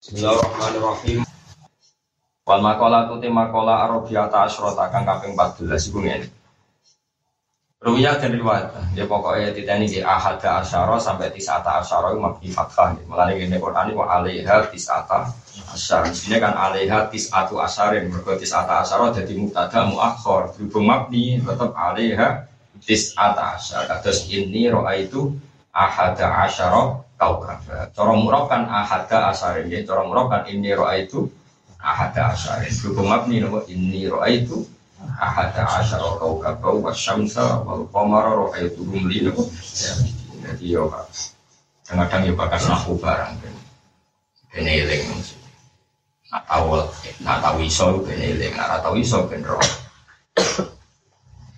Bismillahirrahmanirrahim. 0.00 1.28
Wal 2.48 2.60
makola 2.64 3.04
tu 3.04 3.20
makola 3.28 3.84
arabiyata 3.84 4.48
asrota 4.48 4.88
kang 4.88 5.04
kaping 5.04 5.36
14 5.36 5.76
iku 5.92 6.00
ngene. 6.00 6.24
Ruya 7.84 8.16
dan 8.16 8.32
riwayat, 8.32 8.96
ya 8.96 9.04
pokoknya 9.04 9.52
tidak 9.52 9.76
ini 9.76 9.92
di 9.92 10.00
ahada 10.00 10.64
asyara 10.64 10.96
sampai 10.96 11.28
tisata 11.28 11.84
asyara 11.84 12.16
itu 12.16 12.20
mabni 12.24 12.48
fathah. 12.48 12.96
Mengenai 12.96 13.44
ini 13.44 13.60
Quran 13.60 13.92
itu 13.92 14.00
alaiha 14.00 14.56
tisata 14.72 15.36
asyara. 15.76 16.08
Di 16.08 16.32
kan 16.40 16.56
alaiha 16.56 17.12
tisatu 17.12 17.60
asyarin. 17.60 18.08
Mereka 18.08 18.40
tisata 18.40 18.80
asyara 18.80 19.12
jadi 19.12 19.36
mutada 19.36 19.84
muakhor. 19.84 20.56
Berhubung 20.56 20.88
mabni 20.88 21.44
tetap 21.44 21.76
alaiha 21.76 22.48
tisata 22.80 23.60
asyara. 23.60 24.00
Terus 24.00 24.24
ini 24.32 24.64
roa 24.72 24.96
itu 24.96 25.36
ahada 25.76 26.48
asyara 26.48 27.04
kaukab. 27.20 27.60
Cara 27.92 28.12
murab 28.16 28.48
kan 28.48 28.64
ahada 28.64 29.28
asarin 29.28 29.68
ya. 29.68 29.84
Cara 29.84 30.08
murab 30.08 30.32
kan 30.32 30.48
ini 30.48 30.72
roa 30.72 30.96
itu 30.96 31.28
ahada 31.76 32.32
asarin. 32.32 32.72
Berhubung 32.80 33.12
mabni 33.12 33.44
nama 33.44 33.60
ini 33.68 34.08
roa 34.08 34.24
itu 34.32 34.64
ahada 35.20 35.68
asyara 35.84 36.16
kaukab 36.16 36.64
wa 36.64 36.92
syamsa 36.96 37.60
wal 37.60 37.84
qamara 37.92 38.32
roa 38.32 38.56
itu 38.56 38.80
rumli 38.80 39.28
nama. 39.28 39.44
Jadi 40.40 40.64
yo 40.64 40.88
kadang-kadang 41.84 42.22
yo 42.24 42.32
bakas 42.40 42.64
nahu 42.64 42.96
barang. 42.96 43.36
Ini 44.56 44.82
eling 44.82 45.04
Nak 46.30 46.46
tahu, 46.46 46.78
nak 47.26 47.42
tahu 47.42 47.58
iso, 47.66 48.06
ben 48.06 48.14
eling. 48.14 48.54
Tahu 48.54 48.94
iso, 49.02 49.26
ben 49.26 49.42
roh. 49.42 49.58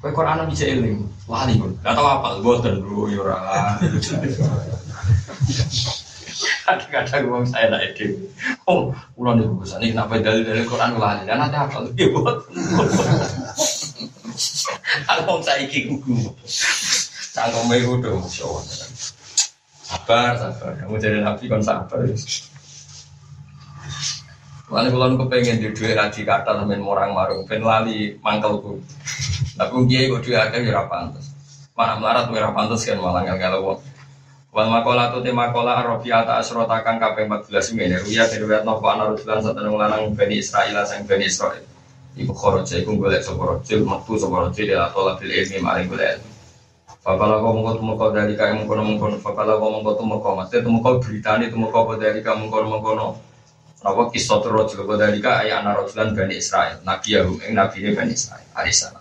Kowe 0.00 0.10
Quran 0.16 0.48
bisa 0.48 0.64
eling, 0.64 1.04
wali 1.28 1.60
pun. 1.60 1.76
Gak 1.84 1.92
tahu 1.92 2.08
apa, 2.08 2.40
boten 2.40 2.80
bro, 2.80 3.04
ya 3.12 3.20
ora. 3.20 3.36
Kadang-kadang 6.62 7.24
wong 7.28 7.44
saya 7.46 7.70
nak 7.70 7.82
edit. 7.84 8.16
Oh, 8.66 8.94
ulang 9.18 9.38
di 9.38 9.46
buku 9.46 9.66
ini 9.78 9.92
kenapa 9.94 10.18
dalil 10.22 10.42
dalil 10.46 10.66
Quran 10.66 10.96
lali? 10.98 11.22
Dan 11.26 11.38
nanti 11.42 11.58
apa 11.58 11.78
lagi 11.82 12.04
buat? 12.10 12.38
Kalau 15.06 15.42
saya 15.42 15.66
iki 15.66 15.90
gugu, 15.90 16.32
cangkem 17.34 17.68
udah 17.68 18.12
masya 18.16 18.46
Sabar, 19.92 20.40
sabar. 20.40 20.72
Kamu 20.80 20.96
jadi 20.96 21.20
nabi 21.20 21.44
kan 21.52 21.60
sabar. 21.60 22.00
Mana 24.72 24.88
kalau 24.88 25.20
kepengen 25.20 25.60
di 25.60 25.68
dua 25.76 25.92
raji 26.00 26.24
kata 26.24 26.64
temen 26.64 26.80
orang 26.80 27.12
marung, 27.12 27.44
ben 27.44 27.60
lali 27.60 28.16
mangkelku. 28.24 28.80
Tapi 29.52 29.74
kiai 29.84 30.08
kok 30.08 30.24
dua 30.24 30.48
akeh 30.48 30.64
ya 30.64 30.88
pantas. 30.88 31.28
Mana 31.76 32.00
melarat 32.00 32.32
ora 32.32 32.56
pantas 32.56 32.88
kan 32.88 32.96
malah 32.96 33.20
ngel 33.20 33.60
wong. 33.60 33.91
Wal 34.52 34.68
makola 34.68 35.08
tu 35.08 35.24
tema 35.24 35.48
kola 35.48 35.80
arofiata 35.80 36.36
asrota 36.36 36.84
kang 36.84 37.00
kaping 37.00 37.24
14 37.24 37.72
ngene 37.72 38.04
ruya 38.04 38.28
riwayat 38.28 38.68
nopo 38.68 38.84
ana 38.84 39.08
rujulan 39.08 39.40
sateneng 39.40 39.80
lanang 39.80 40.12
Bani 40.12 40.44
Israil 40.44 40.76
sang 40.84 41.08
Bani 41.08 41.24
Israil. 41.24 41.64
Iku 42.20 42.36
khoroja 42.36 42.76
iku 42.76 43.00
golek 43.00 43.24
sapa 43.24 43.40
rajul 43.48 43.88
metu 43.88 44.20
sapa 44.20 44.44
rajul 44.44 44.68
ya 44.68 44.92
tolak 44.92 45.24
bil 45.24 45.32
ilmi 45.32 45.56
maring 45.56 45.88
golek 45.88 46.20
ilmu. 46.20 46.28
Fakala 47.00 47.40
kau 47.40 47.56
mengkot 47.56 47.80
mengkot 47.80 48.10
dari 48.12 48.36
kau 48.36 48.52
mengkono 48.52 48.82
mengkono. 48.84 49.16
Fakala 49.24 49.56
kau 49.56 49.72
mengkot 49.72 49.96
mengkot. 50.04 50.34
Maksudnya 50.36 50.68
mengkot 50.68 50.96
beritani 51.00 51.44
mengkot 51.48 51.96
dari 51.96 52.20
kau 52.20 52.36
mengkono 52.36 52.66
mengkono. 52.76 53.06
Napa 53.80 54.02
kisah 54.12 54.38
turut 54.44 54.68
juga 54.68 55.08
dari 55.08 55.24
kau 55.24 55.32
ayat 55.32 55.64
anak 55.64 55.88
rajulan 55.88 56.12
Bani 56.12 56.36
Israil. 56.36 56.84
Nabi 56.84 57.08
Yahum 57.16 57.40
ing 57.40 57.56
Nabi 57.56 57.88
Bani 57.96 58.12
Israil. 58.12 58.44
Alaihissalam. 58.52 59.00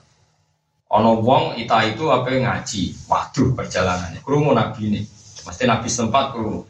Ono 0.95 1.11
wong 1.19 1.59
ita 1.59 1.83
itu 1.91 2.07
apa 2.07 2.31
ngaji. 2.31 3.11
Waduh 3.11 3.52
perjalanannya. 3.52 4.23
Kerumun 4.23 4.55
Nabi 4.55 4.88
ini. 4.88 5.03
Mesti 5.47 5.64
Nabi 5.66 5.89
sempat 5.89 6.34
kerumun. 6.34 6.66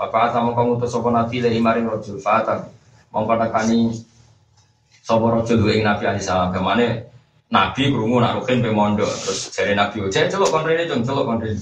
Bapak 0.00 0.32
sama 0.32 0.56
kamu 0.56 0.80
tuh 0.80 0.88
sopo 0.88 1.12
Nabi 1.12 1.44
dari 1.44 1.60
maring 1.60 1.86
rojul 1.86 2.16
Fatah. 2.16 2.64
Mongko 3.12 3.36
nakani 3.36 3.92
sopo 5.04 5.28
rojul 5.28 5.60
ing 5.70 5.84
Nabi 5.84 6.08
Alaihissalam. 6.08 6.50
Ke 6.56 6.60
mana 6.64 7.04
Nabi 7.50 7.90
krungu 7.90 8.22
nak 8.22 8.38
rukin 8.38 8.62
pe 8.62 8.70
mondok 8.70 9.10
terus 9.10 9.50
jare 9.50 9.74
Nabi 9.74 10.06
oce 10.06 10.30
celok 10.30 10.54
rene 10.62 10.86
cung 10.86 11.02
celok 11.02 11.24
kon 11.26 11.38
rene. 11.42 11.58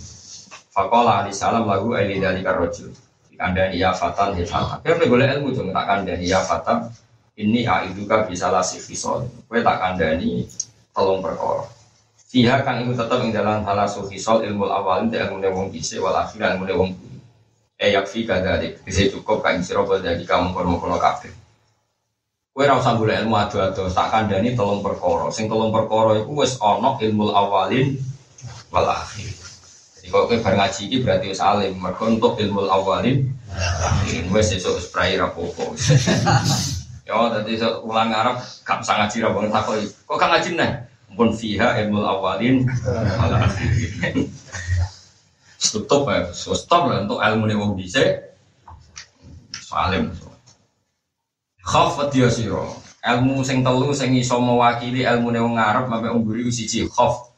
Faqala 0.68 1.24
ali 1.24 1.32
salam 1.32 1.64
lagu 1.64 1.96
ali 1.96 2.20
dari 2.20 2.44
karojul. 2.44 2.92
Kandani 3.38 3.80
ya 3.80 3.96
fatan 3.96 4.36
ya 4.36 4.44
fatan. 4.44 4.84
Kowe 4.84 5.06
golek 5.08 5.38
ilmu 5.38 5.56
cung 5.56 5.72
tak 5.72 5.84
kandani 5.88 6.26
ya 6.28 6.44
fatan. 6.44 6.92
Ini 7.38 7.64
aiduka 7.70 8.26
bisa 8.28 8.50
lasih 8.52 8.82
fisol. 8.82 9.24
Kowe 9.48 9.58
tak 9.64 9.80
kandani 9.80 10.44
tolong 10.92 11.24
perkara. 11.24 11.77
Fiha 12.28 12.60
kang 12.60 12.84
iku 12.84 12.92
tetep 12.92 13.24
ing 13.24 13.32
dalam 13.32 13.64
halasu 13.64 14.04
fisol 14.04 14.44
ilmu 14.44 14.68
awalin 14.68 15.08
te 15.08 15.16
ilmu 15.16 15.40
wong 15.48 15.72
dise 15.72 15.96
wal 15.96 16.12
akhir 16.12 16.60
ilmu 16.60 16.68
wong 16.76 16.90
kuwi. 16.92 17.16
Eh 17.80 17.96
yakfi 17.96 18.28
kadalik. 18.28 18.84
Bisa 18.84 19.08
cukup 19.08 19.40
kain 19.40 19.64
sira 19.64 19.80
dari 19.96 20.28
kamu 20.28 20.52
kono-kono 20.52 21.00
kabeh. 21.00 21.32
Kowe 22.52 22.68
ora 22.68 22.76
usah 22.76 23.00
golek 23.00 23.24
ilmu 23.24 23.32
ado-ado, 23.32 23.88
tak 23.88 24.12
kandhani 24.12 24.52
telung 24.52 24.84
perkara. 24.84 25.32
Sing 25.32 25.48
telung 25.48 25.72
perkara 25.72 26.20
iku 26.20 26.44
wis 26.44 26.60
ana 26.60 27.00
ilmu 27.00 27.32
awalin 27.32 27.96
wal 28.68 28.92
akhir. 28.92 29.32
Jadi 29.96 30.06
kok 30.12 30.28
kowe 30.28 30.36
bar 30.44 30.54
ngaji 30.60 30.82
iki 30.84 30.96
berarti 31.00 31.32
wis 31.32 31.40
alim, 31.40 31.80
mergo 31.80 32.12
untuk 32.12 32.36
ilmu 32.36 32.68
awalin 32.68 33.24
akhirin 33.56 34.28
wis 34.28 34.52
esuk 34.52 34.76
wis 34.76 34.92
prai 34.92 35.16
rapopo. 35.16 35.72
Yo 37.08 37.32
dadi 37.32 37.56
ulang 37.88 38.12
Arab 38.12 38.36
gak 38.68 38.84
usah 38.84 39.00
ngaji 39.00 39.16
ra. 39.24 39.32
Kok 40.04 40.16
gak 40.20 40.28
ngaji? 40.28 40.50
Pun 41.16 41.32
fiha 41.34 41.80
ilmu 41.82 42.04
awalin 42.04 42.68
wal 43.18 43.34
akhirin. 43.42 44.28
Stop 45.58 46.06
ya, 46.06 46.30
stop 46.32 46.86
lah 46.86 47.02
untuk 47.02 47.18
ilmu 47.18 47.44
nih 47.50 47.56
wong 47.58 47.72
dhisik. 47.74 48.38
Salim. 49.58 50.14
Khaf 51.66 51.98
dia 52.14 52.30
siro. 52.30 52.78
Ilmu 53.02 53.42
sing 53.42 53.66
telu 53.66 53.90
sing 53.92 54.14
iso 54.14 54.38
mewakili 54.38 55.02
ilmu 55.02 55.34
wong 55.34 55.58
Arab 55.58 55.90
sampai 55.90 56.14
wong 56.14 56.22
guru 56.24 56.48
siji 56.48 56.86
khaf. 56.86 57.28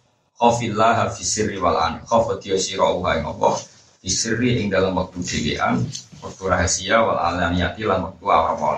Khafillah 0.41 1.09
fi 1.13 1.23
sirri 1.25 1.57
wal 1.61 1.77
an. 1.77 2.05
Khaf 2.05 2.29
dia 2.41 2.61
siro 2.61 3.01
uha 3.01 3.19
ing 3.19 3.25
apa? 3.29 3.57
Fi 4.01 4.09
sirri 4.09 4.61
ing 4.61 4.73
dalam 4.73 4.97
waktu 4.97 5.21
dhewean, 5.21 5.85
waktu 6.25 6.43
rahasia 6.49 7.05
wal 7.05 7.21
alaniyati 7.21 7.85
lan 7.85 8.09
waktu 8.09 8.25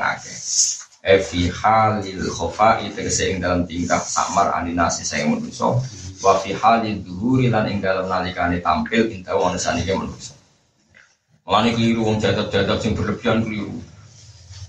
akeh. 0.02 0.81
E 1.02 1.18
fi 1.18 1.50
halil 1.50 2.30
khofa 2.30 2.78
tegese 2.78 3.34
ing 3.34 3.42
dalam 3.42 3.66
tingkah 3.66 3.98
samar 3.98 4.54
aninasi 4.54 5.02
saya 5.02 5.26
manusa. 5.26 5.74
Wa 6.22 6.38
fi 6.38 6.54
halil 6.54 7.02
duhuri 7.02 7.50
lan 7.50 7.66
ing 7.66 7.82
dalam 7.82 8.06
nalikane 8.06 8.62
tampil 8.62 9.10
inta 9.10 9.34
wong 9.34 9.58
sanike 9.58 9.90
manusa. 9.98 10.38
Mulane 11.42 11.74
keliru 11.74 12.06
wong 12.06 12.22
jadab-jadab 12.22 12.78
sing 12.78 12.94
berlebihan 12.94 13.42
keliru. 13.42 13.82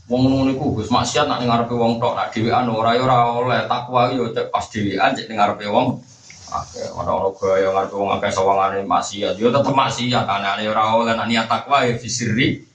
Wong 0.10 0.26
ngono 0.26 0.50
niku 0.50 0.74
Gus 0.74 0.90
maksiat 0.90 1.30
nak 1.30 1.46
ngarepe 1.46 1.78
wong 1.78 2.02
tok, 2.02 2.18
nak 2.18 2.34
dhewean 2.34 2.66
ora 2.66 2.98
ya 2.98 3.06
ora 3.06 3.18
oleh 3.38 3.62
takwa 3.70 4.10
yo 4.10 4.34
cek 4.34 4.50
pas 4.50 4.66
dhewean 4.74 5.14
cek 5.14 5.30
ngarepe 5.30 5.70
wong. 5.70 6.02
Akeh 6.50 6.90
ora 6.98 7.14
ora 7.14 7.30
gaya 7.38 7.70
ngarepe 7.70 7.94
wong 7.94 8.10
akeh 8.18 8.34
sawangane 8.34 8.82
maksiat, 8.90 9.38
yo 9.38 9.54
tetep 9.54 9.70
maksiat 9.70 10.26
anane 10.26 10.66
ora 10.66 10.98
oleh 10.98 11.14
nak 11.14 11.30
niat 11.30 11.46
takwa 11.46 11.86
ya 11.86 11.94
fisiri 11.94 12.66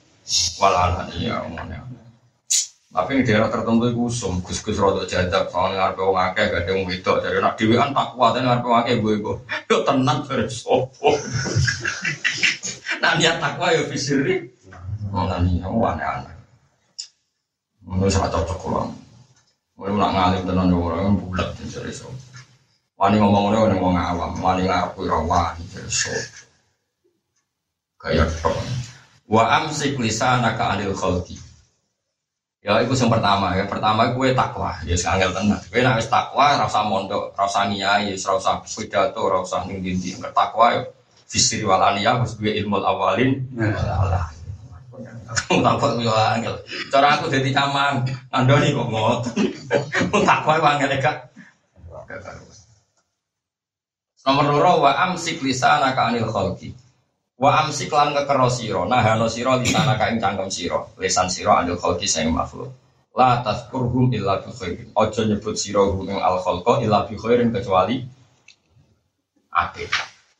walalan 0.63 1.11
ya 1.19 1.43
ngono. 1.43 1.88
Tapi 2.89 3.21
di 3.21 3.23
daerah 3.29 3.53
tertentu 3.53 3.85
itu 3.85 4.01
usum, 4.09 4.41
gus-gus 4.41 4.81
rodok 4.81 5.05
jadab, 5.05 5.45
soalnya 5.53 5.93
ngarepe 5.93 6.01
wong 6.01 6.17
akeh 6.17 6.45
gak 6.49 6.65
ada 6.65 6.71
wong 6.73 6.89
wedok, 6.89 7.21
jadi 7.21 7.37
nak 7.37 7.53
dhewean 7.53 7.93
takwa 7.93 8.33
tapi 8.33 8.41
ngarepe 8.41 8.65
wong 8.65 8.79
akeh 8.81 8.95
gue 8.97 9.13
gue, 9.23 9.35
yo 9.69 9.77
tenang 9.85 10.25
dari 10.25 10.49
sopo. 10.49 11.13
Nak 13.01 13.15
niat 13.21 13.37
takwa 13.37 13.69
ya 13.69 13.85
fisiri, 13.85 14.49
ngono 15.13 15.37
nih, 15.45 15.61
aneh-aneh. 15.61 16.35
Ini 17.89 18.05
sangat 18.09 18.37
cocok 18.37 18.57
kurang. 18.57 18.89
Mulai 19.77 19.93
mulai 19.95 20.11
ngalim 20.11 20.41
tenan 20.45 20.73
yo 20.73 20.77
orang 20.83 21.17
bulat 21.17 21.49
jadi 21.55 21.93
so. 21.93 22.11
Wani 22.99 23.15
ngomong 23.15 23.55
ngomong 23.55 23.79
ngomong 23.79 23.95
awam, 23.95 24.33
wani 24.43 24.67
ngaku 24.67 25.07
rawan 25.07 25.55
jadi 25.71 25.89
so. 25.89 26.13
Kayak 27.97 28.29
tok. 28.43 28.53
Wa 29.25 29.61
amsik 29.61 29.95
lisanaka 29.95 30.75
anil 30.75 30.91
khalqi. 30.93 31.48
Ya 32.59 32.83
itu 32.83 32.91
yang 32.91 33.07
pertama 33.07 33.55
ya. 33.55 33.63
Pertama 33.71 34.11
gue 34.11 34.35
takwa, 34.35 34.75
ya 34.83 34.95
angel 35.15 35.31
tenan. 35.31 35.59
Gue 35.71 35.79
nek 35.79 35.95
wis 35.95 36.11
takwa 36.11 36.59
rasa 36.59 36.83
mondok, 36.83 37.31
rasa 37.31 37.71
ngiyai, 37.71 38.11
rasa 38.19 38.59
pidato, 38.59 39.31
rasa 39.31 39.63
ning 39.63 39.79
dindi. 39.79 40.19
Takwa 40.35 40.75
ya 40.75 40.81
fisiri 41.23 41.63
walania 41.63 42.19
harus 42.19 42.35
gue 42.35 42.51
ilmu 42.59 42.83
awalin. 42.83 43.47
Allah. 43.55 44.27
Takwa 45.47 45.95
yo 46.03 46.11
angel. 46.11 46.55
Cara 46.91 47.15
aku 47.15 47.31
dadi 47.31 47.55
caman, 47.55 48.03
ngandoni 48.27 48.75
kok 48.75 48.87
ngoten. 48.91 49.35
Takwa 50.27 50.59
yo 50.59 50.63
angel 50.67 50.91
gak. 50.99 51.17
Nomor 54.27 54.45
loro 54.51 54.83
wa 54.83 54.91
amsik 55.09 55.39
lisanaka 55.39 56.11
anil 56.11 56.27
khalqi. 56.27 56.75
Wa 57.39 57.63
amsik 57.63 57.87
lan 57.95 58.11
kekero 58.11 58.51
sira, 58.51 58.83
nahano 58.83 59.31
sira 59.31 59.55
lisanaka 59.55 60.11
ing 60.11 60.19
cangkem 60.19 60.51
sira, 60.51 60.83
lisan 60.99 61.31
sira 61.31 61.63
anil 61.63 61.79
khalqi 61.79 62.03
sing 62.03 62.35
makhluk. 62.35 62.67
La 63.15 63.39
tazkurhum 63.39 64.11
illa 64.11 64.43
bi. 64.43 64.51
Aja 64.91 65.21
nyebut 65.23 65.55
sira 65.55 65.87
ing 65.87 66.19
al 66.19 66.43
khalqa 66.43 66.83
illa 66.83 67.07
bi 67.07 67.15
khairin 67.15 67.55
kecuali 67.55 68.03
apik. 69.55 69.87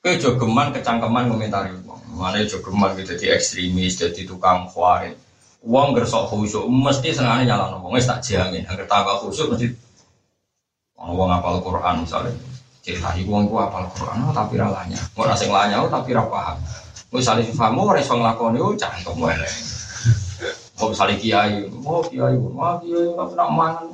Kowe 0.04 0.12
jogeman 0.20 0.76
kecangkeman 0.76 1.32
komentari 1.32 1.72
wong. 1.88 2.04
Mana 2.20 2.44
jogeman 2.44 2.92
jadi 3.00 3.36
ekstremis, 3.36 3.96
jadi 3.96 4.28
tukang 4.28 4.68
khawarin. 4.68 5.16
Wong 5.64 5.96
gersok 5.96 6.28
khusyuk 6.28 6.68
mesti 6.68 7.16
senengane 7.16 7.48
nyala 7.48 7.80
wong 7.80 7.96
wis 7.96 8.12
tak 8.12 8.20
jamin. 8.28 8.68
Angger 8.68 8.88
tambah 8.92 9.24
khusyuk 9.24 9.56
mesti 9.56 9.72
wong 11.00 11.32
apal 11.32 11.64
Quran 11.64 12.04
misalnya. 12.04 12.36
Cerita 12.84 13.16
wong 13.24 13.48
iku 13.48 13.56
apal 13.60 13.88
Quran 13.92 14.24
oh, 14.28 14.36
tapi 14.36 14.60
ra 14.60 14.68
lanya. 14.68 15.00
Ora 15.16 15.36
sing 15.36 15.48
oh, 15.48 15.88
tapi 15.88 16.12
ra 16.12 16.28
paham. 16.28 16.60
Wis 17.10 17.26
sale 17.26 17.42
sifamu 17.42 17.90
ora 17.90 17.98
iso 17.98 18.14
nglakoni 18.14 18.62
oh 18.62 18.78
cangkem 18.78 19.18
wae. 19.18 19.50
Kok 20.78 20.94
sale 20.94 21.18
kiai, 21.18 21.66
oh 21.66 22.06
kiai, 22.06 22.38
wah 22.38 22.78
kiai 22.78 23.10
kok 23.18 23.34
nak 23.34 23.50
mangan. 23.50 23.88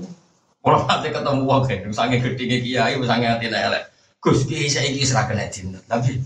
Ora 0.60 0.84
nanti 0.84 1.14
ketemu 1.16 1.48
wong 1.48 1.64
kan, 1.64 1.94
sange 1.96 2.20
gedhe 2.20 2.60
kiai, 2.60 3.00
sange 3.08 3.28
atine 3.32 3.56
elek. 3.56 3.84
Gus 4.20 4.44
kiai 4.44 4.68
saiki 4.68 5.00
wis 5.00 5.16
ra 5.16 5.24
kena 5.32 5.48
tapi 5.88 6.20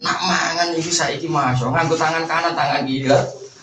nak 0.00 0.18
mangan 0.24 0.72
iki 0.80 0.88
saiki 0.88 1.28
masuk 1.28 1.68
nganggo 1.76 1.92
tangan 1.92 2.24
kanan 2.24 2.56
tangan 2.56 2.88
kiri 2.88 3.12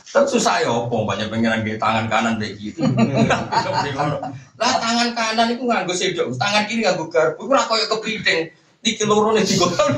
Kan 0.07 0.23
susah 0.23 0.63
ya 0.63 0.71
opo 0.71 1.03
banyak 1.03 1.27
pengen 1.27 1.67
nggih 1.67 1.75
tangan 1.75 2.07
kanan 2.07 2.39
dek 2.39 2.55
gitu. 2.55 2.79
lah 4.61 4.73
tangan 4.79 5.11
kanan 5.11 5.51
itu 5.51 5.67
nganggo 5.67 5.91
sendok, 5.91 6.31
tangan 6.39 6.63
kiri 6.63 6.87
nganggo 6.87 7.11
garpu. 7.11 7.43
Ora 7.43 7.67
koyo 7.67 7.91
kepiting. 7.91 8.47
Iki 8.85 9.03
loro 9.09 9.33
digotol 9.33 9.97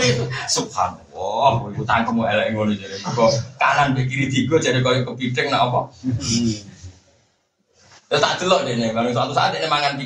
itu. 0.00 0.24
Subhanallah, 0.48 1.50
iku 1.70 1.82
tangkemu 1.84 2.22
elek 2.24 2.46
ngono 2.56 2.72
jare. 2.72 2.96
Kok 3.00 3.30
kanan 3.60 3.92
dek 3.92 4.08
kiri 4.08 4.26
digo 4.32 4.56
jare 4.58 4.80
koyo 4.80 5.04
kepiting 5.04 5.52
nak 5.52 5.70
apa? 5.70 5.80
Ya 8.08 8.16
tak 8.20 8.40
delok 8.40 8.68
dene, 8.68 8.94
bareng 8.94 9.12
suatu 9.12 9.32
saat 9.32 9.52
dene 9.52 9.68
mangan 9.68 10.00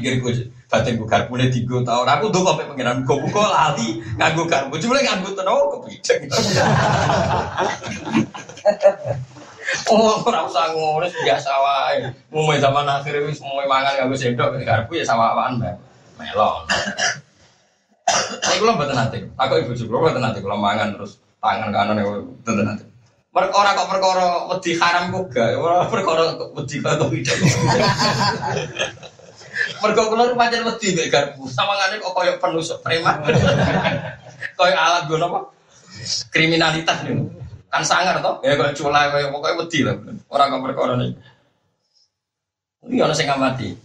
batin 0.68 1.00
gue 1.00 1.08
garpu 1.08 1.32
nih 1.40 1.48
tiga 1.48 1.80
tahun 1.80 2.04
aku 2.04 2.28
tuh 2.28 2.44
sampai 2.44 2.68
pengiran 2.68 3.00
gue 3.00 3.16
buka 3.24 3.40
lali 3.40 4.04
nganggu 4.20 4.44
garpu 4.44 4.76
cuma 4.76 5.00
nganggu 5.00 5.32
tenau 5.32 5.72
kepiting 5.80 6.28
Oh, 9.92 10.24
ora 10.24 10.48
usah 10.48 10.72
ngono 10.72 11.04
biasa 11.04 11.52
wae. 11.60 12.08
Mume 12.32 12.56
zaman 12.56 12.88
akhir 12.88 13.20
wis 13.28 13.36
mume 13.44 13.68
mangan 13.68 14.00
kanggo 14.00 14.16
sendok 14.16 14.56
garpu 14.64 14.96
ya 14.96 15.04
sawah-sawahan. 15.04 15.60
Melon. 16.16 16.64
Saya 18.40 18.56
kula 18.60 18.76
mboten 18.76 18.96
nate. 18.96 19.18
Aku 19.36 19.52
ibu 19.60 19.72
juga 19.76 20.08
mboten 20.08 20.22
nate 20.24 20.38
kula 20.40 20.56
mangan 20.56 20.96
terus 20.96 21.20
tangan 21.38 21.70
kanan 21.70 22.00
ya 22.00 22.04
mboten 22.04 22.64
nate. 22.64 22.84
Perkara 23.28 23.76
kok 23.76 23.88
perkara 23.92 24.26
wedi 24.50 24.72
haram 24.80 25.04
kok 25.14 25.24
gak, 25.30 25.60
ora 25.60 25.86
perkara 25.86 26.22
wedi 26.56 26.76
kok 26.80 27.10
tidak. 27.12 27.38
Mergo 29.84 30.02
kula 30.10 30.22
pancen 30.34 30.64
wedi 30.64 30.88
mek 30.96 31.08
garpu. 31.12 31.46
Sawangane 31.46 32.00
kok 32.00 32.12
koyo 32.16 32.32
penusuk 32.40 32.80
preman. 32.80 33.20
koyo 34.58 34.74
alat 34.74 35.06
gue 35.06 35.18
apa? 35.20 35.40
Kriminalitas 36.32 37.04
nih 37.04 37.38
kan 37.68 37.84
sangar 37.84 38.16
toh 38.24 38.40
ya 38.40 38.56
kalau 38.56 38.72
culai 38.72 39.12
kayak 39.12 39.28
pokoknya 39.28 39.58
wedi 39.60 39.78
lah 39.84 39.96
orang 40.32 40.48
kau 40.48 40.64
perkara 40.64 40.92
nih 40.96 41.12
ini 42.88 42.96
orang 43.04 43.16
sing 43.16 43.28
mati 43.28 43.76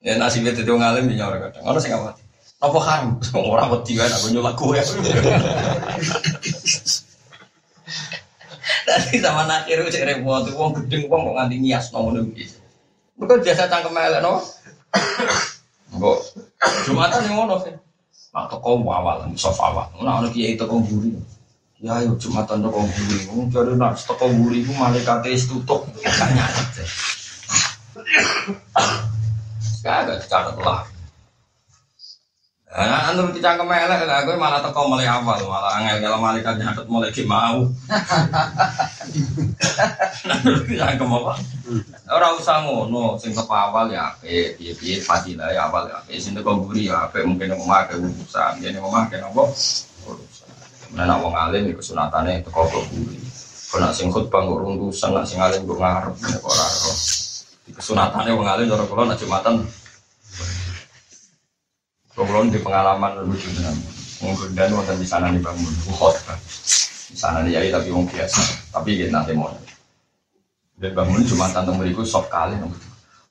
ya 0.00 0.16
nasibnya 0.16 0.56
itu 0.56 0.72
ngalim 0.72 1.04
di 1.04 1.20
orang 1.20 1.52
kadang 1.52 1.64
orang 1.68 1.80
sing 1.84 1.92
mati 1.92 2.24
apa 2.56 2.78
haram 2.80 3.20
orang 3.36 3.68
wedi 3.72 4.00
kan 4.00 4.08
aku 4.08 4.32
nyulak 4.32 4.56
gue 4.56 4.80
Nanti 8.86 9.18
sama 9.18 9.42
itu 9.66 9.82
cek 9.90 10.06
repot, 10.06 10.46
uang 10.54 10.70
gede 10.78 11.10
uang 11.10 11.20
kok 11.26 11.34
nganti 11.34 11.56
nias 11.58 11.90
nomor 11.90 12.22
gitu. 12.34 12.54
Bukan 13.18 13.42
biasa 13.42 13.66
cangkem 13.66 13.98
elek 13.98 14.22
no. 14.22 14.38
Kok 16.02 16.18
jumatan 16.86 17.26
yang 17.26 17.34
ngono 17.34 17.56
sih. 17.66 17.74
Mak 18.30 18.52
toko 18.52 18.78
awal, 18.86 19.26
soft 19.34 19.58
awal. 19.58 19.88
Nah, 20.02 20.22
ono 20.22 20.28
kiai 20.30 20.54
toko 20.54 20.78
buri. 20.84 21.14
Ya 21.80 21.98
ayo 21.98 22.14
Jumatan 22.20 22.62
toko 22.62 22.84
buri. 22.84 23.18
Wong 23.32 23.48
jare 23.50 23.74
nak 23.74 23.98
toko 23.98 24.28
buri 24.30 24.62
ku 24.62 24.72
malaikate 24.76 25.34
wis 25.34 25.48
tutup 25.50 25.82
nyatet. 26.36 26.88
Kagak 29.82 30.16
dicatat 30.22 30.56
lah. 30.62 30.95
Nah, 32.76 33.08
anu 33.08 33.32
kita 33.32 33.56
kemelek 33.56 34.04
lah, 34.04 34.20
gue 34.28 34.36
malah 34.36 34.60
teko 34.60 34.84
mulai 34.84 35.08
awal, 35.08 35.40
malah 35.48 35.80
angel 35.80 35.96
kalau 35.96 36.20
malaikat 36.20 36.60
nyatet 36.60 36.84
mulai 36.92 37.08
ki 37.08 37.24
mau. 37.24 37.64
Kita 40.68 41.00
kemau 41.00 41.24
apa? 41.24 41.40
Orang 42.12 42.36
usah 42.36 42.68
ngono, 42.68 43.16
sing 43.16 43.32
teko 43.32 43.48
awal 43.56 43.88
ya, 43.88 44.12
eh, 44.20 44.52
piye 44.60 44.76
piye 44.76 45.00
fadilah 45.00 45.56
ya 45.56 45.72
awal 45.72 45.88
ya, 45.88 46.04
sing 46.20 46.36
teko 46.36 46.60
buri 46.60 46.92
ya, 46.92 47.08
mungkin 47.24 47.56
mau 47.56 47.80
makan 47.80 48.12
urusan, 48.12 48.60
jadi 48.60 48.76
mau 48.76 48.92
makan 48.92 49.24
apa? 49.24 49.42
Nah, 51.00 51.04
nak 51.08 51.24
wong 51.24 51.32
itu 51.56 51.80
sunatane 51.80 52.44
itu 52.44 52.52
kau 52.52 52.68
buri. 52.68 53.16
Kau 53.72 53.80
nak 53.80 53.96
sing 53.96 54.12
khutbah 54.12 54.44
nggak 54.44 54.60
runtusan, 54.60 55.16
nak 55.16 55.24
sing 55.24 55.40
alim 55.40 55.64
gue 55.64 55.80
ngarep, 55.80 56.12
nek 56.12 56.44
ora 56.44 56.66
roh. 56.84 56.96
Sunatane 57.80 58.36
wong 58.36 58.44
alim 58.44 58.68
nak 58.68 59.16
jumatan. 59.16 59.64
Kalau 62.16 62.48
di 62.48 62.56
pengalaman 62.64 63.28
lucu 63.28 63.52
dengan 63.52 63.76
dan 64.56 64.72
wonten 64.72 64.96
di 64.96 65.04
sana 65.04 65.28
nih 65.28 65.36
bangun 65.44 65.68
khutbah. 65.84 66.40
Di 67.12 67.16
sana 67.16 67.44
nih 67.44 67.60
yai 67.60 67.68
tapi 67.68 67.92
wong 67.92 68.08
biasa, 68.08 68.72
tapi 68.72 69.04
ya 69.04 69.12
nanti 69.12 69.36
mau. 69.36 69.52
Dan 70.80 70.96
bangun 70.96 71.28
jumatan 71.28 71.68
temu 71.68 71.84
iku 71.84 72.00
sok 72.08 72.32
kali 72.32 72.56
nang 72.56 72.72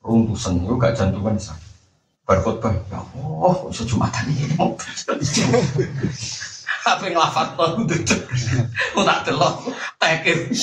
runtusan 0.06 0.62
itu 0.62 0.78
gak 0.78 0.94
jantungan 0.94 1.34
sana. 1.34 1.58
Berkhutbah, 2.30 2.78
ya 2.94 3.02
Allah, 3.02 3.54
kok 3.58 3.74
jumatan 3.90 4.24
ini? 4.30 4.54
Mau 4.54 4.78
apa 6.86 7.02
ngelafat 7.10 7.58
lo 7.58 7.82
duduk. 7.82 8.22
Mau 8.94 9.02
tak 9.02 9.26
delok? 9.26 9.66
Tekir. 9.98 10.54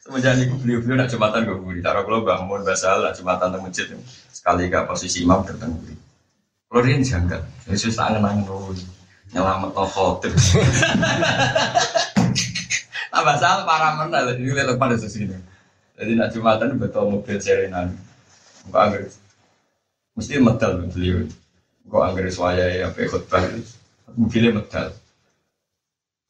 Semenjak 0.00 0.40
itu 0.40 0.56
beliau-beliau 0.56 0.96
nak 0.96 1.12
jumatan 1.12 1.44
gue 1.44 1.60
buri. 1.60 1.84
Taruh 1.84 2.08
kalau 2.08 2.24
bangun 2.24 2.64
bahasa 2.64 2.96
lah 2.96 3.12
jumatan 3.12 3.52
di 3.52 3.60
masjid. 3.60 3.92
Sekali 4.32 4.72
ke 4.72 4.80
posisi 4.88 5.20
imam 5.28 5.44
buri 5.44 6.11
kalau 6.72 6.88
dia 6.88 7.04
janggal. 7.04 7.44
Yesus 7.68 7.92
tak 7.92 8.16
ngenang 8.16 8.48
lo 8.48 8.72
nyelamat 9.36 9.70
lo 9.76 9.84
khotir 9.88 10.32
tambah 13.12 13.36
salah 13.40 13.64
para 13.64 13.96
mana 13.96 14.28
jadi 14.28 14.40
lihat 14.40 14.76
pada 14.76 14.92
sini 14.96 15.36
jadi 15.96 16.16
nak 16.16 16.32
jumatan 16.36 16.76
betul 16.76 17.08
mobil 17.08 17.40
serenan 17.40 17.96
Enggak 18.66 18.82
angger 18.86 19.02
mesti 20.14 20.38
medal 20.38 20.72
beliau. 20.86 21.18
Enggak 21.86 22.02
angger 22.06 22.24
suaya 22.30 22.64
ya 22.70 22.86
apa 22.90 23.00
khutbah 23.10 23.42
mobilnya 24.14 24.50
medal. 24.54 24.86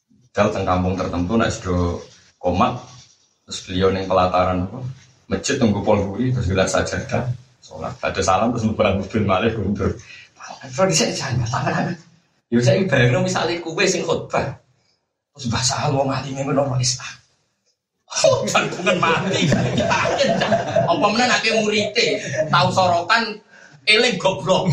Medal 0.08 0.46
teng 0.48 0.64
kampung 0.64 0.94
tertentu 0.96 1.32
nak 1.36 1.52
sudah 1.52 2.00
komat. 2.40 2.80
Terus 3.44 3.58
beliau 3.68 3.88
neng 3.92 4.08
pelataran 4.08 4.64
apa 4.64 4.80
masjid 5.28 5.56
tunggu 5.60 5.84
polhuri 5.84 6.32
terus 6.32 6.48
bilang 6.48 6.70
saja 6.70 6.96
sholat. 7.60 7.92
Ada 8.00 8.20
salam 8.24 8.52
terus 8.56 8.64
nubahan 8.64 8.96
mobil 8.96 9.22
malah 9.28 9.52
guntur 9.52 9.92
Kalau 10.62 10.86
bisa 10.86 11.10
jangan 11.10 11.48
tangan 11.50 11.98
Ya 12.52 12.60
saya 12.60 12.84
bayang 12.84 13.24
misalnya 13.24 13.58
kue 13.64 13.84
sing 13.88 14.04
khutbah 14.04 14.60
terus 15.32 15.48
bahasa 15.48 15.88
Allah 15.88 16.04
ngali 16.04 16.36
nih 16.36 16.44
menurut 16.44 16.76
Islam 16.76 17.22
Oh, 18.12 18.44
jangan 18.44 19.00
mati, 19.00 19.48
yakin. 19.48 20.30
Apa 20.84 21.00
mana 21.00 21.32
nanti 21.32 21.48
murite 21.56 22.20
tahu 22.52 22.68
sorokan 22.68 23.40
eling 23.88 24.20
goblok. 24.20 24.68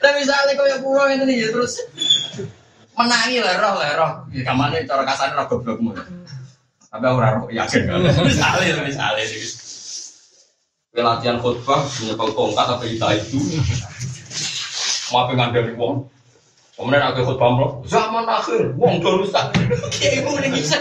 Lah 0.00 0.12
misalnya 0.14 0.54
kau 0.54 0.70
yang 0.70 0.78
pulau 0.78 1.10
ini 1.10 1.42
ya 1.42 1.50
terus 1.50 1.74
menangi 2.94 3.42
lah 3.42 3.58
roh 3.58 3.74
lah 3.82 3.90
roh. 3.98 4.12
Ya 4.30 4.46
kamane 4.46 4.86
cara 4.86 5.02
kasar 5.02 5.34
roh 5.34 5.50
goblokmu. 5.50 5.90
Tapi 6.86 7.04
aku 7.04 7.18
roh 7.18 7.50
yakin 7.50 7.90
kan. 7.90 7.98
Misalnya 8.22 8.80
misalnya 8.86 9.24
latihan 10.98 11.38
khutbah 11.38 11.86
nyekel 12.02 12.30
tongkat 12.34 12.66
apa 12.66 12.84
itu 12.86 13.06
itu. 13.14 13.38
Mau 15.14 15.26
pengen 15.30 15.54
dari 15.54 15.74
wong. 15.78 16.06
Kemudian 16.74 17.02
aku 17.12 17.22
khutbah 17.28 17.50
bro, 17.54 17.68
zaman 17.86 18.26
akhir, 18.26 18.74
wong 18.74 18.98
do 18.98 19.22
rusak. 19.22 19.54
Kayak 19.94 20.24
ibu 20.24 20.30
ini 20.40 20.48
bisa. 20.58 20.80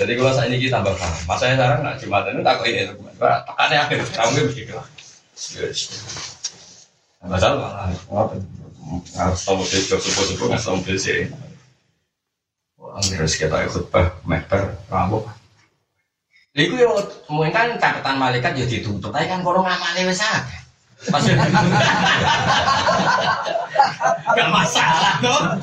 Jadi 0.00 0.16
kalau 0.16 0.32
saat 0.32 0.48
ini 0.48 0.56
kita 0.56 0.80
tambah 0.80 0.96
paham. 0.96 1.20
Masa 1.28 1.52
yang 1.52 1.60
sekarang 1.60 1.78
nggak 1.84 1.96
cuma 2.00 2.24
itu 2.24 2.40
takut 2.40 2.66
ini. 2.72 2.82
Tekannya 3.20 3.76
akhir, 3.76 3.98
kamu 4.16 4.48
begitu 4.48 4.72
lah. 4.72 4.86
Masalah 7.28 7.92
harus 9.20 9.40
tahu 9.44 9.60
dia 9.68 9.78
jauh 9.86 10.00
subuh 10.00 10.48
nggak 10.48 10.64
tahu 10.64 10.96
sih. 10.96 11.28
Harus 13.00 13.34
kita 13.36 13.64
ikut 13.64 13.88
bah, 13.88 14.12
meter, 14.28 14.76
rambut. 14.92 15.24
Iku 16.50 16.74
yo 16.76 16.98
mungkin 17.30 17.54
kan 17.54 17.78
catatan 17.78 18.18
malaikat 18.18 18.58
yo 18.58 18.66
ditutup, 18.66 19.14
tapi 19.14 19.30
kan 19.30 19.40
kalau 19.40 19.62
ngamali 19.62 20.02
wes 20.04 20.20
akeh. 20.20 20.60
Gak 24.36 24.48
masalah 24.52 25.16
dong. 25.24 25.56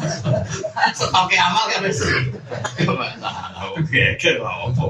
Stoknya 0.97 1.45
amal 1.45 1.69
kan 1.69 1.85
wis. 1.85 2.01
Gak 2.81 2.89
masalah. 2.89 3.69
Oke, 3.77 4.17
oke 4.17 4.29
apa. 4.41 4.85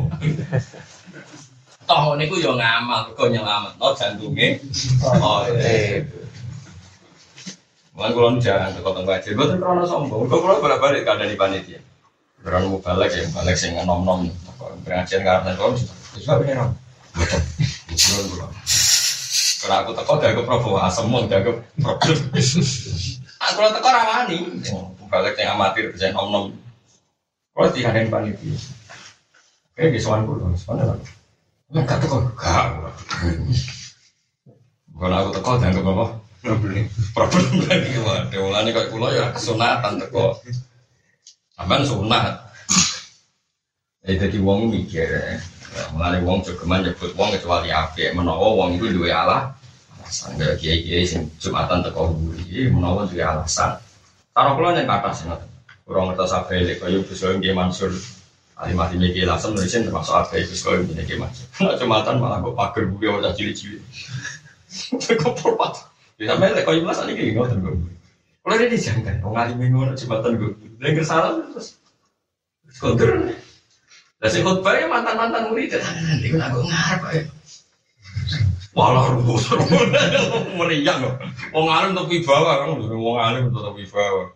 Toh 1.88 2.20
niku 2.20 2.36
yo 2.39 2.56
ngamal 2.56 3.12
kok 3.16 3.32
nyelametno 3.32 3.88
jantunge. 3.96 4.60
Oh, 5.04 5.44
iya. 5.51 6.04
Mulai 7.98 8.13
kalau 8.13 8.38
jangan 8.38 8.77
ke 8.77 8.82
kota 8.86 9.01
gue 9.01 9.34
tuh 9.34 9.58
krono 9.58 9.84
sombong. 9.88 10.30
Gue 10.30 10.38
kalau 10.38 10.62
balik 10.62 10.77
balik 10.77 11.01
kada 11.01 11.25
di 11.25 11.34
panitia. 11.34 11.82
Beran 12.48 12.72
mau 12.72 12.80
balik 12.80 13.12
ya, 13.12 13.27
balik 13.36 13.60
sing 13.60 13.75
nom 13.84 14.08
nom. 14.08 14.24
Pengajian 14.88 15.20
karena 15.20 15.51
kalau 15.60 15.75
juga 16.16 16.39
beneran. 16.39 16.72
Betul. 17.12 17.44
Betul 17.92 18.24
Kalau 19.58 19.75
aku 19.84 19.92
teko 19.92 20.13
gak 20.16 20.32
ke 20.32 20.42
Prabowo 20.48 20.80
asem 20.80 21.12
mau 21.12 21.27
gak 21.27 21.44
ke 21.44 21.51
problem. 21.84 22.24
Aku 23.51 23.58
lo 23.60 23.70
teko 23.75 23.89
ramani. 23.92 24.63
Balik 25.12 25.36
yang 25.36 25.60
amatir 25.60 25.92
bisa 25.92 26.16
nom 26.16 26.32
nom. 26.32 26.46
Kalau 27.51 27.68
tiga 27.75 27.92
yang 27.92 28.08
panitia. 28.08 28.56
Oke, 29.75 29.92
di 29.92 30.00
soal 30.00 30.24
gue, 30.24 30.39
soalnya 30.56 30.96
lah. 30.96 30.98
Enggak 31.68 32.00
teko, 32.00 32.32
gak. 32.32 32.96
Kalau 34.96 35.16
aku 35.20 35.30
teko 35.36 35.51
gak 35.60 35.75
ke 35.75 35.84
apa? 35.84 36.06
problem 37.12 37.66
lagi 37.66 37.98
waduh 38.00 38.39
mulane 38.39 38.70
kok 38.72 38.88
kula 38.94 39.10
ya 39.12 39.25
kesunatan 39.36 40.00
teko 40.00 40.38
sampean 41.58 41.84
sunat 41.84 42.26
ya 44.06 44.14
jadi 44.16 44.38
wong 44.40 44.72
mikir 44.72 45.10
ya 45.10 45.42
mulane 45.94 46.24
wong 46.24 46.42
jogeman 46.42 46.82
nyebut 46.86 47.12
wong 47.14 47.30
kecuali 47.36 47.70
apik. 47.70 48.16
Menawa 48.18 48.48
wong 48.56 48.80
itu 48.80 48.90
duwe 48.90 49.14
Allah 49.14 49.54
alasan. 50.02 50.40
Kaya 50.40 50.56
kiai-kiai 50.58 51.06
sing 51.06 51.30
Jumatan 51.38 51.84
teko 51.86 52.16
buri 52.16 52.72
menawa 52.72 53.06
duwe 53.06 53.22
alasan. 53.22 53.78
Karo 54.34 54.58
kula 54.58 54.78
yang 54.78 54.90
kata 54.90 55.10
sing 55.14 55.28
ngoten. 55.30 55.50
Kurang 55.88 56.12
ngertos 56.12 56.36
abele 56.36 56.76
kaya 56.80 57.00
bisa 57.04 57.32
nggih 57.36 57.54
Mansur. 57.54 57.92
Alimah 58.58 58.90
ini 58.90 59.14
kiai 59.14 59.30
langsung 59.30 59.54
nulisin 59.54 59.86
termasuk 59.86 60.18
apa 60.18 60.34
itu 60.42 60.58
sekolah 60.58 60.82
ini 60.82 61.06
kiai 61.06 61.22
Mansur. 61.22 61.46
Jumatan 61.82 62.18
malah 62.18 62.42
kok 62.42 62.58
pager 62.58 62.84
buku 62.90 63.04
yang 63.06 63.22
udah 63.22 63.34
cilik-cilik. 63.38 63.84
Kok 65.24 65.36
perpat 65.40 65.74
Ya 66.18 66.34
sampai 66.34 66.50
lek 66.50 66.66
koyo 66.66 66.82
mas 66.82 66.98
iki 67.06 67.38
ngoten 67.38 67.62
kok. 67.62 67.78
Kalau 68.48 68.63
dia 68.63 68.72
dijangkan, 68.72 69.20
wong 69.27 69.36
alim 69.36 69.60
ngono 69.60 69.92
jembatan 69.92 70.39
gue. 70.39 70.56
Dengar 70.80 71.04
salam 71.04 71.51
terus 71.51 71.84
kontur. 72.80 73.36
Lah 74.24 74.30
sing 74.32 74.48
khotbah 74.48 74.72
ya 74.80 74.88
mantan-mantan 74.88 75.51
murid 75.51 75.75
nanti 75.75 76.32
kan 76.32 76.48
aku 76.48 76.63
ngarep 76.63 77.01
ae. 77.12 77.20
Walah 78.72 79.20
rumus 79.20 79.51
meriang 80.63 81.04
kok. 81.04 81.16
Wong 81.51 81.68
alim 81.68 81.92
untuk 81.92 82.08
wibawa 82.08 82.63
kan, 82.63 82.80
wong 82.80 83.20
alim 83.20 83.51
untuk 83.51 83.75
wibawa. 83.75 84.32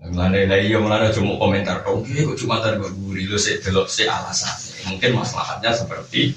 Mulane 0.00 0.48
lah 0.48 0.64
iya 0.64 0.80
mulane 0.80 1.12
cuma 1.12 1.36
komentar 1.36 1.84
kok, 1.84 2.08
kok 2.08 2.38
cuma 2.40 2.64
tar 2.64 2.80
gue 2.80 2.88
guri 2.88 3.28
lu 3.28 3.36
sih 3.36 3.60
delok 3.60 3.92
sih 3.92 4.08
alasan. 4.08 4.56
Mungkin 4.88 5.12
masalahnya 5.12 5.76
seperti 5.76 6.32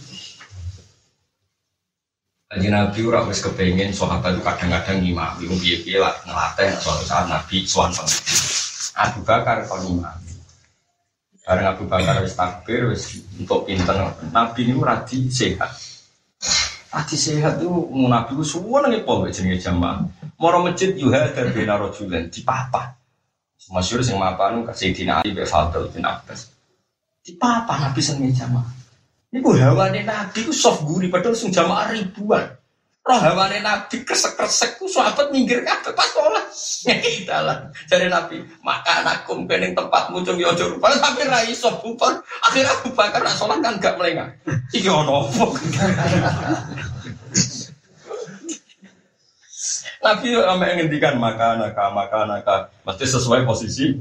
Kanji 2.52 2.68
Nabi 2.68 3.00
ora 3.08 3.24
wis 3.24 3.40
kepengen 3.40 3.96
sahabat 3.96 4.36
itu 4.36 4.44
kadang-kadang 4.44 5.00
ngimami 5.00 5.48
wong 5.48 5.56
piye-piye 5.56 6.04
lah 6.04 6.12
ngelatih 6.28 6.76
suatu 6.84 7.08
saat 7.08 7.32
Nabi 7.32 7.64
suan 7.64 7.96
pengen. 7.96 8.12
Abu 8.92 9.24
Bakar 9.24 9.64
kon 9.72 9.88
ngimami. 9.88 10.36
Bareng 11.48 11.72
Abu 11.72 11.88
Bakar 11.88 12.20
wis 12.20 12.36
takbir 12.36 12.92
wis 12.92 13.24
untuk 13.40 13.64
pinter 13.64 13.96
Nabi 14.36 14.68
ini 14.68 14.76
radi 14.84 15.32
sehat. 15.32 15.72
Radi 16.92 17.16
sehat 17.16 17.64
itu 17.64 17.72
Nabi 17.88 18.36
ku 18.36 18.44
suwon 18.44 18.84
nang 18.84 19.00
pol 19.08 19.32
jenenge 19.32 19.64
jamaah. 19.64 20.04
Moro 20.36 20.60
masjid 20.68 20.92
yuha 20.92 21.32
bina 21.56 21.80
rojulen 21.80 22.28
di 22.28 22.44
papa. 22.44 23.00
Masyur 23.72 24.04
sing 24.04 24.20
mapan 24.20 24.68
kasih 24.68 24.92
dina 24.92 25.24
Ali 25.24 25.32
bin 25.32 25.48
Fadl 25.48 25.88
bin 25.88 26.04
Abbas. 26.04 26.52
Di 27.24 27.32
papa 27.40 27.80
Nabi 27.80 28.04
seneng 28.04 28.36
jamaah. 28.36 28.81
Iku 29.32 29.56
hawane 29.56 30.04
Nabi 30.04 30.44
ku 30.44 30.52
soft 30.52 30.84
guri 30.84 31.08
padahal 31.08 31.40
sing 31.40 31.56
jamaah 31.56 31.96
ribuan. 31.96 32.52
Roh 33.02 33.18
Nabi 33.18 34.06
kresek-kresek 34.06 34.78
ku 34.78 34.86
sahabat 34.92 35.32
minggir 35.32 35.64
kabeh 35.64 35.96
pas 35.96 36.06
sholat. 36.12 36.46
Kita 37.02 37.40
lah. 37.42 37.72
Dari 37.88 38.12
Nabi, 38.12 38.44
maka 38.62 39.02
anakku 39.02 39.40
kening 39.48 39.74
tempatmu 39.74 40.22
cung 40.22 40.38
yo 40.38 40.52
aja 40.52 40.68
rupane 40.68 41.00
tapi 41.00 41.24
ra 41.26 41.48
iso 41.48 41.72
bubar. 41.80 42.20
Akhirnya 42.44 42.76
Abu 42.76 42.92
Bakar 42.92 43.24
nak 43.24 43.40
sholat 43.40 43.64
kan 43.64 43.80
gak 43.80 43.96
melengah. 43.98 44.30
Iki 44.76 44.90
ono 44.92 45.26
apa? 45.32 45.46
Nabi 50.02 50.34
sampai 50.34 50.76
ngendikan 50.76 51.16
maka 51.22 51.56
anaka 51.56 51.86
maka 51.94 52.18
anaka 52.26 52.56
mesti 52.84 53.06
sesuai 53.06 53.46
posisi 53.48 53.96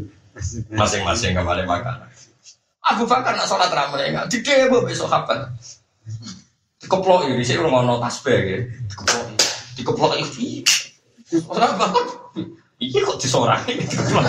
masing-masing 0.75 1.39
kembali 1.39 1.69
makan. 1.69 2.09
Abu 2.91 3.07
Bakar 3.07 3.39
nak 3.39 3.47
sholat 3.47 3.71
ramai 3.71 4.11
enggak 4.11 4.27
di 4.29 4.43
demo 4.43 4.83
besok 4.83 5.07
kapan? 5.07 5.47
Dikeplok 6.81 7.31
ini 7.31 7.45
sih 7.45 7.61
orang 7.61 7.87
mau 7.87 8.01
tasbih 8.03 8.41
ya, 8.41 8.59
dikeplok, 8.89 9.25
dikeplok 9.79 10.13
ini. 10.19 10.65
Orang 11.47 11.79
Bakar, 11.79 12.05
iya 12.83 13.01
kok 13.07 13.21
disorang 13.23 13.63
dikeplok. 13.69 14.25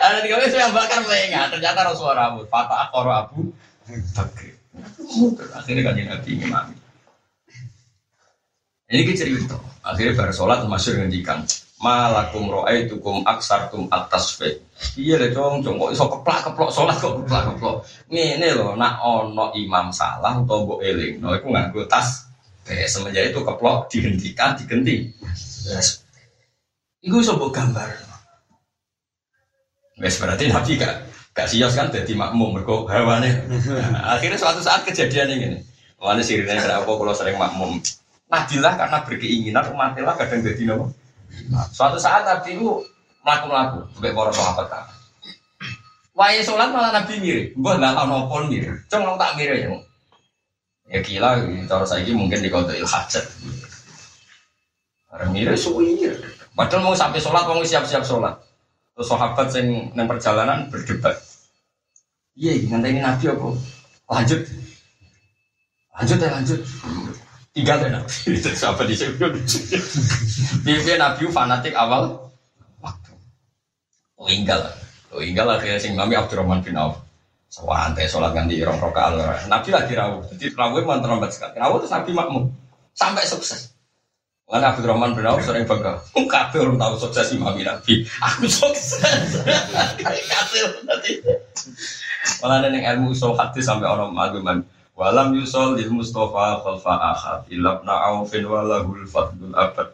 Ada 0.00 0.18
tiga 0.24 0.34
belas 0.40 0.54
yang 0.56 0.72
bakar 0.72 1.04
enggak, 1.04 1.52
ternyata 1.52 1.80
Rasulullah 1.84 2.30
rambut, 2.30 2.48
Fatah 2.48 2.88
Akor 2.88 3.08
Abu 3.12 3.52
Bakar. 4.16 4.52
Akhirnya 5.54 5.82
kan 5.84 5.94
Nabi 6.00 6.30
ngimami. 6.40 6.76
Ini 8.94 9.12
cerita. 9.16 9.58
Akhirnya 9.84 10.16
baru 10.16 10.32
sholat 10.32 10.64
masuk 10.64 10.96
ngendikan 10.96 11.44
malakum 11.84 12.48
ro'aitukum 12.48 13.28
aksartum 13.28 13.92
atas 13.92 14.40
fe. 14.40 14.64
Iya 14.96 15.20
deh 15.20 15.36
cong, 15.36 15.60
cong 15.60 15.76
kok 15.76 15.90
iso 15.92 16.04
keplak 16.08 16.38
keplok 16.48 16.70
sholat 16.72 16.96
kok 16.96 17.20
keplak 17.20 17.42
keplok. 17.52 17.76
Ngene 18.08 18.48
loh, 18.56 18.72
nak 18.72 19.04
ono 19.04 19.52
imam 19.52 19.92
salah 19.92 20.40
atau 20.40 20.64
mbok 20.64 20.80
eling, 20.80 21.20
no 21.20 21.36
iku 21.36 21.52
nganggo 21.52 21.84
tas. 21.84 22.24
Kayak 22.64 22.88
semenjak 22.88 23.24
itu 23.28 23.44
keplok 23.44 23.92
dihentikan, 23.92 24.56
digenti. 24.56 25.12
Yes. 25.68 26.00
Iku 27.04 27.20
iso 27.20 27.36
mbok 27.36 27.52
gambar. 27.52 27.88
Wes 30.00 30.16
berarti 30.18 30.50
Nabi 30.50 30.80
gak 30.80 30.94
gak 31.34 31.46
sios 31.50 31.76
kan 31.76 31.92
jadi 31.92 32.14
makmum 32.16 32.56
mergo 32.56 32.88
hawane. 32.88 33.46
Nah, 33.92 34.16
akhirnya 34.16 34.40
suatu 34.40 34.58
saat 34.64 34.82
kejadian 34.88 35.36
ini. 35.38 35.60
Mana 36.00 36.20
sirine 36.20 36.60
kenapa 36.60 36.84
kalau 36.84 37.14
sering 37.14 37.38
makmum? 37.38 37.78
Nadilah 38.28 38.74
karena 38.74 38.98
berkeinginan 39.06 39.64
umatilah 39.70 40.14
kadang 40.18 40.42
jadi 40.42 40.62
nopo. 40.66 41.03
Suatu 41.72 41.98
saat 42.00 42.24
Nabi 42.24 42.56
itu 42.56 42.82
melaku-melaku, 43.24 43.78
sebagai 43.96 44.14
para 44.16 44.32
sahabat 44.32 44.66
kan. 44.68 44.84
Wahai 46.14 46.46
sholat 46.46 46.70
malah 46.70 46.94
Nabi 46.94 47.18
mirip, 47.18 47.46
gue 47.58 47.72
nggak 47.74 47.94
tahu 47.98 48.06
nopo 48.06 48.36
mirip, 48.46 48.76
cuma 48.86 49.18
tak 49.18 49.34
mirip 49.34 49.56
ya. 49.58 49.68
Ya 50.94 50.98
gila, 51.02 51.42
cara 51.66 51.84
saya 51.88 52.06
mungkin 52.14 52.38
di 52.38 52.52
kota 52.52 52.70
ilhajat. 52.70 53.24
Mirip 55.30 55.58
suwi 55.58 56.06
Padahal 56.54 56.86
mau 56.86 56.94
sampai 56.94 57.18
sholat, 57.18 57.50
mau 57.50 57.58
siap-siap 57.66 58.06
sholat. 58.06 58.38
Terus 58.94 59.10
sahabat 59.10 59.50
yang 59.58 59.90
nang 59.98 60.06
perjalanan 60.06 60.70
berdebat. 60.70 61.18
Iya, 62.38 62.70
nanti 62.70 62.94
ini 62.94 63.02
Nabi 63.02 63.26
apa? 63.26 63.48
Lanjut, 64.06 64.40
lanjut 65.98 66.18
ya 66.18 66.30
lanjut 66.30 66.60
tinggal 67.54 67.78
deh 67.78 67.90
nabi 67.94 68.34
itu 68.34 68.50
siapa 68.60 68.82
di 68.82 68.94
sini 68.98 69.14
dia 70.66 70.98
nabi 70.98 71.22
fanatik 71.30 71.72
awal 71.78 72.18
waktu. 72.82 73.14
Oh 74.18 74.26
tinggal 74.26 74.58
oh 75.14 75.22
tinggal 75.22 75.46
akhirnya 75.54 75.78
sing 75.78 75.94
nami 75.94 76.18
Abdurrahman 76.18 76.60
bin 76.66 76.74
Auf. 76.74 76.98
Sawantai 77.46 78.10
sholat 78.10 78.34
ganti 78.34 78.58
rong 78.66 78.82
rokaat 78.82 79.46
Nabi 79.46 79.70
lagi 79.70 79.94
rawuh 79.94 80.26
jadi 80.34 80.50
rawuh 80.58 80.82
emang 80.82 80.98
terlambat 80.98 81.30
sekali. 81.30 81.54
Rawuh 81.54 81.78
terus 81.78 81.94
Nabi 81.94 82.10
makmum. 82.10 82.50
Sampai 82.98 83.22
sukses. 83.22 83.70
Mana 84.50 84.74
Abdurrahman 84.74 85.14
bin 85.14 85.22
Auf 85.22 85.38
sering 85.46 85.62
bangga. 85.62 86.02
Kabeh 86.10 86.58
orang 86.58 86.82
tahu 86.82 87.06
sukses 87.06 87.30
imam 87.30 87.54
Nabi. 87.54 88.02
Aku 88.02 88.50
sukses. 88.50 89.38
Kasih 90.02 90.66
nanti 90.82 91.22
Malah 92.42 92.64
ada 92.64 92.72
yang 92.72 92.98
ilmu 92.98 93.12
usul 93.14 93.36
hadis 93.36 93.68
sampai 93.68 93.86
orang 93.86 94.10
argumen 94.16 94.64
Walam 94.94 95.34
yusol 95.34 95.74
lil 95.74 95.90
Mustafa 95.90 96.62
khalfa 96.62 96.94
akhad 96.94 97.50
ilabna 97.50 98.14
aufin 98.14 98.46
walahul 98.46 99.02
fadlul 99.10 99.50
abad. 99.50 99.90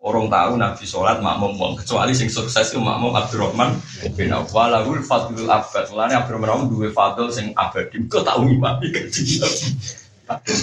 Orang 0.00 0.32
tahu 0.32 0.56
Nabi 0.56 0.84
sholat 0.84 1.20
makmum 1.20 1.56
wong 1.60 1.72
kecuali 1.80 2.16
sing 2.16 2.32
sukses 2.32 2.72
itu 2.72 2.80
makmum 2.80 3.12
Abdurrahman 3.12 3.76
bin 4.16 4.32
Auf. 4.32 4.48
Walahul 4.56 5.04
fadlul 5.04 5.44
abad. 5.44 5.84
Mulane 5.92 6.16
Abdurrahman 6.16 6.72
duwe 6.72 6.88
fadl 6.88 7.28
sing 7.28 7.52
abadi. 7.52 8.00
Kau 8.08 8.24
tahu 8.24 8.48
imam 8.48 8.80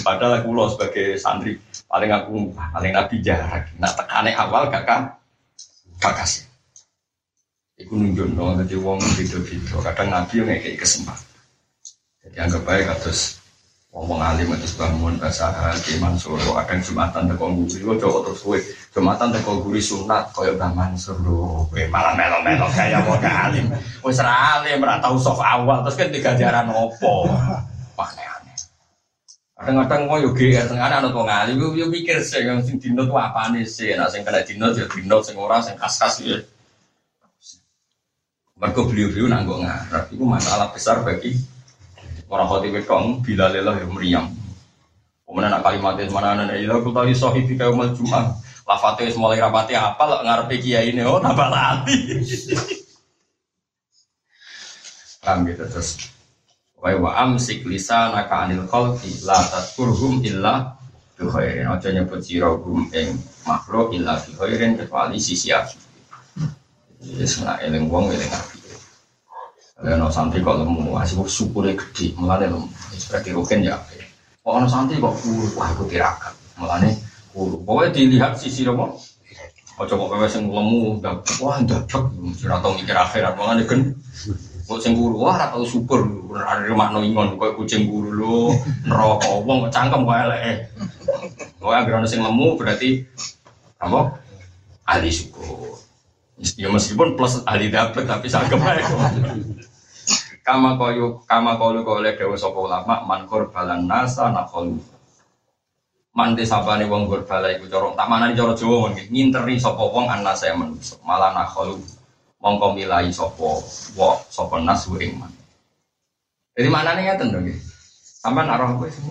Padahal 0.02 0.42
aku 0.42 0.48
lo 0.50 0.66
sebagai 0.66 1.14
santri 1.22 1.54
paling 1.86 2.10
aku 2.10 2.50
paling 2.58 2.92
Nabi 2.98 3.22
jarak. 3.22 3.70
Nak 3.78 3.94
tekane 3.94 4.34
awal 4.34 4.74
kakak 4.74 5.22
kakak. 6.02 6.50
Iku 7.78 7.94
nunjuk 7.98 8.30
dong, 8.34 8.58
jadi 8.62 8.74
wong 8.78 8.98
video-video. 9.18 9.78
Kadang 9.82 10.10
Nabi 10.10 10.34
yang 10.38 10.50
kayak 10.50 10.82
kesempatan. 10.82 11.30
Jadi 12.22 12.36
anggap 12.38 12.62
baik 12.62 12.86
terus 13.02 13.41
Ngomong 13.92 14.24
alim 14.24 14.48
itu 14.56 14.64
bangun 14.80 15.20
bahasa 15.20 15.52
hati 15.52 16.00
Mansur 16.00 16.40
akan 16.40 16.80
jumatan 16.80 17.28
teko 17.28 17.52
guri 17.52 17.84
lo 17.84 17.92
coba 18.00 18.24
terus 18.24 18.40
gue 18.40 18.58
jumatan 18.88 19.28
teko 19.36 19.60
guri 19.60 19.84
sunat 19.84 20.32
kaya 20.32 20.56
Bang 20.56 20.72
Mansur. 20.72 21.20
Lo 21.20 21.68
gue 21.68 21.92
malah 21.92 22.16
melo 22.16 22.40
melo 22.40 22.72
kayak 22.72 23.04
mau 23.04 23.20
alim. 23.20 23.68
Gue 24.00 24.12
serale 24.16 24.80
merata 24.80 25.12
soft 25.20 25.44
awal 25.44 25.84
terus 25.84 26.00
kan 26.00 26.08
digajaran 26.08 26.72
opo? 26.72 27.28
Wah 27.92 28.08
aneh 28.08 28.56
Kadang-kadang 29.60 30.08
mau 30.08 30.16
yo 30.16 30.32
GR 30.32 30.72
tengah 30.72 30.88
anak 30.88 31.12
wong 31.12 31.28
alim. 31.28 31.60
Yo 31.60 31.76
yo 31.76 31.86
mikir 31.92 32.24
sih 32.24 32.48
yang 32.48 32.64
sing 32.64 32.80
dino 32.80 33.04
tuh 33.04 33.20
apa 33.20 33.52
nih 33.52 33.68
sih, 33.68 33.92
nah 33.92 34.08
sing 34.08 34.24
kena 34.24 34.40
dino 34.40 34.72
yo 34.72 34.88
dino 34.88 35.20
sing 35.20 35.36
ora 35.36 35.60
sing 35.60 35.76
kas-kas 35.76 36.24
ya. 36.24 36.40
Mergo 38.56 38.88
beliau-beliau 38.88 39.28
nanggung 39.28 39.68
ngarep. 39.68 40.16
Itu 40.16 40.24
masalah 40.24 40.72
besar 40.72 41.04
bagi 41.04 41.51
orang 42.32 42.48
khotib 42.48 42.80
kong 42.88 43.20
bila 43.20 43.52
lelah 43.52 43.76
yang 43.76 43.92
meriam. 43.92 44.26
Kemudian 45.28 45.52
nak 45.52 45.60
kalimatnya 45.64 46.08
mana 46.08 46.44
nana 46.44 46.56
ilah 46.56 46.80
aku 46.80 46.92
tadi 46.96 47.12
sohibi 47.12 47.60
kayak 47.60 47.76
umat 47.76 47.92
cuma 47.96 48.36
lafate 48.64 49.12
mulai 49.20 49.40
rapati 49.40 49.76
apa 49.76 50.04
lah 50.04 50.20
ngarepe 50.24 50.56
kiai 50.60 50.96
ini 50.96 51.04
oh 51.04 51.20
tambah 51.20 51.48
lati. 51.52 51.96
Paham 55.22 55.46
gitu 55.46 55.64
terus 55.68 56.12
Wa 56.82 56.90
wa 56.98 57.14
amsik 57.14 57.62
lisanaka 57.62 58.42
anil 58.42 58.66
khalqi 58.66 59.22
la 59.22 59.38
tadkurhum 59.38 60.18
illa 60.26 60.74
bi. 61.14 61.30
Aja 61.62 61.94
nyebut 61.94 62.18
sira 62.18 62.50
hum 62.50 62.90
makhluk 63.46 63.94
illa 63.94 64.18
bi 64.18 64.34
kecuali 64.74 65.22
sisi 65.22 65.54
api. 65.54 65.78
Wis 67.22 67.38
eling 67.38 67.86
wong 67.86 68.10
eling 68.10 68.32
api. 68.34 68.61
Kalau 69.72 69.96
no 69.96 70.08
santri 70.12 70.44
kok 70.44 70.60
lemu, 70.60 70.94
asih 71.00 71.24
kok 71.24 71.30
syukurnya 71.32 71.72
gede, 71.74 72.12
mulane 72.20 72.46
lemu. 72.52 72.68
Seperti 72.92 73.32
rugen 73.32 73.64
ya. 73.64 73.80
Kok 74.44 74.52
ono 74.52 74.66
santri 74.68 75.00
kok 75.00 75.16
kuru, 75.16 75.48
wah 75.56 75.72
aku 75.72 75.88
tirakat. 75.88 76.34
Mulane 76.60 76.92
kuru. 77.32 77.64
Pokoknya 77.64 77.90
dilihat 77.96 78.36
sisi 78.36 78.68
romo. 78.68 79.00
Ojo 79.80 79.92
kok 79.96 80.08
kowe 80.12 80.28
sing 80.28 80.46
lemu, 80.52 81.00
wah 81.40 81.56
ndadak, 81.58 82.04
ora 82.44 82.56
tau 82.60 82.76
mikir 82.76 82.92
akhirat, 82.92 83.32
mulane 83.34 83.64
gen 83.64 83.96
Kok 84.62 84.78
sing 84.78 84.94
guru 84.94 85.26
wah 85.26 85.34
ora 85.34 85.50
tau 85.50 85.66
syukur 85.66 86.06
ada 86.38 86.70
makna 86.70 87.02
ingon 87.02 87.34
kok 87.34 87.58
kucing 87.58 87.90
guru 87.90 88.14
lu 88.14 88.36
neraka 88.86 89.42
wong 89.42 89.66
cangkem 89.74 90.06
kok 90.06 90.18
eleke. 90.22 90.52
Kok 91.58 91.74
anggere 91.74 91.98
ana 91.98 92.06
sing 92.06 92.22
lemu 92.22 92.54
berarti 92.54 93.02
apa? 93.82 94.22
Ahli 94.86 95.10
syukur. 95.10 95.81
Ya 96.58 96.66
meskipun 96.66 97.14
plus 97.14 97.46
ahli 97.46 97.70
dapet 97.70 98.02
tapi 98.02 98.26
sagem 98.26 98.58
ae. 98.58 98.82
Kama 100.42 100.74
koyo 100.74 101.22
kama 101.22 101.54
kok 101.54 101.86
oleh 101.86 102.18
dewa 102.18 102.34
sapa 102.34 102.58
ulama 102.58 103.06
man 103.06 103.30
balan 103.30 103.86
nasa 103.86 104.26
nakholu. 104.34 104.82
Mante 106.12 106.42
sabane 106.42 106.90
wong 106.90 107.06
bala 107.06 107.48
iku 107.54 107.70
cara 107.70 107.94
tak 107.94 108.10
manani 108.10 108.34
cara 108.34 108.52
Jawa 108.58 108.90
nginteri 108.90 109.54
sapa 109.56 109.80
wong 109.86 110.10
anasa 110.10 110.50
manusa 110.58 110.98
malah 111.06 111.30
nakholu 111.30 111.78
mongko 112.42 112.74
milai 112.74 113.14
sopo 113.14 113.62
wo 113.94 114.18
sopo 114.26 114.58
nas 114.58 114.90
ing 114.98 115.14
man. 115.14 115.30
Jadi 116.58 116.68
mana 116.68 116.98
nih 116.98 117.06
ya 117.06 117.22
dong 117.22 117.48
Sampai 118.22 118.46
naruh 118.46 118.78
apa 118.78 118.86
sih? 118.86 119.02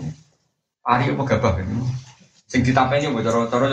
Hari 0.84 1.12
apa 1.12 1.22
gabah 1.26 1.60
ini? 1.60 1.84
Sing 2.48 2.64
ditapeni 2.64 3.12
mbok 3.12 3.24
cara-cara 3.24 3.72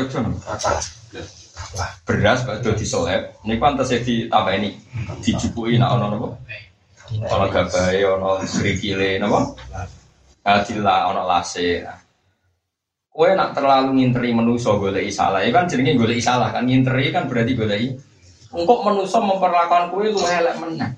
Yogyakarta. 1.60 1.86
Beras 2.06 2.40
kalau 2.46 2.74
disolep, 2.74 3.22
ini 3.46 3.56
pantas 3.62 3.94
ya 3.94 4.00
ditapeni, 4.02 4.74
dijupuki 5.22 5.78
nak 5.78 6.00
ono 6.00 6.06
napa? 6.10 6.28
Ono 7.30 7.46
gabahe, 7.50 8.00
ono 8.06 8.30
serikile 8.46 9.22
napa? 9.22 9.54
Adila 10.46 11.14
ono 11.14 11.22
lase. 11.28 11.86
Kue 13.10 13.36
nak 13.36 13.52
terlalu 13.52 14.00
nginteri 14.00 14.32
menuso 14.32 14.80
golek 14.80 15.06
isalah, 15.12 15.44
ya 15.44 15.52
kan 15.52 15.68
jenenge 15.68 16.00
golek 16.00 16.24
isalah 16.24 16.50
kan 16.56 16.64
nginteri 16.66 17.12
kan 17.12 17.28
berarti 17.28 17.54
golek 17.58 17.82
untuk 18.50 18.82
manusia 18.82 19.22
memperlakukan 19.22 19.94
kue 19.94 20.10
lu 20.10 20.22
elek 20.26 20.58
menang. 20.58 20.98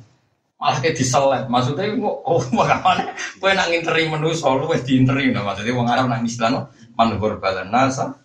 Malah 0.56 0.78
kayak 0.78 0.96
diselet. 0.96 1.44
Maksudnya 1.50 1.90
kok 1.90 2.18
oh 2.24 2.40
bagaimana? 2.62 3.12
Kue 3.42 3.52
nak 3.52 3.68
nginteri 3.74 4.08
manusia 4.08 4.48
lu 4.56 4.72
wes 4.72 4.86
diinteri. 4.88 5.34
Nah, 5.34 5.44
maksudnya 5.44 5.76
wong 5.76 5.90
Arab 5.90 6.08
nak 6.08 6.24
istilah 6.24 6.72
man 6.96 7.18
balan 7.18 7.68
nasa 7.74 8.21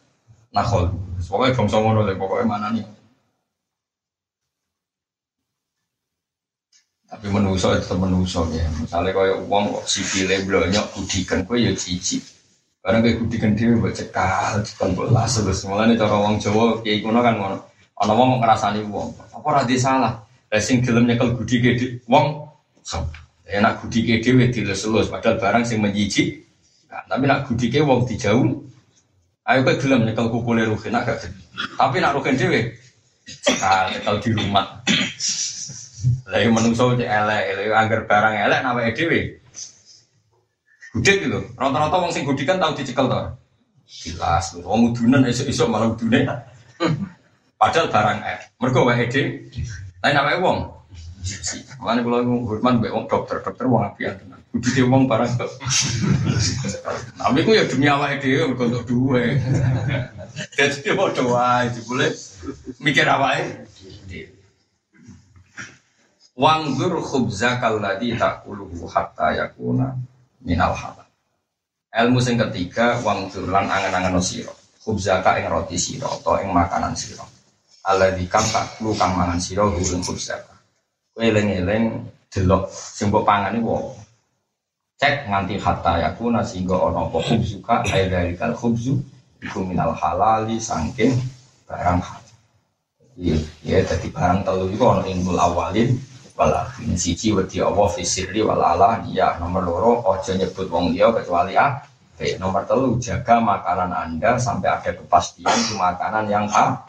nakol. 0.56 0.88
Pokoknya 1.20 1.52
bangsa 1.52 1.76
ngono 1.76 2.00
deh. 2.08 2.16
Pokoknya 2.16 2.46
mana 2.48 2.68
nih? 2.72 2.84
Tapi 7.06 7.26
manusia 7.30 7.76
itu 7.76 7.94
manusia 7.94 8.42
ya. 8.50 8.66
Misalnya 8.80 9.12
kaya 9.12 9.34
uang 9.44 9.64
kok 9.76 9.84
sipile 9.86 10.42
blonyok 10.42 10.86
kudikan 10.96 11.44
kue 11.44 11.60
ya 11.60 11.72
cici. 11.76 12.18
Karena 12.82 13.02
kayak 13.02 13.18
kudikan 13.18 13.52
dia 13.58 13.74
buat 13.74 13.94
cekal, 13.94 14.62
cekal 14.62 14.90
bolas 14.94 15.38
terus. 15.38 15.66
Mulanya 15.66 15.98
cara 15.98 16.16
uang 16.22 16.38
Jawa 16.38 16.80
kayak 16.82 17.04
kuno 17.04 17.20
kan 17.20 17.34
ngono. 17.36 17.58
Ana 17.96 18.12
wong 18.12 18.44
ngrasani 18.44 18.84
wong, 18.92 19.16
apa 19.32 19.46
ora 19.48 19.64
salah. 19.80 20.20
Lah 20.52 20.60
sing 20.60 20.84
gelem 20.84 21.08
nyekel 21.08 21.32
gudike 21.32 22.02
wong. 22.06 22.44
Enak 23.46 23.82
gudike 23.82 24.20
dhewe 24.22 24.50
dilus-lus 24.50 25.06
padahal 25.06 25.38
barang 25.38 25.64
sing 25.64 25.78
menjijik. 25.78 26.42
Nah, 26.90 27.02
tapi 27.06 27.24
nak 27.30 27.46
gudike 27.46 27.78
wong 27.82 28.04
dijauh. 28.06 28.66
Ayo 29.46 29.62
kowe 29.62 29.78
gelem 29.78 30.02
nyekel 30.02 30.26
kukule 30.26 30.66
rugen 30.66 30.90
nak 30.90 31.06
gak. 31.06 31.22
Tapi 31.78 32.02
nak 32.02 32.18
rugen 32.18 32.34
dhewe 32.34 32.74
nyekel 33.94 34.16
di 34.18 34.30
rumah. 34.34 34.82
Lah 36.26 36.38
yang 36.42 36.54
menungso 36.54 36.98
cek 36.98 37.06
elek, 37.06 37.42
elek 37.54 37.66
angger 37.70 38.00
barang 38.10 38.34
elek 38.42 38.60
nawake 38.66 38.92
dhewe. 38.98 39.20
Gudik 40.96 41.28
gitu. 41.28 41.38
Rata-rata 41.54 41.96
wong 42.02 42.10
sing 42.10 42.26
gudikan 42.26 42.58
tau 42.58 42.74
dicekel 42.74 43.06
to. 43.06 43.20
Jelas, 43.86 44.50
wong 44.58 44.90
udunan 44.90 45.22
esuk-esuk 45.30 45.70
malah 45.70 45.94
udune. 45.94 46.26
Padahal 47.56 47.86
barang 47.88 48.18
eh, 48.26 48.38
mereka 48.58 48.78
wae 48.84 49.06
ede, 49.06 49.22
tapi 50.02 50.12
namanya 50.12 50.42
wong. 50.42 50.75
Makanya 51.82 52.00
kalau 52.06 52.46
hormat 52.46 52.74
mbak 52.78 52.92
wong 52.94 53.06
dokter, 53.10 53.42
dokter 53.42 53.66
wong 53.66 53.82
apian 53.82 54.14
tenan. 54.14 54.40
Kudu 54.54 54.68
dia 54.72 54.84
wong 54.86 55.04
barang 55.10 55.32
kok. 55.36 55.50
Tapi 57.18 57.38
aku 57.42 57.50
ya 57.52 57.64
demi 57.66 57.86
awak 57.90 58.20
ede, 58.20 58.46
mereka 58.46 58.64
untuk. 58.70 59.16
Jadi 60.56 60.76
dia 60.84 60.92
mau 60.92 61.08
doa, 61.10 61.64
itu 61.66 61.80
boleh 61.88 62.10
mikir 62.80 63.06
awak 63.08 63.66
Wanggur 66.36 67.00
khubza 67.00 67.56
kalladhi 67.56 68.12
takuluhu 68.12 68.84
hatta 68.92 69.32
yakuna 69.32 69.96
minal 70.44 70.76
halal. 70.76 71.08
Ilmu 71.96 72.20
sing 72.20 72.36
ketiga 72.36 73.00
wanggur 73.00 73.48
lan 73.48 73.72
angan-angan 73.72 74.20
sira. 74.20 74.52
Khubzaka 74.84 75.40
ing 75.40 75.48
roti 75.48 75.80
sira 75.80 76.04
atau 76.04 76.36
ing 76.36 76.52
makanan 76.52 76.92
sira 76.92 77.24
ala 77.86 78.10
di 78.10 78.26
kang 78.26 78.42
tak 78.50 78.82
lu 78.82 78.90
kang 78.98 79.14
mangan 79.14 79.38
siro 79.38 79.70
gulung 79.70 80.02
khubzat 80.02 80.42
eleng-eleng 81.16 82.04
delok 82.28 82.68
sing 82.68 83.08
mbok 83.08 83.24
pangan 83.24 83.56
iku 83.56 83.96
cek 85.00 85.28
nganti 85.28 85.56
hatta 85.56 85.96
yakuna 86.04 86.44
sehingga 86.44 86.76
ana 86.76 87.08
apa 87.08 87.18
khubzuka 87.24 87.84
ay 87.88 88.12
dalikal 88.12 88.52
khubzu 88.52 89.00
iku 89.40 89.64
minal 89.64 89.96
halali 89.96 90.60
sangking 90.60 91.16
barang 91.64 92.00
halal. 92.04 92.24
Iya 93.16 93.36
ya 93.64 93.78
dadi 93.80 94.12
barang 94.12 94.44
telu 94.44 94.68
iku 94.68 94.84
ana 94.92 95.08
ilmu 95.08 95.32
awalin 95.40 95.96
wala 96.36 96.68
siji 97.00 97.32
wedi 97.32 97.64
Allah 97.64 97.88
fi 97.88 98.04
sirri 98.04 98.44
wal 98.44 98.60
ya 99.08 99.40
nomor 99.40 99.64
loro 99.64 99.92
aja 100.12 100.36
nyebut 100.36 100.68
wong 100.68 100.92
liya 100.92 101.16
kecuali 101.16 101.56
ah 101.56 101.80
nomor 102.36 102.68
telu 102.68 103.00
jaga 103.00 103.40
makanan 103.40 103.88
anda 103.92 104.36
sampai 104.36 104.68
ada 104.68 104.92
kepastian 104.92 105.48
itu 105.48 105.80
makanan 105.80 106.28
yang 106.28 106.44
halal. 106.52 106.84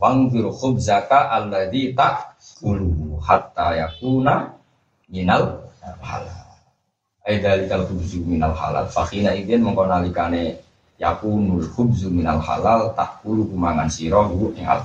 Wangfir 0.00 0.48
khubzaka 0.48 1.28
alladhi 1.32 1.92
ulu 2.64 3.03
hatta 3.24 3.72
yakuna 3.72 4.52
minal 5.08 5.64
halal. 6.04 6.44
Aidalikal 7.24 7.88
khubzu 7.88 8.20
minal 8.20 8.52
halal. 8.52 8.84
Fakhina 8.92 9.32
idin 9.32 9.64
mengkonalikane 9.64 10.60
yakunul 11.00 11.64
khubzu 11.72 12.12
minal 12.12 12.36
halal 12.38 12.92
ulu 13.24 13.48
kumangan 13.48 13.88
sirohu 13.88 14.52
ing 14.60 14.68
al. 14.68 14.84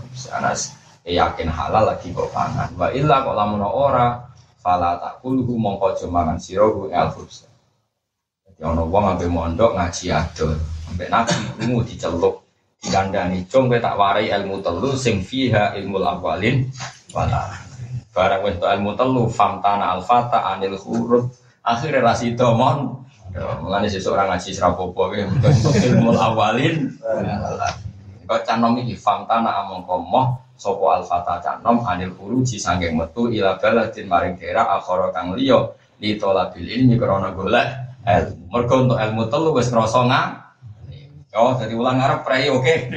E 1.04 1.15
yakin 1.19 1.52
halal 1.52 1.91
lagi 1.91 2.15
kok 2.15 2.32
pangan. 2.32 2.71
Wa 2.80 2.88
illa 2.95 3.28
kok 3.28 3.36
lamun 3.36 3.63
ora 3.63 4.23
fala 4.63 4.95
takuluhu 5.04 5.60
mongko 5.60 6.08
mangan 6.08 6.39
sirohu 6.39 6.88
ing 6.88 6.95
al 6.95 7.12
khubzan. 7.12 7.52
Jadi 8.47 8.62
ana 8.63 8.84
wong 8.88 9.06
ampe 9.15 9.28
mondok 9.28 9.75
ngaji 9.75 10.06
adol, 10.15 10.56
ampe 10.88 11.08
nabi 11.12 11.36
krungu 11.56 11.84
diceluk 11.88 12.43
dikandani 12.80 13.43
cung 13.52 13.67
tak 13.67 13.95
warai 13.99 14.32
ilmu 14.32 14.63
telu 14.63 14.95
sing 14.95 15.19
fiha 15.19 15.75
ilmu 15.75 15.99
awalin 15.99 16.67
wala 17.12 17.69
barang 18.20 18.42
wis 18.44 18.56
ilmu 18.60 18.92
telu 19.00 19.32
famtana 19.32 19.96
alfata 19.96 20.44
anil 20.52 20.76
huruf 20.76 21.32
akhirnya 21.64 22.04
rasito 22.04 22.52
mon 22.52 23.00
mulane 23.64 23.88
sesuk 23.88 24.12
ora 24.12 24.28
ngaji 24.28 24.52
serapopo 24.52 25.08
untuk 25.16 25.72
ilmu 25.72 26.12
awalin 26.20 26.92
kok 28.28 28.44
canom 28.44 28.76
iki 28.84 29.00
famtana 29.00 29.64
among 29.64 29.88
komoh 29.88 30.36
sopo 30.60 30.92
alfata 30.92 31.40
canom 31.40 31.80
anil 31.88 32.12
huruji 32.20 32.60
sanggeng 32.60 33.00
metu 33.00 33.32
ila 33.32 33.56
baladin 33.56 34.12
maring 34.12 34.36
daerah 34.36 34.68
akhara 34.76 35.16
kang 35.16 35.40
liya 35.40 35.72
li 36.04 36.20
tolabil 36.20 36.68
ilmi 36.68 37.00
krana 37.00 37.32
golek 37.32 38.04
ilmu 38.04 38.52
mergo 38.52 38.76
untuk 38.84 39.00
ilmu 39.00 39.24
telu 39.32 39.56
wis 39.56 39.72
ngrasa 39.72 40.04
Oh, 41.30 41.54
jadi 41.54 41.78
ulang 41.78 42.02
Arab 42.02 42.26
pray 42.26 42.50
oke. 42.50 42.66
Okay. 42.66 42.90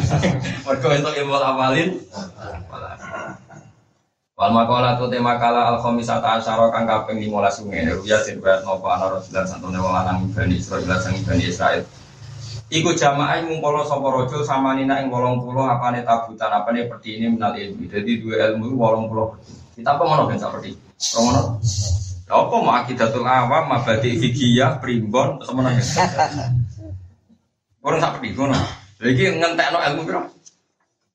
Mergo 0.70 0.86
untuk 0.86 1.18
ilmu 1.18 1.34
awalin. 1.34 1.98
Wal 4.32 4.48
makalah 4.48 4.96
tu 4.96 5.12
tema 5.12 5.36
kala 5.36 5.76
al 5.76 5.78
khamisata 5.84 6.40
asyara 6.40 6.72
kang 6.72 6.88
kaping 6.88 7.20
15 7.20 7.52
sungai 7.52 7.84
ruya 7.92 8.16
sing 8.24 8.40
riwayat 8.40 8.64
nopo 8.64 8.88
ana 8.88 9.12
Rasulullah 9.12 9.44
santune 9.44 9.76
wong 9.76 9.92
lanang 9.92 10.24
Bani 10.32 10.56
Israil 10.56 10.88
sang 10.88 11.20
Bani 11.20 11.44
Israil. 11.52 11.84
Iku 12.72 12.96
jamaah 12.96 13.44
ngumpul 13.44 13.84
sapa 13.84 14.08
raja 14.08 14.40
samanina 14.40 15.04
ing 15.04 15.12
80 15.12 15.44
apane 15.52 16.00
tabutan 16.00 16.48
apane 16.48 16.88
peti 16.88 17.20
ini 17.20 17.36
menal 17.36 17.52
ilmu. 17.52 17.84
Jadi 17.84 18.24
dua 18.24 18.56
ilmu 18.56 18.72
80 18.72 19.76
Kita 19.76 20.00
apa 20.00 20.02
mono 20.08 20.24
ben 20.24 20.40
sak 20.40 20.56
peti? 20.56 20.72
Romono. 21.12 21.60
Ya 22.24 22.32
apa 22.32 22.54
mau 22.56 22.72
akidatul 22.72 23.28
awam, 23.28 23.68
mabadi 23.68 24.16
fikiyah, 24.16 24.80
primbon, 24.80 25.44
terus 25.44 25.52
mana 25.52 25.76
Orang 27.84 28.00
sak 28.00 28.16
peti 28.16 28.32
ngono. 28.32 28.56
Lagi 28.96 29.22
ngentekno 29.28 29.78
ilmu 29.92 30.00
piro? 30.08 30.22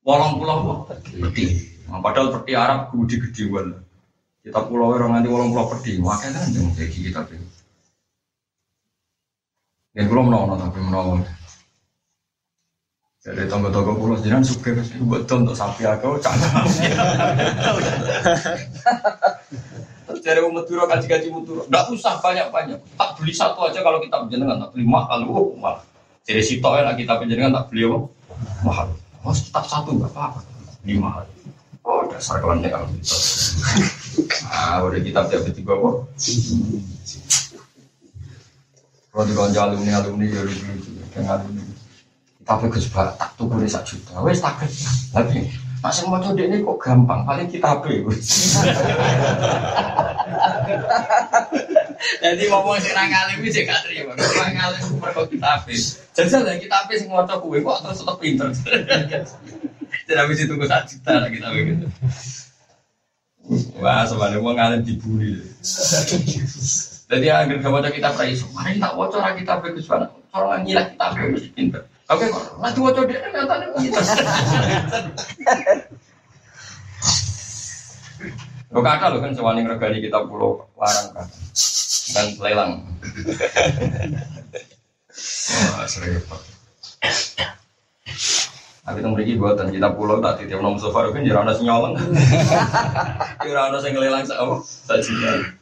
80 0.06 1.26
peti. 1.26 1.77
Nah, 1.88 2.04
padahal 2.04 2.28
peti 2.36 2.52
Arab 2.52 2.92
gede 2.92 3.16
gedewan. 3.28 3.80
Kita 4.44 4.64
pulau 4.64 4.92
orang 4.92 5.18
nanti 5.18 5.28
walang 5.28 5.52
pulau 5.52 5.72
peti, 5.72 5.96
makanya 6.00 6.40
kan 6.44 6.52
jangan 6.52 6.72
kayak 6.76 6.90
kita 6.92 7.20
tuh. 7.24 7.40
Yang 9.96 10.06
belum 10.12 10.24
menolong 10.30 10.60
tapi 10.60 10.78
menolong. 10.84 11.20
Jadi 13.18 13.50
tonggo-tonggo 13.50 13.98
pulau 13.98 14.16
jiran 14.22 14.46
suka 14.46 14.72
ke 14.78 14.82
sini 14.84 15.04
buat 15.04 15.26
untuk 15.26 15.52
sapi 15.52 15.84
aku 15.84 16.22
canggung. 16.22 16.70
Jadi 20.22 20.40
umat 20.44 20.64
turo 20.64 20.84
kaji 20.88 21.06
kaji 21.08 21.26
nggak 21.68 21.84
usah 21.92 22.20
banyak 22.24 22.48
banyak. 22.48 22.78
Tak 22.96 23.20
beli 23.20 23.32
satu 23.34 23.68
aja 23.68 23.84
kalau 23.84 24.00
kita 24.00 24.22
penjenengan, 24.24 24.60
tak 24.64 24.70
beli 24.72 24.84
mahal, 24.86 25.24
oh 25.28 25.52
mahal. 25.58 25.82
Jadi 26.24 26.40
sitok 26.40 26.84
ya 26.84 26.92
kita 26.94 27.20
penjenengan 27.20 27.52
tak 27.58 27.72
beli? 27.72 27.84
Mahal. 28.64 28.92
Oh 29.26 29.34
tetap 29.34 29.66
satu 29.66 29.98
nggak 29.98 30.14
apa-apa, 30.14 30.40
lima 30.86 31.10
mahal. 31.10 31.24
Dasar 32.12 32.40
kawannya 32.40 32.68
kalau 32.72 32.86
gitu. 32.96 33.14
Ah, 34.48 34.82
udah 34.82 35.00
kitab 35.00 35.30
tiap 35.30 35.42
ketiga 35.46 35.76
kok. 35.76 35.94
Kalau 39.08 39.24
di 39.26 39.32
kawan 39.34 39.50
alumni 39.50 39.98
alumni 39.98 40.26
ya 40.30 40.40
lucu 40.46 40.62
lucu 40.62 40.90
dengan 41.10 41.42
alumni. 41.42 41.62
Tapi 42.46 42.64
gue 42.70 42.80
coba 42.88 43.12
tak 43.18 43.30
tuh 43.36 43.44
gue 43.50 43.66
satu 43.68 43.98
juta. 43.98 44.22
Wes 44.22 44.40
tak 44.40 44.62
Tapi 45.10 45.48
masih 45.82 46.06
mau 46.06 46.22
coba 46.22 46.38
ini 46.38 46.62
kok 46.62 46.78
gampang. 46.78 47.26
Paling 47.26 47.48
kita 47.50 47.78
apa 47.78 47.88
Jadi 52.18 52.42
ngomong 52.46 52.78
sih 52.78 52.94
nang 52.94 53.10
alim 53.10 53.42
sih 53.50 53.66
gak 53.66 53.82
terima. 53.82 54.14
Nang 54.14 54.54
alim 54.54 54.82
mereka 55.02 55.26
kita 55.26 55.46
apa? 55.46 55.72
Jajal 56.14 56.46
kita 56.62 56.76
apa 56.86 56.92
sih 56.94 57.06
mau 57.10 57.26
coba 57.26 57.42
kue 57.42 57.58
kok 57.58 57.78
terus 57.82 57.98
tetap 58.02 58.16
pinter. 58.22 58.48
Tidak 60.06 60.24
bisa 60.30 60.46
tunggu 60.46 60.68
satu 60.68 60.94
juta 60.94 61.12
lagi 61.24 61.38
tapi 61.40 61.58
gitu. 61.66 61.86
Wah, 63.80 64.04
sebenarnya 64.04 64.44
mau 64.44 64.52
ngalim 64.52 64.84
dibully. 64.84 65.40
Jadi 67.08 67.26
agar 67.32 67.56
gak 67.64 67.72
baca 67.72 67.88
kita 67.88 68.12
praise, 68.12 68.44
mari 68.52 68.76
tak 68.76 68.92
wocor 68.92 69.24
kita 69.32 69.64
bagus 69.64 69.88
banget. 69.88 70.12
Orang 70.36 70.68
ngilah 70.68 70.92
kita 70.92 71.04
mesti 71.16 71.48
pinter. 71.56 71.82
Oke 72.08 72.28
kok, 72.28 72.60
nanti 72.60 72.78
wocor 72.84 73.08
dia 73.08 73.24
nyatanya 73.32 73.66
pinter. 73.72 74.04
Lo 78.68 78.84
kata 78.84 79.08
lo 79.08 79.24
kan 79.24 79.32
sewani 79.32 79.64
regani 79.64 80.04
kita 80.04 80.28
pulau 80.28 80.68
larang 80.76 81.08
kan 81.16 81.26
dan 82.12 82.26
lelang. 82.36 82.72
Wah, 85.72 85.88
sering 85.88 86.20
tapi 88.88 89.04
mereka 89.04 89.36
buatan 89.36 89.68
kita 89.68 89.92
pulau 89.92 90.16
tak 90.24 90.40
titip 90.40 90.64
nomor 90.64 90.80
sofa 90.80 91.12
kan 91.12 91.20
jadi 91.20 91.36
ada 91.36 91.52
senyolong, 91.52 91.92
jadi 93.36 93.52
ada 93.68 93.76
yang 93.84 93.92
ngelilang 93.92 94.24
sama 94.24 94.64
sajian. 94.64 95.60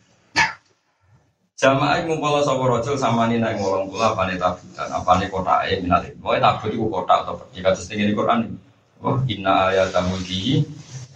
Jamaah 1.57 2.05
ngumpul 2.07 2.39
sapa 2.47 2.63
rajul 2.69 2.95
sama 2.95 3.27
nih 3.27 3.43
naik 3.43 3.59
ngolong 3.59 3.91
pula 3.91 4.15
apa 4.15 4.29
nih 4.29 4.37
tabutan 4.37 4.93
apa 4.93 5.11
kota 5.27 5.53
ayat 5.65 5.81
minat. 5.83 6.07
Pokoknya 6.21 6.45
tabut 6.45 6.69
itu 6.71 6.87
kota 6.87 7.15
atau 7.25 7.35
tinggi 7.51 8.05
di 8.07 8.15
Quran 8.15 8.45
ini. 8.47 8.57
Wah 9.01 9.19
inna 9.27 9.73
ayat 9.73 9.89
tamudi 9.89 10.63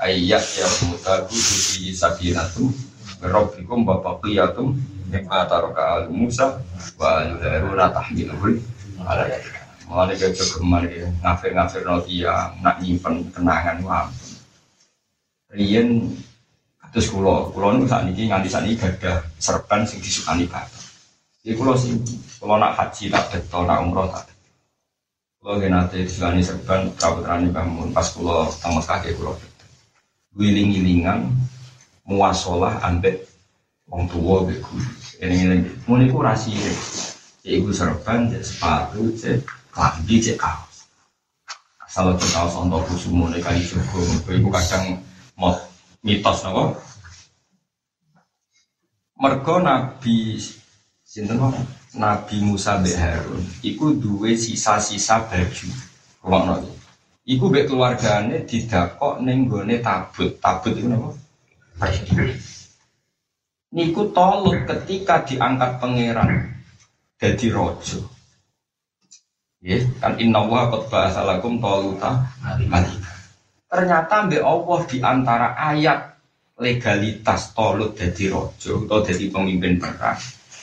ayat 0.01 0.41
yang 0.41 0.75
mutaku 0.89 1.37
suci 1.37 1.93
sakinatu 1.93 2.73
Rabbikum 3.21 3.85
bapaqiyatum 3.85 4.81
mimma 5.13 5.45
taraka 5.45 6.01
al 6.01 6.05
Musa 6.09 6.57
wa 6.97 7.21
al-Haruna 7.21 7.93
tahmilul 7.93 8.65
ala 9.05 9.29
yadika 9.29 9.60
Mulane 9.91 10.15
kayak 10.15 10.39
jogeman 10.39 10.87
ya, 10.87 11.11
ngafir-ngafir 11.19 11.83
no 11.83 11.99
dia, 12.07 12.55
nak 12.63 12.79
nyimpen 12.79 13.27
kenangan 13.35 13.83
wah. 13.83 14.07
Rien 15.51 16.15
terus 16.95 17.11
kulo, 17.11 17.51
kulo 17.51 17.75
nu 17.75 17.91
saat 17.91 18.07
ini 18.07 18.31
nganti 18.31 18.47
saat 18.47 18.71
ini 18.71 18.79
gada 18.79 19.27
serban 19.43 19.83
sing 19.83 19.99
disukani 19.99 20.47
bapak. 20.47 20.71
Jadi 21.43 21.59
kulo 21.59 21.75
sih, 21.75 21.99
kulo 22.39 22.55
nak 22.63 22.79
haji 22.79 23.11
tak 23.11 23.35
betul, 23.35 23.67
nak 23.67 23.83
umroh 23.83 24.07
tak. 24.15 24.31
Kulo 25.43 25.59
gak 25.59 25.75
nanti 25.75 26.07
disukani 26.07 26.39
serban, 26.39 26.95
kabutrani 26.95 27.51
bangun 27.51 27.91
pas 27.91 28.07
kulo 28.15 28.47
tamat 28.63 28.87
kaki 28.87 29.19
kulo. 29.19 29.35
Wiling-wilingan, 30.39 31.35
muasolah 32.07 32.79
ambek 32.87 33.27
wong 33.91 34.07
tua 34.07 34.47
beku. 34.47 34.79
Ini 35.19 35.35
ini, 35.51 35.57
mau 35.91 35.99
niku 35.99 36.23
rasi, 36.23 36.55
ya 37.43 37.59
ibu 37.59 37.75
serban, 37.75 38.31
sepatu, 38.39 39.11
ya 39.19 39.35
klambi 39.71 40.23
cek 40.23 40.37
kaos. 40.37 40.87
Asal 41.83 42.15
cek 42.19 42.31
kaos 42.31 42.55
untuk 42.59 42.87
kusumu 42.87 43.31
nih 43.31 43.43
kali 43.43 43.63
jogo, 43.63 44.03
ibu 44.31 44.49
kadang 44.51 45.03
mau 45.39 45.55
mitos 46.03 46.43
nopo. 46.45 46.79
Mergo 49.21 49.61
Nabi 49.61 50.41
sinten 51.05 51.37
Nabi 51.93 52.37
Musa 52.41 52.79
mbek 52.81 52.97
Harun 52.97 53.43
iku 53.61 53.93
duwe 53.93 54.39
sisa-sisa 54.39 55.27
baju. 55.29 55.69
Rumakno 56.25 56.55
iki. 56.63 56.75
Iku 57.37 57.45
mbek 57.51 57.67
keluargane 57.69 58.49
didakok 58.49 59.21
ning 59.21 59.45
gone 59.51 59.77
tabut. 59.85 60.41
Tabut 60.41 60.73
iku 60.73 60.89
napa? 60.89 61.11
Niku 63.71 64.11
tolut 64.11 64.67
ketika 64.67 65.23
diangkat 65.23 65.79
pangeran 65.79 66.57
jadi 67.21 67.47
rojo. 67.53 68.20
Ya, 69.61 69.77
kan 70.01 70.17
inna 70.17 70.41
wa 70.41 70.73
qad 70.73 70.89
ba'asalakum 70.89 71.61
taluta 71.61 72.33
malika. 72.65 73.13
Ternyata 73.69 74.25
mbek 74.25 74.41
Allah 74.41 74.81
di 74.89 74.99
antara 75.05 75.49
ayat 75.53 76.17
legalitas 76.57 77.53
tolut 77.53 77.93
jadi 77.97 78.33
rojo 78.33 78.89
atau 78.89 79.05
jadi 79.05 79.29
pemimpin 79.33 79.81
perang 79.81 80.17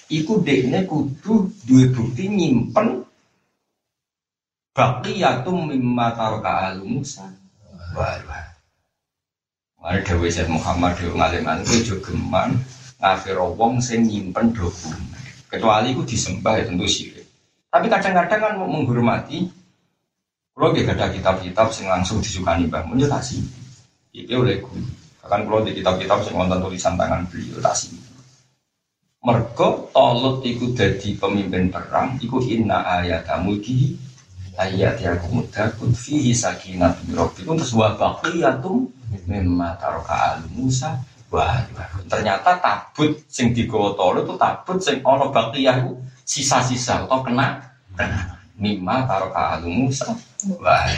iku 0.07 0.39
dekne 0.39 0.87
kudu 0.87 1.51
duwe 1.67 1.91
bukti 1.91 2.31
nyimpen 2.31 3.03
baqiyatum 4.71 5.73
mimma 5.73 6.07
taraka 6.13 6.71
al 6.71 6.85
Musa. 6.85 7.25
Wah 7.97 8.17
Mari 9.77 10.03
Dewi 10.03 10.29
Muhammad 10.51 10.99
Dewi 10.99 11.15
ngaliman 11.15 11.63
itu 11.63 11.95
juga 11.95 12.11
geman 12.11 12.59
ngafir 12.99 13.39
wong 13.39 13.79
sing 13.79 14.03
nyimpen 14.09 14.51
dokumen. 14.51 14.99
Kecuali 15.47 15.95
itu 15.95 16.03
disembah 16.03 16.59
ya 16.59 16.67
tentu 16.67 16.83
syirik 16.83 17.16
tapi 17.77 17.93
kadang-kadang 17.93 18.41
kan 18.41 18.53
menghormati 18.57 19.53
kalau 20.57 20.73
dia 20.73 20.89
ada 20.89 21.13
kitab-kitab 21.13 21.69
yang 21.77 22.01
langsung 22.01 22.17
disukani 22.17 22.65
bangun 22.65 22.97
ya 22.97 23.05
tasih 23.05 23.45
itu 24.17 24.33
oleh 24.33 24.57
guru. 24.57 24.81
Bahkan 25.21 25.45
kalau 25.45 25.61
di 25.61 25.77
kitab-kitab 25.77 26.25
yang 26.25 26.41
nonton 26.41 26.65
tulisan 26.65 26.97
tangan 26.97 27.29
beliau 27.29 27.61
tasih 27.61 27.93
mergo 29.27 29.91
tolut 29.91 30.39
ikut 30.39 30.71
jadi 30.71 31.09
pemimpin 31.19 31.67
perang 31.67 32.15
ikut 32.21 32.47
inna 32.47 32.79
ayat 33.03 33.27
mulki 33.43 33.99
ayat 34.55 35.03
yang 35.03 35.19
muda 35.27 35.67
kut 35.75 35.91
fihi 35.91 36.31
sakinat 36.31 36.95
itu 37.03 37.43
terus 37.43 37.75
wa 37.75 37.91
baqiyatum 37.99 38.87
mimma 39.27 39.75
taraka 39.83 40.15
al 40.15 40.47
Musa 40.55 40.95
wah 41.27 41.59
ternyata 42.07 42.55
tabut 42.63 43.19
sing 43.27 43.51
digawa 43.51 43.99
tolut 43.99 44.23
itu 44.23 44.39
tabut 44.39 44.79
sing 44.79 45.03
ana 45.03 45.27
baqiyah 45.27 45.75
sisa-sisa 46.23 47.03
atau 47.03 47.19
kena 47.19 47.66
Mimma 48.57 49.05
taruh 49.05 49.33
alu 49.33 49.69
Musa. 49.69 50.09
Wah. 50.57 50.89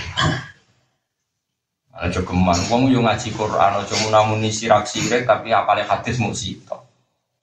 Aja 2.00 2.24
geman 2.24 2.60
wong 2.72 2.96
yo 2.96 3.04
ngaji 3.04 3.36
Quran 3.36 3.76
aja 3.76 3.96
munamuni 4.08 4.48
sirak 4.56 4.88
sirik 4.88 5.28
tapi 5.28 5.52
apale 5.52 5.84
hadis 5.84 6.16
mung 6.16 6.32
sitok. 6.32 6.80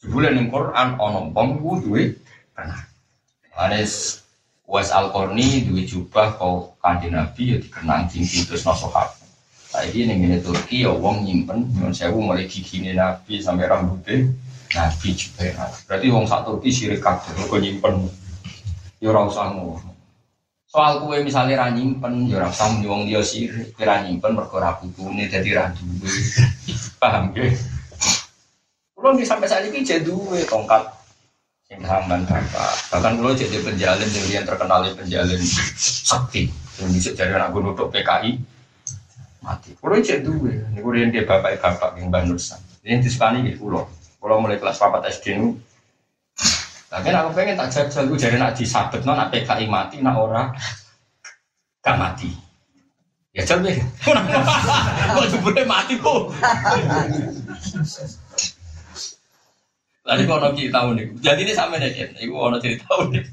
Jebule 0.00 0.32
Quran 0.48 0.96
ana 0.96 1.20
wong 1.28 1.60
ku 1.60 1.76
duwe. 1.84 2.16
Anes 3.56 4.24
Was 4.66 4.90
Al-Qarni 4.90 5.68
duwe 5.68 5.86
jubah 5.86 6.34
kau 6.40 6.74
kanjeng 6.82 7.14
Nabi 7.14 7.54
ya 7.54 7.56
dikenang 7.60 8.10
tinggi 8.10 8.48
terus 8.48 8.64
sahabat. 8.64 9.12
Saiki 9.70 10.08
ning 10.08 10.24
ngene 10.24 10.40
Turki 10.40 10.88
ya 10.88 10.90
wong 10.90 11.22
nyimpen 11.22 11.70
nyuwun 11.76 11.92
sewu 11.92 12.18
mulai 12.18 12.48
gigine 12.48 12.96
Nabi 12.96 13.38
sampai 13.38 13.68
rambutnya 13.68 14.26
Nabi 14.72 15.08
juga. 15.12 15.70
Berarti 15.84 16.06
wong 16.08 16.24
sak 16.24 16.48
Turki 16.48 16.72
sirik 16.72 17.04
kabeh 17.04 17.46
kok 17.46 17.60
nyimpen 17.60 18.08
ya 19.00 19.12
ora 19.12 19.28
usah 19.28 19.52
ngono. 19.52 19.92
Soal 20.66 21.00
kue 21.00 21.22
misalnya 21.22 21.62
ra 21.62 21.68
nyimpen, 21.72 22.26
ya 22.28 22.42
ora 22.42 22.50
usah 22.50 22.68
wong 22.82 23.06
dia 23.06 23.22
sirik, 23.22 23.76
ra 23.78 24.02
nyimpen 24.02 24.34
mergo 24.34 24.58
ra 24.58 24.76
dadi 24.82 25.50
ra 25.52 25.72
duwe. 25.72 26.10
Paham 27.00 27.32
ya? 27.36 27.48
Kulo 28.96 29.12
nggih 29.12 29.28
sampai 29.28 29.46
saat 29.46 29.68
ini 29.68 29.84
jadi 29.84 30.02
duwe 30.02 30.42
tongkat 30.48 30.88
sing 31.68 31.82
sampean 31.84 32.24
bapak. 32.24 32.72
Bahkan 32.94 33.12
kulo 33.20 33.36
jadi 33.36 33.58
penjalin 33.60 34.08
yang 34.32 34.46
terkenal 34.48 34.86
di 34.86 34.96
penjalin 34.96 35.42
sakti. 36.06 36.48
Yang 36.80 36.88
bisa 36.96 37.10
jadi 37.12 37.36
anak 37.36 37.52
gunung 37.52 37.76
untuk 37.76 37.92
PKI 37.92 38.40
mati. 39.44 39.76
Kulo 39.76 40.00
jadi 40.00 40.24
duwe. 40.24 40.64
Niku 40.72 40.88
riyen 40.94 41.12
dia 41.12 41.28
bapak 41.28 41.60
bapak 41.60 42.00
yang 42.00 42.08
Banusan. 42.08 42.58
Ini 42.86 43.04
disukani 43.04 43.44
nggih 43.44 43.60
kulo. 43.60 43.84
Kulo 44.16 44.40
mulai 44.40 44.56
kelas 44.56 44.80
4 44.80 45.04
SD 45.12 45.36
nu 45.36 45.58
tapi 46.86 47.10
aku 47.10 47.30
pengen 47.34 47.58
tak 47.58 47.70
jajal, 47.74 48.06
gue 48.06 48.18
jadi 48.18 48.38
nak 48.38 48.54
disabet 48.54 49.02
non 49.02 49.18
PKI 49.18 49.66
mati, 49.66 49.98
nak 49.98 50.16
ora 50.22 50.54
gak 51.82 51.98
mati. 51.98 52.30
Ya 53.36 53.44
coba, 53.44 53.68
kok 55.18 55.26
jebule 55.28 55.62
mati 55.68 55.94
kok. 56.00 56.32
Lalu 60.06 60.22
ono 60.30 60.48
kita 60.54 60.70
tahu 60.70 60.88
nih, 60.94 61.06
jadi 61.18 61.42
ini 61.42 61.52
sama 61.52 61.82
nih, 61.82 62.14
ibu 62.22 62.38
ono 62.38 62.62
cerita 62.62 62.86
nih, 63.10 63.26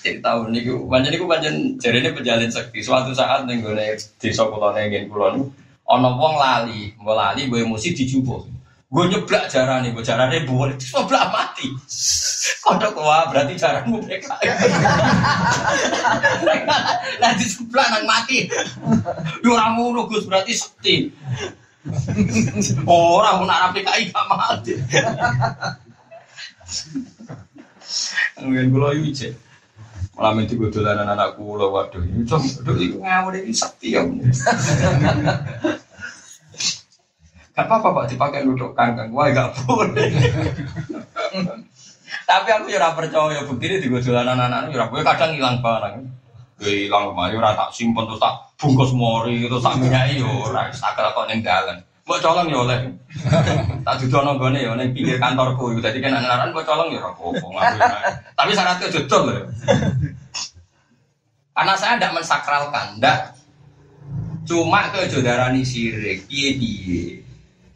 cerita 0.00 0.40
nih, 0.48 0.64
ibu 0.64 0.88
banyak 0.88 1.12
nih, 1.12 1.20
banyak 1.20 1.54
jadi 1.76 1.96
ini 2.00 2.16
penjalin 2.16 2.50
sekti. 2.50 2.80
Suatu 2.80 3.12
saat 3.12 3.44
nih 3.44 3.60
gue 3.60 3.76
nih 3.76 3.94
di 4.16 4.32
sekolah 4.32 4.72
nih 4.72 4.88
gini 4.88 5.06
kulon, 5.06 5.52
ono 5.84 6.08
wong 6.16 6.34
lali, 6.40 6.96
mau 6.98 7.12
lali, 7.12 7.46
gue 7.46 7.60
emosi 7.60 7.92
dijubuk. 7.92 8.57
Gue 8.88 9.04
nyeblak 9.04 9.52
jarang 9.52 9.84
nih, 9.84 9.92
gue 9.92 10.00
jarang 10.00 10.32
nih 10.32 10.48
boleh, 10.48 10.72
nyeblak 10.72 11.28
mati. 11.28 11.68
Kodok 12.64 12.96
wah 13.04 13.28
berarti 13.28 13.52
jarangmu 13.60 14.00
PKI. 14.00 14.48
Nah 17.20 17.30
di 17.36 17.44
sebelah 17.44 17.86
nang 17.92 18.08
mati. 18.08 18.48
Yo 19.44 19.52
ora 19.52 19.76
ngono 19.76 20.08
Gus 20.08 20.24
berarti 20.24 20.56
sekti. 20.56 21.12
Ora 22.88 23.36
nak 23.44 23.76
PKI 23.76 24.08
gak 24.08 24.24
mati. 24.32 24.72
Mungkin 28.40 28.72
kula 28.72 28.96
iki 28.96 29.10
cek. 29.12 29.32
Malam 30.16 30.48
itu 30.48 30.56
gue 30.56 30.72
dolanan 30.72 31.12
anak 31.12 31.36
kula 31.36 31.68
waduh 31.68 32.02
ini 32.02 32.24
waduh 32.24 32.74
iki 32.80 32.96
ngawur 32.96 33.36
iki 33.36 33.52
sakti 33.52 33.94
ya. 33.94 34.02
Gak 37.58 37.66
apa-apa 37.66 37.90
Pak 37.90 38.14
dipakai 38.14 38.46
duduk 38.46 38.70
kangkang. 38.78 39.10
Wah 39.10 39.26
gak 39.34 39.50
boleh. 39.66 40.14
Tapi 42.30 42.48
aku 42.54 42.70
ya 42.70 42.94
percaya 42.94 43.42
begini 43.42 43.82
di 43.82 43.90
gue 43.90 43.98
dolanan 43.98 44.38
anak 44.38 44.70
ya 44.70 44.86
gue 44.86 45.02
kadang 45.02 45.34
hilang 45.34 45.58
barang. 45.58 46.06
Gue 46.62 46.86
hilang 46.86 47.10
kemarin 47.10 47.42
ora 47.42 47.58
tak 47.58 47.74
simpen 47.74 48.06
terus 48.06 48.22
tak 48.22 48.54
bungkus 48.62 48.94
mori 48.94 49.50
terus 49.50 49.58
tak 49.58 49.74
minyaki 49.74 50.22
yo 50.22 50.30
ora 50.46 50.70
tak 50.70 50.94
kok 51.10 51.26
ning 51.26 51.42
dalan. 51.42 51.82
Mbok 52.06 52.22
colong 52.22 52.46
ya 52.46 52.58
oleh. 52.62 52.78
Tak 53.88 53.94
dudono 54.06 54.38
gone 54.38 54.62
ya 54.62 54.78
ning 54.78 54.94
pinggir 54.94 55.18
kantorku. 55.18 55.82
Dadi 55.82 55.98
kan 55.98 56.14
anak-anak 56.14 56.54
mbok 56.54 56.62
colong 56.62 56.94
ya 56.94 57.02
ora 57.02 57.10
apa-apa. 57.10 57.58
Tapi 58.38 58.50
syaratnya 58.54 58.86
jodol 58.86 59.22
loh. 59.34 59.42
Karena 61.58 61.74
saya 61.74 61.98
tidak 61.98 62.22
mensakralkan, 62.22 63.02
tidak. 63.02 63.34
Cuma 64.46 64.94
ke 64.94 65.10
jodarani 65.10 65.66
sirik, 65.66 66.30
piye 66.30 66.54
piye 66.54 67.27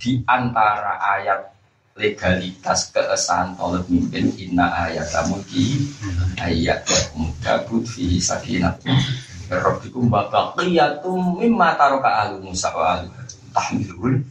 di 0.03 0.19
antara 0.27 0.99
ayat 0.99 1.55
legalitas 1.95 2.91
keesahan 2.91 3.55
tolak 3.55 3.87
mimpin 3.87 4.35
inna 4.35 4.91
ayat 4.91 5.07
mulki 5.31 5.87
ayat 6.43 6.83
mudabut 7.15 7.87
fi 7.87 8.19
sakinat 8.19 8.83
Rabbikum 9.53 10.09
baqiyatum 10.09 11.39
mimma 11.39 11.77
taroka 11.77 12.09
alu 12.09 12.41
Musa 12.43 12.73
wa 12.75 12.99
alu 12.99 13.13
tahmilul 13.55 14.25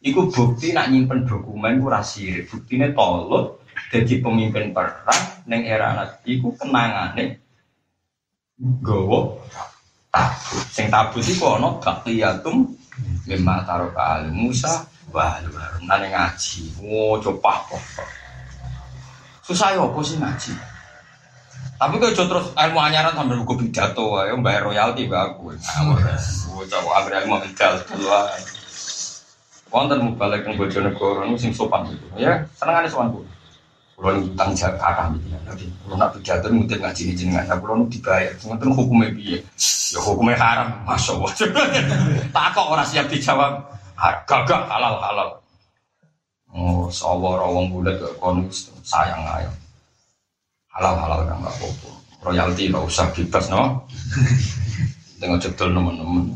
Iku 0.00 0.32
bukti 0.32 0.72
nak 0.72 0.88
nyimpen 0.88 1.28
dokumen 1.28 1.76
ku 1.78 1.92
rasir 1.92 2.48
Buktine 2.48 2.96
tolut 2.96 3.60
jadi 3.92 4.24
pemimpin 4.24 4.72
perang 4.72 5.44
neng 5.44 5.62
era 5.68 5.92
nabi 5.92 6.40
iku 6.40 6.56
kenangane 6.56 7.42
gowo 8.80 9.44
tabut. 10.08 10.64
Sing 10.72 10.88
tabut 10.88 11.20
iku 11.20 11.60
ana 11.60 11.76
baqiyatum 11.76 12.79
mimma 13.28 13.64
taroka 13.66 14.00
alu 14.20 14.30
Musa 14.32 14.86
Wah, 15.10 15.42
lu 15.42 15.50
nane 15.90 16.06
ngaji. 16.06 16.86
Oh, 16.86 17.18
coba 17.18 17.66
kok. 17.66 17.82
Susah 19.42 19.74
ya 19.74 19.82
apa 19.82 19.98
sih 20.06 20.22
ngaji? 20.22 20.54
Tapi 21.80 21.94
kalau 21.98 22.14
terus 22.14 22.46
ilmu 22.54 22.78
anyaran 22.78 23.16
sambil 23.16 23.42
buku 23.42 23.66
pidato, 23.66 24.22
ya 24.22 24.36
bayar 24.38 24.70
royalti 24.70 25.10
mbak 25.10 25.34
aku. 25.34 25.58
Gue 26.54 26.64
coba 26.70 26.90
agar 27.02 27.26
ilmu 27.26 27.42
pidato 27.42 27.82
keluar. 27.90 28.30
Wonten 29.70 30.02
mau 30.02 30.14
balik 30.18 30.46
ke 30.46 30.54
Bojonegoro, 30.54 31.26
sing 31.38 31.54
sopan 31.54 31.86
gitu. 31.90 32.06
Ya, 32.18 32.46
seneng 32.58 32.82
ada 32.82 32.90
sopan 32.90 33.10
gue. 33.14 33.26
Kalau 34.00 34.16
ini 34.16 34.32
utang 34.32 34.50
jawab 34.56 34.80
kakak 34.80 35.06
gitu. 35.12 35.26
Ya. 35.28 35.38
Nanti 35.44 35.64
kalau 35.68 35.96
nak 36.00 36.10
pidato 36.16 36.46
mungkin 36.48 36.78
ngaji 36.80 37.02
ini 37.04 37.12
jenengan. 37.12 37.44
Nah, 37.44 37.56
kalau 37.60 37.84
dibayar, 37.84 38.32
cuma 38.40 38.56
hukumnya 38.56 39.08
biye. 39.12 39.38
Ya 39.92 40.00
hukumnya 40.00 40.40
haram, 40.40 40.68
masya 40.88 41.20
Allah. 41.20 41.30
Tak 42.34 42.46
kok 42.56 42.66
orang 42.72 42.88
siap 42.88 43.06
dijawab. 43.12 43.60
Gagak 44.24 44.62
halal 44.72 44.96
halal. 45.04 45.28
Oh 46.50 46.90
sawar 46.90 47.46
wong 47.46 47.70
bulat 47.70 47.94
gak 48.02 48.18
konus 48.18 48.74
sayang 48.82 49.22
ayo 49.22 49.50
halal 50.74 50.98
halal 50.98 51.20
kan 51.22 51.38
nggak 51.46 51.54
apa-apa. 51.54 51.90
Royalti 52.26 52.62
nggak 52.72 52.86
usah 52.90 53.06
bebas 53.14 53.46
no? 53.54 53.86
Dengan 55.20 55.38
cetul 55.38 55.70
teman-teman 55.70 56.34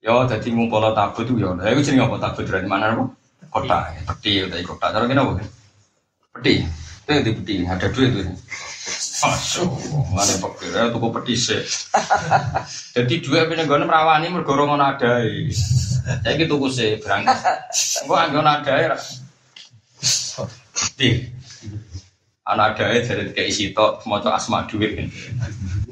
yo 0.00 0.24
jadi 0.24 0.48
pola 0.72 0.96
tabut 0.96 1.28
tuh 1.28 1.36
yo 1.36 1.52
nah 1.52 1.68
itu 1.68 1.92
jadi 1.92 2.02
apa? 2.08 2.16
Tabut 2.18 2.48
dari 2.48 2.66
mana 2.66 2.96
kota. 3.52 3.92
Peti 4.08 4.48
dari 4.48 4.64
kota. 4.64 4.90
Cara 4.90 5.04
kenapa 5.06 5.38
peti 6.30 6.62
itu 6.62 7.10
yang 7.10 7.22
di 7.26 7.32
peti 7.34 7.54
ada 7.66 7.86
dua 7.90 8.06
itu 8.06 8.22
Masuk, 9.20 9.68
mana 10.16 10.34
pekir 10.40 10.72
ya 10.72 10.88
tuku 10.88 11.08
petis 11.12 11.52
Jadi 12.96 13.14
dua 13.20 13.44
punya 13.44 13.68
gue 13.68 13.84
merawani 13.84 14.32
mergoro 14.32 14.64
ngono 14.64 14.96
ada. 14.96 15.20
Saya 16.24 16.32
gitu 16.40 16.56
gue 16.56 16.72
sih 16.72 16.96
berangkat. 16.96 17.36
Gue 18.08 18.16
anggo 18.16 18.40
ada 18.40 18.72
ya. 18.80 18.96
Di 20.96 21.28
anak 22.48 22.80
ada 22.80 22.84
ya 22.96 23.00
dari 23.04 23.36
kayak 23.36 23.48
isi 23.52 23.76
tok 23.76 24.08
mau 24.08 24.24
asma 24.24 24.64
duit. 24.64 25.12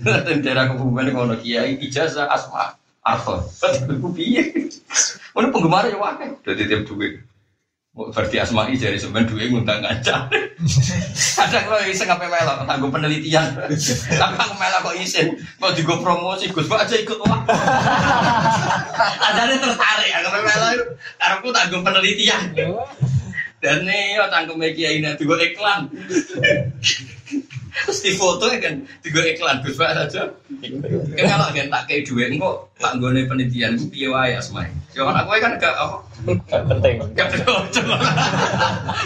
Tentara 0.00 0.72
kebumen 0.72 1.12
ngono 1.12 1.36
kiai 1.44 1.76
ijazah 1.84 2.32
asma 2.32 2.72
arto. 3.04 3.44
Betul 3.60 4.00
gue 4.00 4.12
piye. 4.16 4.42
Mana 5.36 5.52
penggemar 5.52 5.84
ya 5.84 6.00
wae. 6.00 6.32
Jadi 6.48 6.62
tiap 6.64 6.88
duit. 6.88 7.20
Berarti 7.98 8.38
asma'i 8.38 8.78
jadi 8.78 8.94
sebenarnya 8.94 9.26
dua 9.26 9.44
ngundang 9.50 9.82
ngaca. 9.82 10.30
Kadang 11.38 11.64
kalau 11.66 11.82
iseng 11.82 12.06
apa 12.06 12.30
melok, 12.30 12.62
tangguh 12.62 12.90
penelitian. 12.94 13.46
Tapi 14.14 14.34
aku 14.38 14.54
melok 14.54 14.80
kok 14.86 14.96
isin, 15.02 15.34
mau 15.58 15.74
juga 15.74 15.98
promosi, 15.98 16.46
Gus 16.54 16.70
aja 16.70 16.94
ikut 16.94 17.18
wah. 17.26 17.42
Ada 19.02 19.50
tertarik, 19.58 20.10
aku 20.14 20.28
melok, 20.30 20.70
karena 21.18 21.34
aku 21.42 21.48
tangguh 21.50 21.82
penelitian. 21.82 22.42
Dan 23.58 23.82
nih, 23.82 24.14
yo 24.14 24.30
tangguh 24.30 24.54
media 24.54 24.94
ini 24.94 25.10
juga 25.18 25.42
iklan. 25.42 25.90
Terus 27.86 28.00
di 28.02 28.12
foto 28.18 28.48
kan 28.48 28.74
juga 29.04 29.20
iklan 29.28 29.62
Gus 29.62 29.78
Pak 29.78 29.90
saja. 29.94 30.22
Kan 31.14 31.24
kalau 31.28 31.46
kan 31.54 31.66
tak 31.70 31.82
kayak 31.86 32.02
dua 32.08 32.24
kok 32.34 32.56
tak 32.78 32.92
gue 32.98 33.22
penelitian 33.28 33.78
gue 33.78 33.90
piye 33.92 34.08
wae 34.10 34.34
asmai. 34.34 34.66
Jangan 34.96 35.22
aku 35.22 35.38
kan 35.38 35.52
gak 35.60 35.74
apa. 35.76 35.98
Gak 36.50 36.62
penting. 36.66 36.94
Gak 37.14 37.28
penting. 37.30 37.86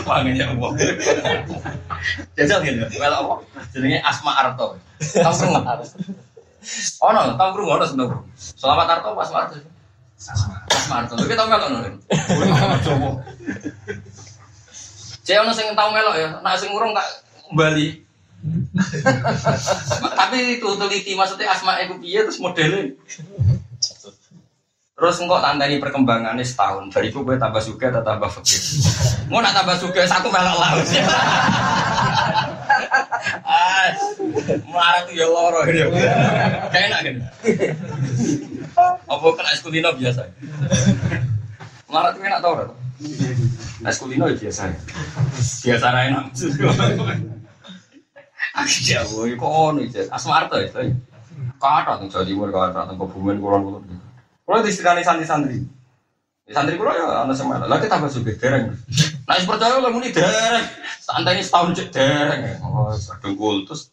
Wangen 0.09 0.35
ya 0.41 0.47
Allah. 0.51 0.71
Jajal 2.39 2.59
gitu. 2.65 2.85
Kalau 2.97 3.19
apa? 3.23 3.35
Jenenge 3.77 3.99
Asma 4.01 4.33
Arto. 4.37 4.81
Tahu 4.99 5.35
semua. 5.37 5.61
Oh 7.03 7.11
no, 7.11 7.35
tahu 7.35 7.49
bro 7.59 7.65
ngono 7.67 7.85
seneng. 7.87 8.11
Selamat 8.39 8.99
Arto 8.99 9.15
pas 9.19 9.31
Arto. 9.31 9.57
Asma 10.71 10.95
Arto. 11.05 11.15
Lu 11.19 11.27
tau 11.31 11.47
melok 11.51 11.69
ngono. 11.71 11.89
Coba. 12.83 13.09
Cek 15.23 15.39
ono 15.39 15.55
sing 15.55 15.71
tau 15.79 15.95
melok 15.95 16.19
ya, 16.19 16.35
nek 16.43 16.59
sing 16.59 16.75
urung 16.75 16.91
tak 16.91 17.07
Bali. 17.55 18.02
Tapi 20.19 20.59
itu 20.59 20.69
teliti 20.75 21.15
maksudnya 21.15 21.55
asma 21.55 21.79
itu 21.79 21.95
piye 22.03 22.27
terus 22.27 22.43
modelnya. 22.43 22.91
Terus 25.03 25.19
engkau 25.19 25.43
tandai 25.43 25.83
perkembangannya 25.83 26.47
setahun. 26.47 26.95
Dari 26.95 27.11
itu 27.11 27.27
gue 27.27 27.35
tambah 27.35 27.59
suka 27.59 27.91
atau 27.91 28.07
tambah 28.07 28.31
fakir. 28.31 28.63
Mau 29.27 29.43
nak 29.43 29.51
tambah 29.51 29.75
suka 29.83 30.07
satu 30.07 30.31
melok 30.31 30.57
laut. 30.63 30.87
Marah 34.71 35.03
tuh 35.03 35.15
ya 35.19 35.27
loro 35.27 35.67
ini. 35.67 35.91
Kayak 36.71 36.87
enak 36.87 37.01
kan? 37.03 37.15
Apa 39.11 39.27
kena 39.35 39.51
eskulino 39.59 39.91
biasa? 39.91 40.23
Marah 41.91 42.11
tuh 42.15 42.23
enak 42.23 42.39
tau 42.39 42.55
kan? 42.63 42.69
Eskulino 43.91 44.31
biasa. 44.31 44.71
Biasa 45.67 45.87
enak. 45.91 46.25
Akhirnya 48.53 49.09
gue 49.09 49.33
kok 49.41 49.49
ono 49.49 49.81
itu 49.81 50.05
Asmarto 50.13 50.61
itu. 50.61 50.93
Kata 51.57 51.97
tuh 52.05 52.09
jadi 52.13 52.33
gue 52.37 52.49
kata 52.53 52.93
tuh 52.93 52.97
kebumen 53.01 53.41
kurang 53.41 53.63
kurang. 53.65 53.85
Kalau 54.45 54.61
di 54.61 54.73
sini 54.75 55.01
santri-santri. 55.01 55.59
Ya, 56.45 56.59
santri 56.59 56.77
kula 56.77 56.93
ya 56.93 57.07
ana 57.25 57.33
semangat. 57.33 57.71
Lah 57.71 57.79
kita 57.81 57.97
tambah 57.97 58.13
sugih 58.13 58.37
dereng. 58.37 58.77
Nah, 59.25 59.39
percaya 59.47 59.79
lah 59.79 59.89
muni 59.95 60.13
dereng. 60.13 60.67
Santai 61.01 61.39
ini 61.39 61.47
setahun 61.47 61.73
cek 61.79 61.89
dereng. 61.95 62.61
Oh, 62.67 62.93
kadung 62.93 63.39
kultus. 63.39 63.89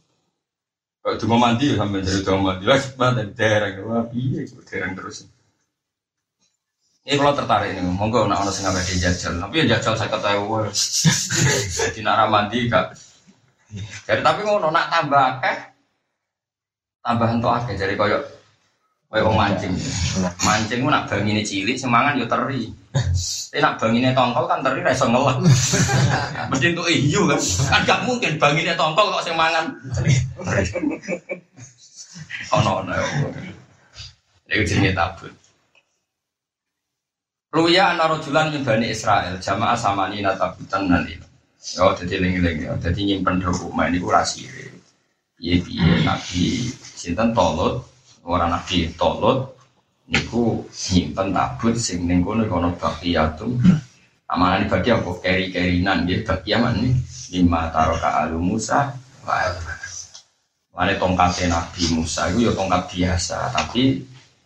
Kalau 0.99 1.15
cuma 1.15 1.39
mandi 1.39 1.71
ya 1.71 1.79
sampai 1.79 2.03
jadi 2.03 2.19
cuma 2.25 2.51
mandi 2.51 2.65
lah 2.67 2.79
dari 3.15 3.31
dereng. 3.31 3.73
Wah, 3.87 4.03
piye 4.09 4.43
dereng 4.67 4.97
terus. 4.97 5.29
Ini 7.07 7.15
kalau 7.17 7.33
tertarik 7.33 7.73
ini, 7.73 7.81
monggo 7.81 8.27
nak 8.27 8.45
ono 8.45 8.51
sing 8.53 8.67
ngabeh 8.67 8.85
jajal. 9.01 9.33
Tapi 9.39 9.65
ya 9.65 9.77
jajal 9.77 9.97
saya 9.97 10.13
ketahui. 10.13 10.69
Jadi 11.79 12.05
nak 12.05 12.29
mandi 12.29 12.69
kak. 12.69 12.93
Jadi 14.05 14.21
tapi 14.25 14.41
ngono 14.41 14.73
nak 14.73 14.89
tambah 14.89 15.21
akeh 15.37 15.57
tambah 17.05 17.27
entuk 17.29 17.53
akeh 17.53 17.77
jadi 17.77 17.93
koyo 17.93 18.17
koyo 19.09 19.29
wong 19.29 19.37
mancing. 19.37 19.73
Mancing 20.41 20.85
ku 20.85 20.89
nak 20.89 21.05
bangine 21.09 21.41
cilik 21.45 21.77
semangan 21.77 22.17
yo 22.17 22.25
teri. 22.25 22.69
Tapi 22.93 23.57
nak 23.61 23.77
bangine 23.77 24.13
tongkol 24.13 24.45
kan 24.49 24.65
teri 24.65 24.81
ra 24.81 24.93
iso 24.93 25.05
ngelak. 25.09 25.37
Mesti 26.49 26.65
entuk 26.73 26.89
iyu 26.89 27.29
kan. 27.29 27.41
Kan 27.69 27.81
gak 27.85 28.01
mungkin 28.05 28.37
bangine 28.41 28.73
tongkol 28.73 29.13
kok 29.13 29.25
semangan. 29.25 29.65
Ono 32.57 32.71
ono. 32.85 32.93
Iku 34.49 34.63
jenenge 34.65 34.97
tabut. 34.97 35.33
Ruya 37.49 37.97
ana 37.97 38.13
rajulan 38.13 38.53
min 38.53 38.61
Bani 38.61 38.93
Israel 38.93 39.41
jamaah 39.41 39.73
samani 39.73 40.21
natabutan 40.21 40.85
nan 40.85 41.05
itu. 41.09 41.28
Oh, 41.59 41.91
jadi 41.91 42.23
lengi-lengi, 42.23 42.71
ya. 42.71 42.73
jadi 42.79 42.99
nyimpen 43.03 43.43
dokumen 43.43 43.91
ini 43.91 43.99
kurang 43.99 44.23
sih. 44.23 44.47
Iya, 45.39 45.59
iya, 45.67 46.07
nabi 46.07 46.71
sinten 46.71 47.35
tolut, 47.35 47.83
orang 48.23 48.55
nabi 48.55 48.87
tolut, 48.95 49.59
niku 50.07 50.63
nyimpen 50.71 51.35
tabut 51.35 51.75
sing 51.75 52.07
ning 52.07 52.23
kono 52.23 52.47
kono 52.47 52.71
baqiyatum. 52.79 53.59
Amalan 54.29 54.69
bagi 54.69 54.93
apa 54.93 55.09
keri-kerinan 55.19 56.05
dia 56.05 56.21
bagian 56.21 56.77
nih 56.77 56.93
lima 57.33 57.73
taroka 57.73 58.23
alu 58.23 58.37
Musa 58.37 58.93
wa 59.25 59.35
Mana 60.69 60.95
tongkat 60.95 61.49
Nabi 61.49 61.91
Musa 61.91 62.31
itu 62.31 62.47
ya 62.47 62.51
tongkat 62.55 62.87
biasa, 62.93 63.51
tapi 63.51 63.99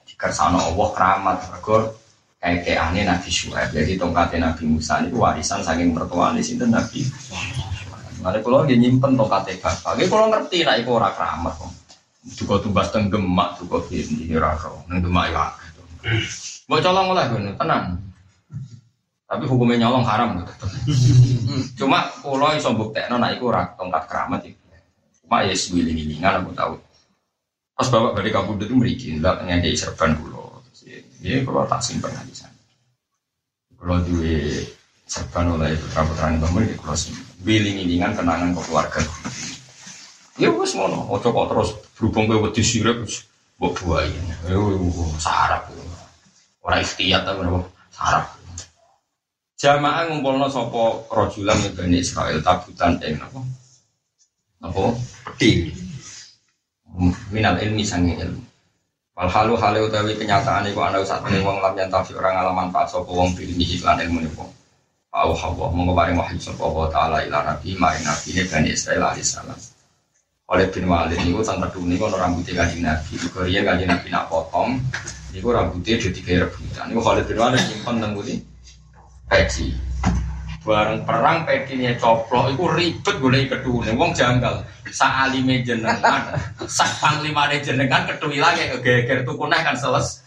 dikersano 0.08 0.58
Allah 0.58 0.88
keramat 0.96 1.38
mergo 1.52 1.94
aneh 2.44 3.08
Nabi 3.08 3.30
Syuaib. 3.32 3.72
Jadi 3.72 3.96
tongkatnya 3.96 4.52
Nabi 4.52 4.68
Musa 4.68 5.00
ini 5.00 5.16
warisan 5.16 5.64
saking 5.64 5.96
mertuaan 5.96 6.36
di 6.36 6.44
sini 6.44 6.68
Nabi. 6.68 7.08
Mana 8.20 8.40
kalau 8.44 8.68
dia 8.68 8.76
nyimpen 8.76 9.16
tongkatnya 9.16 9.60
bapak, 9.64 10.00
dia 10.00 10.08
kalau 10.12 10.28
ngerti 10.28 10.68
nak 10.68 10.76
itu 10.80 10.92
orang 10.92 11.16
keramat 11.16 11.54
kok. 11.56 11.72
Juga 12.40 12.56
tumbas 12.64 12.88
tenggemak, 12.92 13.60
juga 13.60 13.84
ini 13.92 14.32
raro, 14.40 14.84
neng 14.88 15.04
demak 15.04 15.28
ya. 15.32 15.52
Mau 16.72 16.80
colong 16.80 17.12
lah 17.12 17.28
gue 17.28 17.52
tenang. 17.60 18.00
Tapi 19.28 19.44
hukumnya 19.50 19.88
nyolong 19.88 20.08
haram 20.08 20.40
gitu. 20.40 20.68
Cuma 21.84 22.08
kalau 22.24 22.54
iso 22.56 22.72
buktekno 22.72 23.20
nak 23.20 23.36
iku 23.36 23.52
ora 23.52 23.76
tongkat 23.76 24.08
keramat 24.08 24.42
itu. 24.48 24.64
Cuma 25.24 25.44
ya 25.44 25.52
sewiling-wilingan 25.52 26.44
aku 26.44 26.52
tahu. 26.56 26.74
Pas 27.74 27.90
bapak 27.90 28.22
dari 28.22 28.30
kabur 28.30 28.56
itu 28.56 28.72
meriki, 28.78 29.18
ndak 29.18 29.44
ngejai 29.44 29.76
serban 29.76 30.16
pulau. 30.16 30.33
Ya 31.24 31.40
kalau 31.48 31.64
tak 31.64 31.80
simpen 31.80 32.12
di 32.28 32.36
sana. 32.36 32.52
Kalau 33.80 34.04
dua 34.04 34.44
serban 35.08 35.56
oleh 35.56 35.72
putra 35.80 36.04
putra 36.04 36.28
ini 36.28 36.44
bangun 36.44 36.68
di 36.68 36.76
kalau 36.76 37.00
simpen. 37.00 37.24
Wiling-wilingan 37.48 38.12
kenangan 38.20 38.52
ke 38.52 38.62
keluarga. 38.68 39.00
Ya 40.36 40.52
wes 40.52 40.76
ngono, 40.76 41.08
ojo 41.08 41.28
kok 41.32 41.48
terus 41.48 41.70
berhubung 41.96 42.28
ke 42.28 42.36
wedi 42.44 42.64
sirep 42.66 43.08
wis 43.08 43.24
mbok 43.56 43.72
buayi. 43.80 44.12
Ya 44.52 44.60
sarap. 45.24 45.72
Ora 46.60 46.84
ikhtiyat 46.84 47.24
ta 47.24 47.40
ngono, 47.40 47.72
sarap. 47.96 48.28
Jamaah 49.64 50.12
ngumpulno 50.12 50.52
sapa 50.52 51.08
rajulan 51.08 51.56
min 51.56 51.72
Bani 51.72 51.98
Israil 52.04 52.44
tabutan 52.44 53.00
ing 53.00 53.16
napa? 53.16 53.40
Napa? 54.60 54.92
Peti. 55.24 55.72
Minal 57.32 57.64
ilmi 57.64 57.88
sange 57.88 58.20
ilmu. 58.20 58.44
Wal 59.14 59.30
halu 59.30 59.54
halu 59.54 59.86
utawi 59.86 60.18
kenyataan 60.18 60.66
iku 60.74 60.82
ana 60.82 60.98
saat 61.06 61.22
meneh 61.22 61.46
wong 61.46 61.62
lam 61.62 61.78
yantafi 61.78 62.18
orang 62.18 62.34
ngalaman 62.34 62.68
pak 62.74 62.90
sapa 62.90 63.06
wong 63.06 63.30
bilih 63.38 63.62
iklan 63.62 64.02
ilmu 64.02 64.26
niku. 64.26 64.42
Au 65.14 65.30
hawa 65.38 65.70
monggo 65.70 65.94
paring 65.94 66.18
wahyu 66.18 66.42
sapa 66.42 66.66
wa 66.66 66.90
taala 66.90 67.22
ila 67.22 67.46
nabi 67.46 67.78
maring 67.78 68.02
nabi 68.02 68.34
ne 68.34 68.42
Bani 68.50 68.70
Israil 68.74 69.06
alaihi 69.06 69.22
salam. 69.22 69.54
Oleh 70.50 70.66
bin 70.74 70.90
Walid 70.90 71.22
niku 71.22 71.46
teng 71.46 71.62
kedune 71.62 71.94
kono 72.02 72.18
rambutnya 72.18 72.66
kanjeng 72.66 72.82
Nabi. 72.82 73.14
Iku 73.22 73.46
riyen 73.46 73.62
kanjeng 73.64 73.94
Nabi 73.94 74.10
nak 74.10 74.34
potong 74.34 74.82
niku 75.30 75.54
rambutnya 75.54 76.02
dadi 76.02 76.20
kaya 76.26 76.50
rebutan. 76.50 76.90
Niku 76.90 77.02
Khalid 77.06 77.26
bin 77.30 77.38
Walid 77.38 77.62
nyimpen 77.70 77.96
teng 78.02 78.12
nggone 78.18 78.34
peci. 79.30 79.93
Bareng 80.64 81.04
perang 81.04 81.44
pecinya 81.44 81.92
coplok 82.00 82.56
iku 82.56 82.72
ribet 82.72 83.16
golek 83.20 83.52
kedune. 83.52 83.92
Wong 84.00 84.16
janggal. 84.16 84.64
Sak 84.88 85.28
alime 85.28 85.60
jenengan, 85.66 86.38
sak 86.78 87.04
panglimane 87.04 87.60
jenengan 87.60 88.08
kethu 88.08 88.32
ilange 88.32 88.72
kegeger 88.80 89.28
tukune 89.28 89.60
kan 89.60 89.76
seles. 89.76 90.24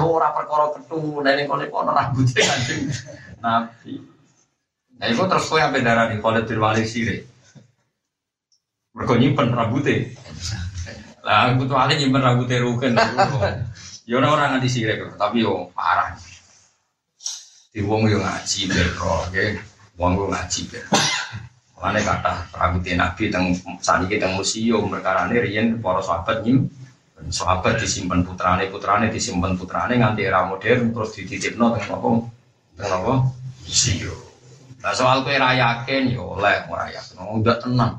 Ora 0.00 0.32
perkara 0.32 0.72
kethu 0.80 1.20
ning 1.20 1.44
kono 1.44 1.64
kono 1.68 1.90
rambutnya 1.92 2.40
kanjeng 2.44 2.88
Nabi. 3.44 3.92
Nah, 4.98 5.06
itu 5.06 5.22
terus 5.30 5.46
kowe 5.46 5.60
ampe 5.62 5.78
darani 5.84 6.18
Khalid 6.18 6.44
bin 6.48 6.58
Walid 6.58 6.88
sire. 6.88 7.22
Mergo 8.96 9.14
nyimpen 9.14 9.54
rambutnya. 9.54 10.10
Lah, 11.22 11.54
aku 11.54 11.68
tuh 11.70 11.76
nyimpen 11.76 12.24
rambutnya 12.24 12.64
rugen. 12.64 12.94
Ya 14.08 14.16
ora 14.16 14.32
orang 14.32 14.56
nganti 14.56 14.72
sirek, 14.72 15.20
tapi 15.20 15.44
yo 15.44 15.68
parah. 15.76 16.16
Di 17.78 17.86
wong 17.86 18.10
yo 18.10 18.18
ngaji 18.18 18.74
bero, 18.74 19.22
nggih. 19.30 19.54
Wong 20.02 20.18
yo 20.18 20.26
ngaji 20.26 20.66
bero. 20.66 20.90
Mulane 21.78 22.02
kata 22.02 22.50
rambutnya 22.50 23.06
Nabi 23.06 23.30
teng 23.30 23.54
saniki 23.78 24.18
teng 24.18 24.34
museum 24.34 24.90
perkarane 24.90 25.38
riyen 25.38 25.78
para 25.78 26.02
sahabat 26.02 26.42
nyim 26.42 26.66
sahabat 27.30 27.78
disimpen 27.78 28.26
putrane 28.26 28.66
putrane 28.66 29.14
disimpen 29.14 29.54
putrane 29.54 29.94
nganti 29.94 30.26
era 30.26 30.42
modern 30.42 30.90
terus 30.90 31.14
dititipno 31.14 31.78
teng 31.78 31.86
apa 31.86 32.08
teng 32.82 32.90
apa 32.98 33.12
museum. 33.62 34.18
Nah 34.82 34.90
soal 34.98 35.22
kue 35.22 35.38
rayakin 35.38 36.10
yo 36.10 36.34
oleh 36.34 36.66
ora 36.66 36.90
yakin, 36.90 37.14
enggak 37.30 37.62
tenang. 37.62 37.94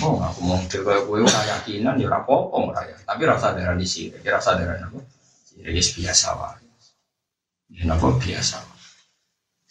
Oh, 0.00 0.16
aku 0.24 0.40
mau 0.40 0.56
ngomong 0.56 0.72
kaya 0.72 1.04
kowe 1.04 1.20
ora 1.20 1.40
yakinan 1.52 2.00
ya 2.00 2.08
ora 2.08 2.24
apa-apa 2.24 2.56
ora 2.64 2.80
ya. 2.88 2.96
Tapi 3.04 3.22
rasa 3.28 3.52
darah 3.52 3.76
di 3.76 3.84
sini, 3.84 4.16
rasa 4.24 4.56
darah 4.56 4.80
apa? 4.80 5.04
Jadi 5.52 5.84
biasa 6.00 6.28
wae. 6.32 6.64
Ya 7.76 7.92
apa 7.92 8.08
biasa. 8.16 8.75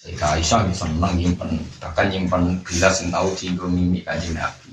Sayyidah 0.05 0.37
Aisyah 0.37 0.59
bisa 0.69 0.85
seneng 0.85 1.17
nyimpen, 1.17 1.57
bahkan 1.81 2.13
nyimpen 2.13 2.61
gelas 2.61 3.01
yang 3.01 3.09
tahu 3.09 3.33
tinggal 3.33 3.65
mimik 3.73 4.05
kanjeng 4.05 4.37
Nabi. 4.37 4.69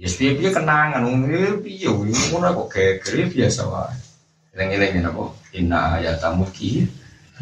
Ya 0.00 0.08
piye 0.08 0.32
piye 0.32 0.48
kenangan, 0.48 1.04
ngene 1.04 1.60
piye 1.60 1.92
ngono 1.92 2.64
kok 2.64 2.72
geger 2.72 3.28
biasa 3.28 3.68
wae. 3.68 3.92
Eling-eling 4.56 5.04
napa? 5.04 5.28
Inna 5.52 6.00
ayatamu 6.00 6.48
ki 6.56 6.88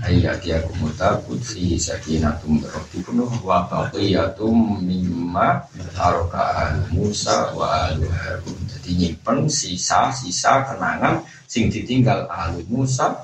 ayati 0.03 0.59
aku 0.59 0.75
mutabut 0.83 1.38
fi 1.38 1.79
sakinatum 1.79 2.59
rabbikum 2.66 3.31
wa 3.47 3.62
baqiyatum 3.71 4.83
mimma 4.83 5.62
taraka 5.95 6.66
al 6.66 6.90
Musa 6.90 7.55
wa 7.55 7.95
al 7.95 8.03
Harun. 8.11 8.59
Jadi 8.66 8.90
nyimpen 8.99 9.47
sisa-sisa 9.47 10.66
kenangan 10.66 11.23
sing 11.47 11.71
ditinggal 11.71 12.27
al 12.27 12.59
Musa 12.66 13.23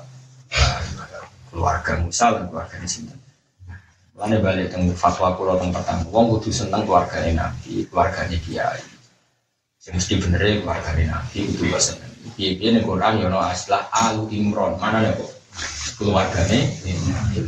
keluarga 1.51 1.99
Musa 1.99 2.39
dan 2.39 2.47
keluarga 2.47 2.79
sinten. 2.87 3.18
Lane 4.19 4.43
balik 4.43 4.67
teng 4.67 4.83
fatwa 4.91 5.31
kula 5.31 5.55
teng 5.55 5.71
pertama, 5.71 6.03
wong 6.11 6.35
kudu 6.35 6.51
seneng 6.51 6.83
keluargane 6.83 7.39
Nabi, 7.39 7.87
keluargane 7.87 8.35
Kiai. 8.43 8.83
Sing 9.79 9.95
mesti 9.95 10.19
bener 10.19 10.59
keluargane 10.59 11.07
Nabi 11.07 11.47
kudu 11.47 11.71
yo 11.71 11.79
seneng. 11.79 12.11
Piye-piye 12.35 12.75
ning 12.75 12.83
Quran 12.83 13.23
yo 13.23 13.31
ono 13.31 13.39
aslah 13.39 13.87
Alu 13.95 14.27
Imron. 14.35 14.75
Mana 14.75 15.07
nek 15.07 15.15
kok 15.15 15.31
keluargane 16.03 16.67
Nabi. 16.83 17.47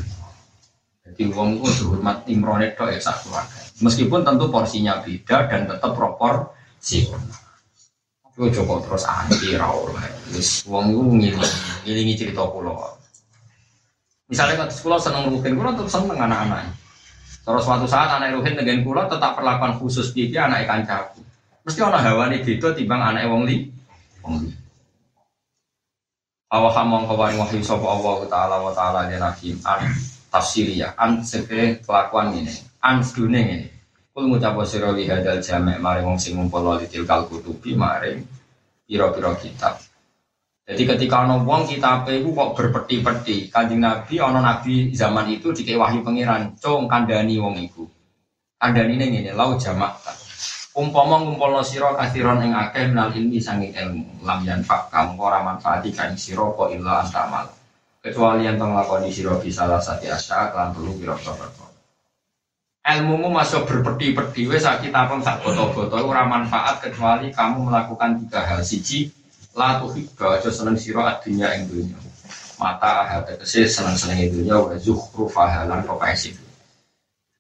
Jadi 1.04 1.24
wong 1.36 1.60
ku 1.60 1.68
hormat 1.92 2.24
Imron 2.32 2.64
itu 2.64 2.88
ya 2.88 3.04
sak 3.04 3.28
keluarga. 3.28 3.60
Meskipun 3.84 4.24
tentu 4.24 4.48
porsinya 4.48 5.04
beda 5.04 5.52
dan 5.52 5.68
tetap 5.68 5.92
proporsi. 5.92 7.04
Tapi 8.24 8.48
coba 8.48 8.80
terus 8.80 9.04
anti 9.04 9.60
ra 9.60 9.68
oleh. 9.76 10.08
Wis 10.32 10.64
wong 10.64 10.96
ku 10.96 11.20
ngiling, 11.20 11.52
ngilingi 11.84 12.16
cerita 12.16 12.48
kula. 12.48 13.01
Misalnya 14.32 14.64
kalau 14.64 14.72
sekolah 14.72 15.00
seneng 15.04 15.24
rutin, 15.28 15.60
kulo 15.60 15.76
tetap 15.76 15.92
seneng 15.92 16.16
anak-anak. 16.16 16.72
Terus 17.44 17.64
suatu 17.68 17.84
saat 17.84 18.16
anak 18.16 18.40
rutin 18.40 18.56
dengan 18.56 18.80
kulo 18.80 19.04
tetap 19.12 19.36
perlakuan 19.36 19.76
khusus 19.76 20.16
dia 20.16 20.48
anak 20.48 20.64
ikan 20.64 20.88
caku. 20.88 21.20
Mesti 21.68 21.80
orang 21.84 22.00
hawa 22.08 22.32
nih 22.32 22.40
gitu 22.48 22.72
timbang 22.72 23.04
anak 23.04 23.28
wong 23.28 23.44
li. 23.44 23.68
Wong 24.24 24.48
li. 24.48 24.56
Awak 26.48 26.74
hamong 26.80 27.12
kawain 27.12 27.36
wahyu 27.36 27.60
sopo 27.60 27.92
Allah 27.92 28.24
taala 28.32 28.56
wa 28.64 28.72
taala 28.72 29.08
dia 29.12 29.20
nabi 29.20 29.56
an 29.68 29.88
tafsiri 30.32 30.80
ya 30.80 30.96
an 30.96 31.24
sepe 31.28 31.84
kelakuan 31.84 32.32
ini 32.32 32.56
an 32.80 33.04
sedune 33.04 33.42
ini. 33.44 33.68
Kul 34.12 34.32
ngucap 34.32 34.60
sira 34.64 34.96
hadal 34.96 35.44
jamek 35.44 35.80
maring 35.80 36.08
wong 36.08 36.20
sing 36.20 36.40
li 36.40 36.88
tilkal 36.88 37.28
kutubi 37.28 37.76
maring 37.76 38.24
pira-pira 38.88 39.36
kitab. 39.36 39.91
Jadi 40.72 40.88
ketika 40.88 41.28
ono 41.28 41.44
wong 41.44 41.68
kita 41.68 42.08
itu 42.08 42.32
kok 42.32 42.56
berpeti-peti, 42.56 43.52
kanjeng 43.52 43.84
Nabi 43.84 44.24
ono 44.24 44.40
Nabi 44.40 44.96
zaman 44.96 45.28
itu 45.28 45.52
dikei 45.52 45.76
wahyu 45.76 46.00
pangeran, 46.00 46.56
cung 46.64 46.88
kandani 46.88 47.36
wong 47.36 47.60
iku. 47.60 47.84
Ini 48.64 48.96
ini 48.96 49.36
lau 49.36 49.60
jamak. 49.60 50.00
Umpama 50.72 51.20
ngumpulno 51.20 51.60
sira 51.60 51.92
kathiron 52.00 52.40
ing 52.48 52.56
akeh 52.56 52.88
minal 52.88 53.12
ilmi 53.12 53.44
sanging 53.44 53.76
ilmu, 53.76 54.24
lam 54.24 54.40
yanfa 54.48 54.88
kamu 54.88 55.20
ora 55.20 55.44
manfaati 55.44 55.92
kan 55.92 56.16
sira 56.16 56.48
kok 56.56 56.72
illa 56.72 57.04
antamal. 57.04 57.52
Kecuali 58.00 58.48
yang 58.48 58.56
tong 58.56 58.72
lakoni 58.72 59.12
sira 59.12 59.36
bisa 59.36 59.68
salah 59.68 59.84
sati 59.84 60.08
asya 60.08 60.56
lan 60.56 60.72
telu 60.72 60.96
pira-pira 60.96 61.68
ilmumu 62.82 63.30
masuk 63.30 63.70
berpeti-peti 63.70 64.50
wes 64.50 64.66
kita 64.66 65.06
pun 65.06 65.22
sak 65.22 65.46
foto-foto 65.46 66.02
ora 66.02 66.26
manfaat 66.26 66.82
kecuali 66.82 67.30
kamu 67.30 67.70
melakukan 67.70 68.26
tiga 68.26 68.42
hal 68.42 68.66
siji 68.66 69.14
la 69.56 69.84
tuhibba 69.84 70.40
aja 70.40 70.48
seneng 70.48 70.80
sira 70.80 71.20
adunya 71.20 71.52
ing 71.60 71.68
dunya 71.68 72.00
mata 72.56 73.04
hati 73.10 73.36
kese 73.42 73.68
seneng 73.68 73.98
seneng 73.98 74.22
ing 74.22 74.32
dunya 74.32 74.56
wa 74.56 74.78
zukhrufa 74.78 75.66
lan 75.68 75.84
kok 75.84 76.00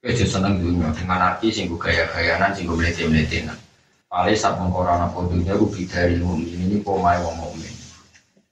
Aja 0.01 0.25
seneng 0.25 0.57
dunya 0.57 0.89
dengan 0.97 1.29
arti 1.29 1.53
sing 1.53 1.69
gaya-gayanan 1.69 2.57
sing 2.57 2.65
mlete-mletenan. 2.65 3.53
Pale 4.09 4.33
sak 4.33 4.57
mengkora 4.57 4.97
ana 4.97 5.13
dunya 5.13 5.53
ku 5.53 5.69
dari 5.69 6.17
mukmin 6.17 6.57
ini 6.57 6.81
pomae 6.81 7.21
wong 7.21 7.37
mukmin. 7.37 7.69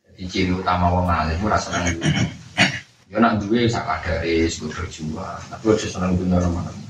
Jadi 0.05 0.30
ciri 0.30 0.53
utama 0.53 0.93
wong 0.93 1.10
alim 1.10 1.41
ora 1.41 1.57
seneng 1.57 1.97
dunya. 1.97 2.22
Yo 3.10 3.18
nak 3.18 3.41
duwe 3.41 3.66
sak 3.66 3.82
kadare 3.82 4.45
sing 4.45 4.70
berjuang, 4.70 5.41
tapi 5.49 5.74
aja 5.74 5.88
seneng 5.89 6.22
dunya 6.22 6.38
teman-teman. 6.38 6.89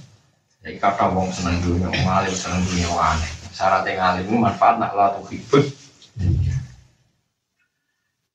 Jadi 0.60 0.76
kata 0.76 1.08
wong 1.08 1.32
seneng 1.32 1.56
dunya, 1.64 1.88
wong 1.88 2.08
alim 2.12 2.36
seneng 2.36 2.60
dunya 2.68 2.92
aneh. 3.00 3.32
Syaratnya 3.56 3.96
ngalim 3.96 4.44
manfaat 4.44 4.76
nak 4.76 4.92
la 4.92 5.16
tuhibba 5.16 5.64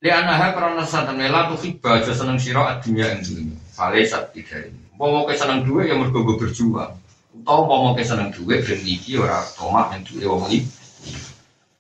di 0.04 0.12
anaha 0.12 0.52
karena 0.52 0.84
satan 0.84 1.16
mela 1.16 1.48
tuh 1.48 1.56
hibah 1.64 2.04
aja 2.04 2.12
seneng 2.12 2.36
siro 2.36 2.60
adunya 2.60 3.08
yang 3.08 3.24
dunia. 3.24 3.56
Fale 3.72 4.04
saat 4.04 4.36
tiga 4.36 4.60
ini. 4.60 4.76
Mau 5.00 5.08
mau 5.08 5.24
seneng 5.32 5.64
duit 5.64 5.88
yang 5.88 6.04
mergo 6.04 6.28
berjuang. 6.36 6.92
Atau 7.40 7.64
mau 7.64 7.88
mau 7.88 7.96
seneng 7.96 8.28
duit 8.36 8.68
dan 8.68 8.84
iki 8.84 9.16
ora 9.16 9.40
tomat 9.56 9.96
yang 9.96 10.04
duit 10.04 10.28
wong 10.28 10.44
iki. 10.52 10.68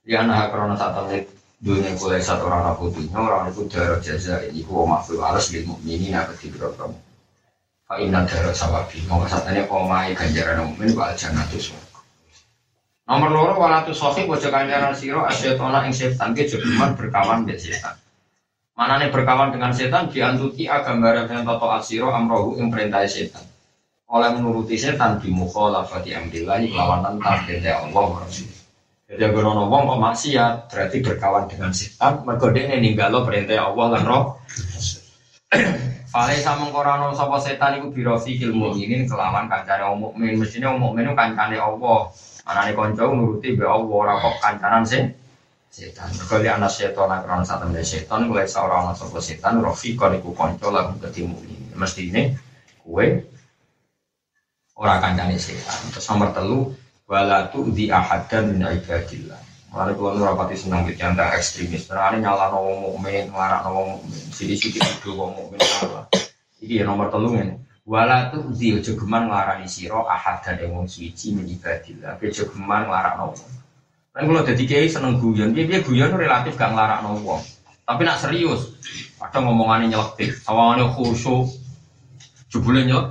Di 0.08 0.16
anaha 0.16 0.48
karena 0.48 0.72
satan 0.72 1.28
dunia 1.60 1.92
kulai 2.00 2.24
satu 2.24 2.48
orang 2.48 2.72
aku 2.72 2.96
dunia 2.96 3.12
orang 3.20 3.52
itu 3.52 3.68
darah 3.68 4.00
jaza 4.00 4.40
ini 4.48 4.64
ku 4.64 4.88
makhluk 4.88 5.20
alas 5.20 5.52
di 5.52 5.60
ini 5.84 6.08
nak 6.08 6.32
ketiga 6.32 6.72
kamu. 6.80 6.96
Pak 7.84 7.98
Inna 8.00 8.24
darah 8.24 8.56
sawabi. 8.56 9.04
Mau 9.04 9.20
kesatanya 9.20 9.68
omai 9.68 10.16
ganjaran 10.16 10.72
mukmin 10.72 10.96
wa 10.96 11.12
tuh 11.12 11.60
semua. 11.60 11.84
Nomor 13.04 13.28
loro 13.28 13.60
walatu 13.60 13.92
sohib 13.92 14.32
wajah 14.32 14.48
kanjaran 14.48 14.96
siro 14.96 15.28
asyetona 15.28 15.84
ing 15.84 15.92
setan 15.92 16.32
ke 16.32 16.48
berkawan 16.96 17.44
mbek 17.44 17.60
setan. 17.60 18.00
Mana 18.74 18.98
nih 18.98 19.14
berkawan 19.14 19.54
dengan 19.54 19.70
setan 19.70 20.10
diantuti 20.10 20.66
gambaran 20.66 21.30
dengan 21.30 21.46
toto 21.46 21.70
asiro 21.70 22.10
amrohu 22.10 22.58
yang 22.58 22.74
perintah 22.74 23.06
setan. 23.06 23.46
Oleh 24.10 24.34
menuruti 24.34 24.74
setan 24.74 25.22
di 25.22 25.30
mukhalafati 25.30 26.10
amrillah 26.10 26.58
lawan 26.74 27.06
tentang 27.06 27.38
Allah 27.70 28.06
Rasul. 28.26 28.50
Jadi 29.04 29.20
agar 29.30 29.46
ono 29.46 29.70
wong 29.70 29.82
kok 29.86 30.00
maksiat 30.02 30.54
berarti 30.74 30.96
berkawan 31.06 31.46
dengan 31.46 31.70
setan. 31.70 32.26
Mergo 32.26 32.50
dene 32.50 32.82
ninggalo 32.82 33.22
perintah 33.22 33.70
Allah 33.70 33.86
lan 33.94 34.02
roh. 34.10 34.24
Fale 36.14 36.34
samong 36.42 36.74
korano 36.74 37.14
sapa 37.14 37.38
setan 37.38 37.78
iku 37.78 37.94
birofi 37.94 38.42
ilmu 38.42 38.74
ini 38.74 39.06
kelawan 39.06 39.46
kancane 39.46 39.86
wong 39.86 39.98
mukmin. 40.10 40.34
Mestine 40.34 40.66
wong 40.74 40.82
mukmin 40.82 41.14
kancane 41.14 41.54
Allah. 41.54 42.10
Anane 42.42 42.74
kanca 42.74 43.06
nuruti 43.06 43.54
be 43.54 43.62
Allah 43.62 43.86
ora 43.86 44.18
kok 44.18 44.34
kancanan 44.42 44.82
sing 44.82 45.14
setan. 45.74 46.06
Mergo 46.14 46.36
anak 46.38 46.70
setan 46.70 47.10
karena 47.10 47.42
satu 47.42 47.66
menjadi 47.66 47.88
setan 47.98 48.30
mulai 48.30 48.46
seorang 48.46 48.86
anak 48.86 48.94
sopo 49.02 49.18
setan 49.18 49.58
kon 49.58 50.12
iku 50.14 50.30
konco 50.30 50.70
lagu 50.70 50.94
ketimu 51.02 51.34
ini. 51.42 51.74
Mesti 51.74 52.02
ini 52.14 52.22
kue 52.86 53.26
orang 54.78 55.02
kancane 55.02 55.34
setan. 55.34 55.90
Terus 55.90 56.06
nomor 56.06 56.30
telu 56.30 56.58
walatu 57.10 57.66
di 57.74 57.90
ahadan 57.90 58.54
min 58.54 58.62
ibadillah. 58.62 59.42
Mulai 59.74 59.98
kalau 59.98 60.22
rapati 60.22 60.54
senang 60.54 60.86
gitu 60.86 61.02
yang 61.02 61.18
ekstremis. 61.18 61.90
Terus 61.90 62.22
nyala 62.22 62.54
wong 62.54 62.78
mukmin, 62.94 63.26
ngelarang 63.34 63.74
wong 63.74 63.86
mukmin, 63.98 64.22
sidi-sidi 64.30 64.78
itu 64.78 65.10
wong 65.18 65.34
mukmin 65.34 65.58
salah. 65.58 66.06
Iki 66.62 66.86
nomor 66.86 67.10
telu 67.10 67.34
ini. 67.34 67.58
Wala 67.82 68.30
tu 68.30 68.54
di 68.54 68.72
ojo 68.78 68.94
geman 68.94 69.28
nglarani 69.28 69.66
sira 69.66 70.06
ahad 70.06 70.46
dan 70.46 70.62
wong 70.70 70.86
suci 70.86 71.34
min 71.34 71.50
ibadillah. 71.50 72.22
Ojo 72.22 72.42
geman 72.54 72.86
nglarang 72.86 73.34
wong. 73.34 73.63
Kan 74.14 74.30
kalau 74.30 74.46
jadi 74.46 74.62
kiai 74.62 74.86
seneng 74.86 75.18
guyon, 75.18 75.50
dia 75.50 75.66
dia 75.66 75.82
guyon 75.82 76.14
relatif 76.14 76.54
gak 76.54 76.70
ngelarak 76.70 77.02
wong. 77.02 77.42
Tapi 77.82 78.00
nak 78.06 78.22
serius, 78.22 78.78
ada 79.18 79.42
ngomongannya 79.42 79.90
nyelektif, 79.90 80.38
sawangannya 80.46 80.86
khusyuk, 80.94 81.50
jebule 82.46 82.86
nyelek, 82.86 83.10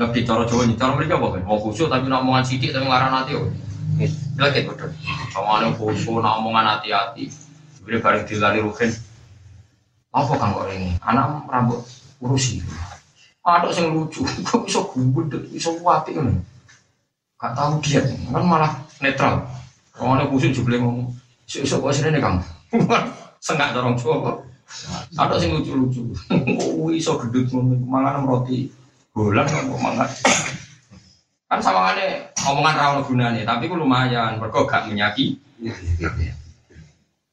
nggak 0.00 0.10
di 0.16 0.20
cara 0.24 0.42
Jawa 0.48 0.64
cara 0.72 0.92
mereka 0.96 1.20
apa 1.20 1.36
kan? 1.36 1.42
Mau 1.44 1.60
khusyuk 1.60 1.92
tapi 1.92 2.08
nak 2.08 2.24
omongan 2.24 2.48
sidik 2.48 2.72
tapi 2.72 2.88
ngelarang 2.88 3.12
hati, 3.12 3.36
oh, 3.36 3.46
nyelekit 4.40 4.64
betul. 4.72 4.90
Sawangannya 5.36 5.76
khusyuk, 5.76 6.18
nak 6.18 6.40
omongan 6.40 6.66
hati-hati, 6.66 7.28
bila 7.84 8.00
bareng 8.00 8.24
dilari 8.24 8.58
rugen, 8.64 8.90
apa 10.16 10.32
kan 10.32 10.48
kok 10.56 10.66
ini? 10.72 10.96
Anak 11.04 11.44
rambut 11.46 11.84
urusi, 12.24 12.64
ada 13.44 13.68
yang 13.76 13.92
lucu, 13.92 14.24
kok 14.48 14.64
bisa 14.64 14.80
gubet, 14.96 15.44
bisa 15.52 15.76
wati 15.84 16.16
kan? 16.16 16.40
Gak 17.38 17.52
tahu 17.54 17.78
dia, 17.84 18.02
kan 18.02 18.42
malah 18.42 18.72
netral. 18.98 19.57
Orang 20.02 20.22
ada 20.22 20.30
kusuk 20.30 20.54
juga 20.54 20.78
ngomong, 20.78 21.10
isu 21.50 21.82
kok 21.82 21.90
sini 21.90 22.22
kamu, 22.22 22.38
sengak 23.42 23.74
dorong 23.74 23.98
coba. 23.98 24.46
Ada 25.16 25.40
sing 25.40 25.50
lucu-lucu, 25.56 26.12
oh 26.60 26.92
iso 26.92 27.18
gedut 27.18 27.50
mangan 27.88 28.28
roti 28.28 28.68
bulan 29.10 29.48
kok 29.48 29.80
mangan. 29.80 30.06
Kan 31.48 31.58
sama 31.64 31.96
ada 31.96 32.28
omongan 32.44 32.76
rawon 32.76 33.00
gunanya, 33.08 33.42
tapi 33.48 33.72
ku 33.72 33.74
lumayan, 33.80 34.36
mereka 34.36 34.68
gak 34.68 34.84
menyaki. 34.92 35.40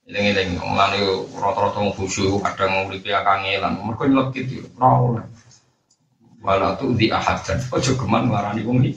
Eling-eling 0.08 0.56
omongan 0.56 0.96
itu 0.96 1.28
rata-rata 1.36 1.84
mau 1.84 1.92
khusyuk, 1.92 2.40
kadang 2.40 2.88
nguripi 2.88 3.12
kangelan, 3.12 3.76
mereka 3.84 4.08
nyelekit 4.08 4.46
itu, 4.48 4.68
rawon. 4.80 5.20
Walau 6.40 6.80
tuh 6.80 6.96
di 6.96 7.12
ahad 7.12 7.44
dan 7.44 7.60
ojo 7.74 7.92
geman 8.00 8.32
ngarani 8.32 8.64
wong 8.64 8.80
iki. 8.86 8.96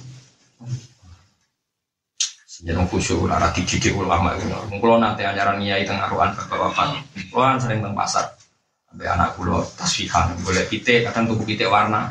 Jangan 2.58 2.90
khusyuk, 2.90 3.30
lara 3.30 3.54
dididik 3.54 3.94
ulama 3.94 4.34
itu. 4.34 4.50
Mungkin 4.66 4.98
nanti 4.98 5.22
ajaran 5.22 5.62
nyai 5.62 5.86
tengah 5.86 6.10
aruan 6.10 6.34
bapak-bapak. 6.34 7.06
Kulo 7.30 7.46
kan 7.46 7.58
sering 7.62 7.78
teng 7.78 7.94
pasar. 7.94 8.34
Sampai 8.90 9.06
anak 9.06 9.38
kulo 9.38 9.62
tasfihan, 9.78 10.34
boleh 10.42 10.66
pite, 10.66 11.06
kadang 11.06 11.30
tubuh 11.30 11.46
pite 11.46 11.70
warna. 11.70 12.10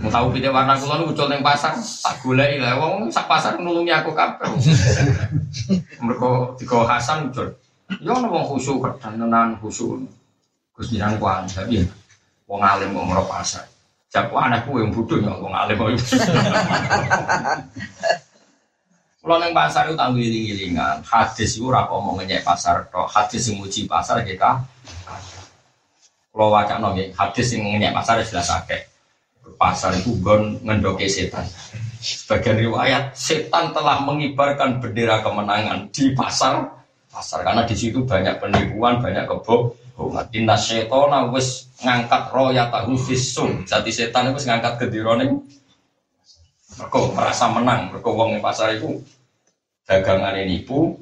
Mau 0.00 0.08
tahu 0.08 0.32
pite 0.32 0.48
warna 0.48 0.80
kulo 0.80 0.96
nu 0.96 1.04
ucul 1.12 1.28
teng 1.28 1.44
pasar, 1.44 1.76
tak 1.76 2.24
golek 2.24 2.56
lah. 2.56 2.80
Wong 2.80 3.12
sak 3.12 3.28
pasar 3.28 3.60
nulungi 3.60 3.92
aku 3.92 4.16
kabeh. 4.16 4.48
Mereka 6.08 6.28
tiga 6.56 6.88
Hasan 6.88 7.28
ucul. 7.28 7.52
Ya 8.00 8.16
ono 8.16 8.32
wong 8.32 8.44
khusyuk 8.48 8.80
kadang 8.80 9.20
tenan 9.20 9.60
khusyuk. 9.60 10.08
Gus 10.72 10.88
jiran 10.88 11.20
kuan, 11.20 11.44
tapi 11.44 11.84
wong 12.48 12.64
alim 12.64 12.96
kok 12.96 13.04
merok 13.04 13.28
pasar. 13.28 13.68
Jaku 14.08 14.40
anakku 14.40 14.80
yang 14.80 14.88
bodoh 14.88 15.20
ya 15.20 15.36
wong 15.36 15.52
alim 15.52 15.76
kok. 15.76 16.00
Kalau 19.18 19.36
neng 19.42 19.50
pasar 19.50 19.90
itu 19.90 19.98
tanggung 19.98 20.22
giling-gilingan, 20.22 21.02
hadis 21.02 21.58
itu 21.58 21.66
mau 21.66 22.14
ngenyek 22.14 22.46
pasar, 22.46 22.86
kok 22.86 23.10
hadis 23.10 23.50
yang 23.50 23.58
muji 23.58 23.90
pasar 23.90 24.22
kita. 24.22 24.62
Kalau 26.30 26.54
wajah 26.54 26.78
nongi, 26.78 27.10
hadis 27.18 27.50
yang 27.50 27.66
ngenyek 27.66 27.90
pasar 27.90 28.22
jelas 28.22 28.46
akeh. 28.46 28.86
Pasar 29.58 29.90
itu 29.98 30.14
gon 30.22 30.62
ngendoke 30.62 31.10
setan. 31.10 31.42
Sebagian 31.98 32.62
riwayat, 32.62 33.18
setan 33.18 33.74
telah 33.74 34.06
mengibarkan 34.06 34.78
bendera 34.78 35.18
kemenangan 35.18 35.90
di 35.90 36.14
pasar 36.14 36.78
pasar 37.10 37.42
karena 37.42 37.66
di 37.66 37.74
situ 37.74 38.06
banyak 38.06 38.38
penipuan, 38.38 39.02
banyak 39.02 39.26
kebohongan. 39.26 40.30
Inna 40.30 40.54
setona 40.54 41.26
wis 41.34 41.74
ngangkat 41.82 42.30
roya 42.30 42.70
tahu 42.70 42.94
visum. 42.94 43.66
Jadi 43.66 43.90
setan 43.90 44.30
itu 44.30 44.46
ngangkat 44.46 44.78
kedirone. 44.78 45.42
Mereka 46.78 46.98
merasa 47.12 47.50
menang, 47.50 47.90
mereka 47.90 48.08
wong 48.14 48.38
pasar 48.38 48.78
itu 48.78 49.02
dagangan 49.82 50.38
ini 50.38 50.62
nipu, 50.62 50.94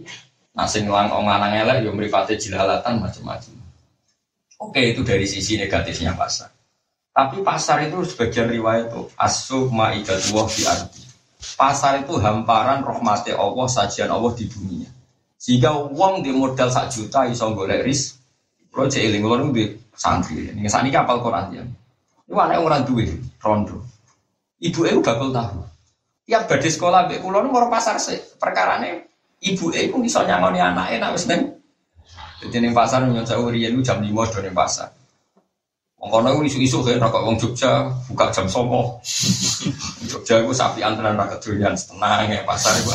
nasi 0.57 0.81
ngelang 0.81 1.12
lanang 1.12 1.53
elek, 1.53 1.85
yang 1.85 1.93
meripati 1.93 2.41
jilalatan 2.41 3.05
macam-macam. 3.05 3.53
Oke, 4.57 4.97
itu 4.97 5.05
dari 5.05 5.29
sisi 5.29 5.61
negatifnya 5.61 6.16
pasar. 6.16 6.49
Tapi 7.12 7.45
pasar 7.45 7.85
itu 7.85 8.01
sebagian 8.09 8.49
riwayat 8.49 8.89
itu 8.89 9.09
asu 9.20 9.68
ma'idatuwah 9.68 10.49
di 10.49 10.62
arti. 10.64 11.03
Pasar 11.57 12.05
itu 12.05 12.16
hamparan 12.20 12.85
rahmati 12.85 13.37
Allah, 13.37 13.68
sajian 13.68 14.09
Allah 14.09 14.33
di 14.33 14.49
dunia. 14.49 14.89
Sehingga 15.37 15.77
uang 15.77 16.24
di 16.24 16.33
modal 16.33 16.72
sak 16.72 16.93
juta 16.93 17.29
iso 17.29 17.53
golek 17.53 17.85
ris. 17.85 18.16
Iling 18.77 19.24
kalau 19.24 19.49
di 19.57 19.72
santri. 19.97 20.53
Ini 20.53 20.68
saat 20.68 20.85
ini 20.85 20.93
kapal 20.93 21.24
Quran 21.24 21.49
ya. 21.57 21.64
Ini 22.29 22.33
mana 22.37 22.61
orang 22.61 22.85
duit 22.85 23.09
rondo. 23.41 23.81
Ibu 24.57 24.81
itu 24.89 25.01
bakal 25.05 25.31
tahu 25.33 25.77
yang 26.27 26.43
badhe 26.51 26.67
sekolah 26.67 27.07
mbek 27.07 27.23
kula 27.23 27.39
nu 27.43 27.55
mau 27.55 27.71
pasar 27.71 28.03
sih. 28.03 28.19
Perkarane 28.37 29.07
ibu 29.39 29.71
ibu 29.71 29.97
bisa 30.03 30.27
nyangoni 30.27 30.59
anaknya 30.59 31.07
nak 31.07 31.15
wis 31.15 31.31
neng 31.31 31.55
Jadi 32.37 32.61
ning 32.61 32.77
pasar 32.77 33.01
saya 33.25 33.41
urian 33.41 33.73
itu 33.73 33.81
jam 33.81 34.03
lima 34.05 34.27
do 34.29 34.43
ning 34.43 34.53
pasar. 34.53 34.93
Mengkono 35.97 36.37
aku 36.37 36.45
isu-isu 36.45 36.85
kan 36.85 37.01
rokok 37.01 37.25
wong 37.25 37.37
Jogja 37.41 37.89
buka 38.13 38.29
jam 38.29 38.45
sopo. 38.45 39.01
Jogja 40.11 40.45
aku 40.45 40.53
sapi 40.53 40.85
antrean 40.85 41.17
rakyat 41.17 41.41
durian 41.41 41.73
tenang 41.73 42.29
ya 42.29 42.45
pasar 42.45 42.77
itu. 42.77 42.93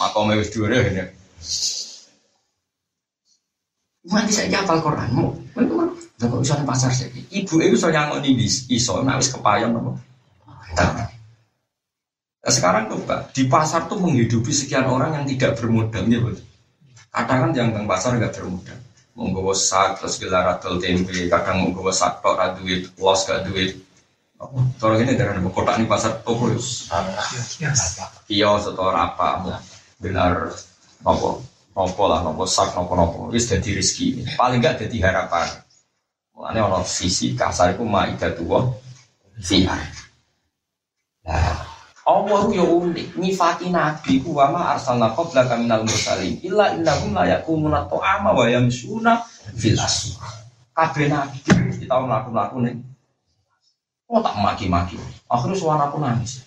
Makomnya 0.00 0.40
wis 0.40 0.50
dure 0.54 0.78
ini. 0.80 1.04
Mandi 4.04 4.32
saya 4.36 4.60
hafal 4.60 4.84
Quran, 4.84 5.16
mau, 5.16 5.32
itu 5.56 5.72
mah, 5.72 5.88
kok 6.20 6.40
bisa 6.44 6.60
pasar 6.60 6.92
sih. 6.92 7.08
Ibu 7.08 7.56
itu 7.64 7.76
so 7.80 7.88
yang 7.88 8.12
ngoni 8.12 8.36
iso, 8.68 9.00
nah 9.00 9.16
wis 9.16 9.32
kepayon 9.32 9.72
Nah, 10.74 11.08
sekarang 12.52 12.92
pak, 13.08 13.32
di 13.32 13.48
pasar 13.48 13.88
tuh 13.88 13.96
menghidupi 13.96 14.52
sekian 14.52 14.84
orang 14.84 15.16
yang 15.16 15.24
tidak 15.24 15.56
bermodal, 15.56 16.04
ya 16.04 16.20
betul. 16.20 16.44
Kadang 17.14 17.38
kan 17.40 17.50
yang 17.56 17.68
bang 17.72 17.86
pasar 17.88 18.18
nggak 18.20 18.36
bermodal, 18.36 18.78
menggawa 19.16 19.54
sak 19.56 20.02
terus 20.02 20.20
gelar 20.20 20.44
atau 20.58 20.76
tempe, 20.76 21.30
kadang 21.30 21.64
menggawa 21.64 21.94
sak 21.94 22.20
tok 22.20 22.36
duit, 22.60 22.90
los 23.00 23.20
gak 23.24 23.48
duit. 23.48 23.80
Kalau 24.76 25.00
ini 25.00 25.16
dari 25.16 25.40
kota 25.48 25.78
ini 25.80 25.88
pasar 25.88 26.20
toko 26.20 26.52
ya, 26.52 26.60
kios 28.28 28.64
atau 28.68 28.92
apa, 28.92 29.56
gelar 29.96 30.52
apa, 31.00 31.28
nopo 31.72 32.02
lah, 32.04 32.20
nopo 32.20 32.44
sak, 32.44 32.76
nopo 32.76 32.92
nopo, 32.92 33.18
wis 33.32 33.48
jadi 33.48 33.80
rezeki. 33.80 34.36
Paling 34.36 34.60
nggak 34.60 34.84
jadi 34.84 34.96
harapan. 35.08 35.48
Mulanya 36.36 36.68
ono 36.68 36.84
sisi 36.84 37.32
kasar 37.32 37.72
itu 37.78 37.86
maidah 37.88 38.36
tua, 38.36 38.68
fi'ah. 39.40 40.03
Nah, 41.24 41.56
Allah 42.04 42.42
ya 42.52 42.64
unik, 42.68 43.16
nyifati 43.16 43.72
nabi 43.72 44.20
ku 44.20 44.36
wa 44.36 44.52
ma 44.52 44.76
arsalna 44.76 45.16
qablaka 45.16 45.56
minal 45.56 45.88
mursalin 45.88 46.36
illa 46.44 46.76
innahum 46.76 47.16
la 47.16 47.24
yakumuna 47.24 47.88
ta'ama 47.88 48.36
wa 48.36 48.44
yamsuna 48.44 49.24
fil 49.56 49.80
aswaq. 49.80 50.20
Kabeh 50.76 51.08
nabi 51.08 51.40
tau 51.88 52.04
mlaku-mlaku 52.04 52.60
ning 52.60 52.76
Oh 54.04 54.20
tak 54.20 54.36
maki-maki. 54.36 55.00
Akhirnya 55.32 55.56
suara 55.56 55.88
aku 55.88 55.96
nangis. 55.96 56.44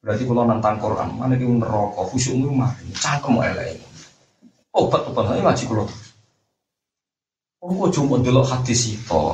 Berarti 0.00 0.24
kalau 0.24 0.48
nentang 0.48 0.80
Quran, 0.80 1.16
mana 1.16 1.36
di 1.36 1.44
neraka, 1.44 2.00
khusyukmu 2.10 2.48
mari, 2.52 2.88
cangkem 2.96 3.40
elek. 3.44 3.76
Obat 4.72 5.06
obat 5.06 5.30
aja 5.30 5.40
ngaji 5.44 5.64
kalau. 5.68 5.86
Oh, 7.64 7.72
kok 7.86 7.90
cuma 7.96 8.20
dulu 8.20 8.44
hadis 8.44 8.98
itu. 8.98 9.24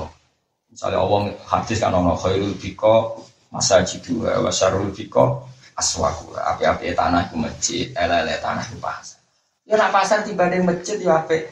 Misalnya 0.70 1.02
Allah 1.02 1.34
hadis 1.50 1.82
kan 1.82 1.90
ono 1.90 2.14
khairul 2.14 2.54
biko 2.58 3.18
masa 3.50 3.82
jidu 3.82 4.22
wa 4.22 4.50
syarul 4.50 4.94
biko 4.94 5.46
aswaku. 5.74 6.38
Api-api 6.38 6.94
tanah 6.94 7.28
ku 7.28 7.36
masjid 7.36 7.90
elele 7.98 8.38
tanah 8.38 8.62
ku 8.70 8.78
pasar. 8.78 9.18
Ya 9.66 9.78
nak 9.78 9.94
pasar 9.94 10.22
tiba 10.26 10.46
di 10.50 10.62
masjid 10.62 10.98
ya 11.02 11.22
api 11.22 11.46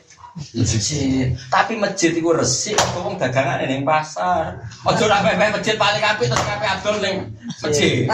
masjid. 0.55 1.35
Tapi 1.51 1.75
masjid 1.75 2.15
itu 2.15 2.31
resik 2.31 2.79
aku 2.79 3.03
wong 3.03 3.15
dagangan 3.19 3.63
ning 3.67 3.83
pasar? 3.83 4.63
Ojo 4.87 5.11
nak 5.11 5.27
mepe 5.27 5.51
masjid 5.51 5.75
paling 5.75 6.03
api 6.03 6.31
terus 6.31 6.47
api 6.47 6.67
adol 6.67 6.97
ning 7.03 7.17
masjid. 7.59 8.07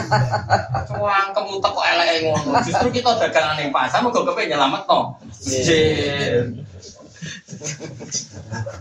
Cuang 0.88 1.28
kamu 1.36 1.60
teko 1.60 1.80
elek 1.84 2.08
ngono. 2.24 2.56
Justru 2.64 2.88
kita 2.88 3.20
dagangan 3.20 3.60
ning 3.60 3.68
pasar 3.68 4.00
mau 4.00 4.08
kepe 4.08 4.48
nyelamet 4.48 4.82
no 4.88 5.20
masjid. 5.28 6.48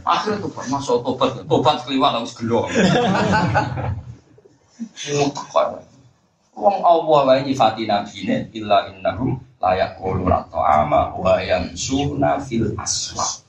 Akhirnya 0.04 0.43
tuh 0.43 0.51
masuk 0.68 0.99
tobat 1.04 1.39
tobat 1.47 1.78
keliwat 1.88 2.20
harus 2.20 2.36
gelo 2.36 2.68
Mutakar. 5.17 5.84
Wong 6.53 6.77
Allah 6.86 7.21
wae 7.25 7.41
nyifati 7.41 7.89
nabine 7.89 8.53
illa 8.53 8.86
innahum 8.91 9.41
la 9.57 9.73
yaquluna 9.73 10.45
ta'ama 10.53 11.17
wa 11.17 11.41
yamsuna 11.41 12.38
fil 12.38 12.77
aswaq. 12.77 13.41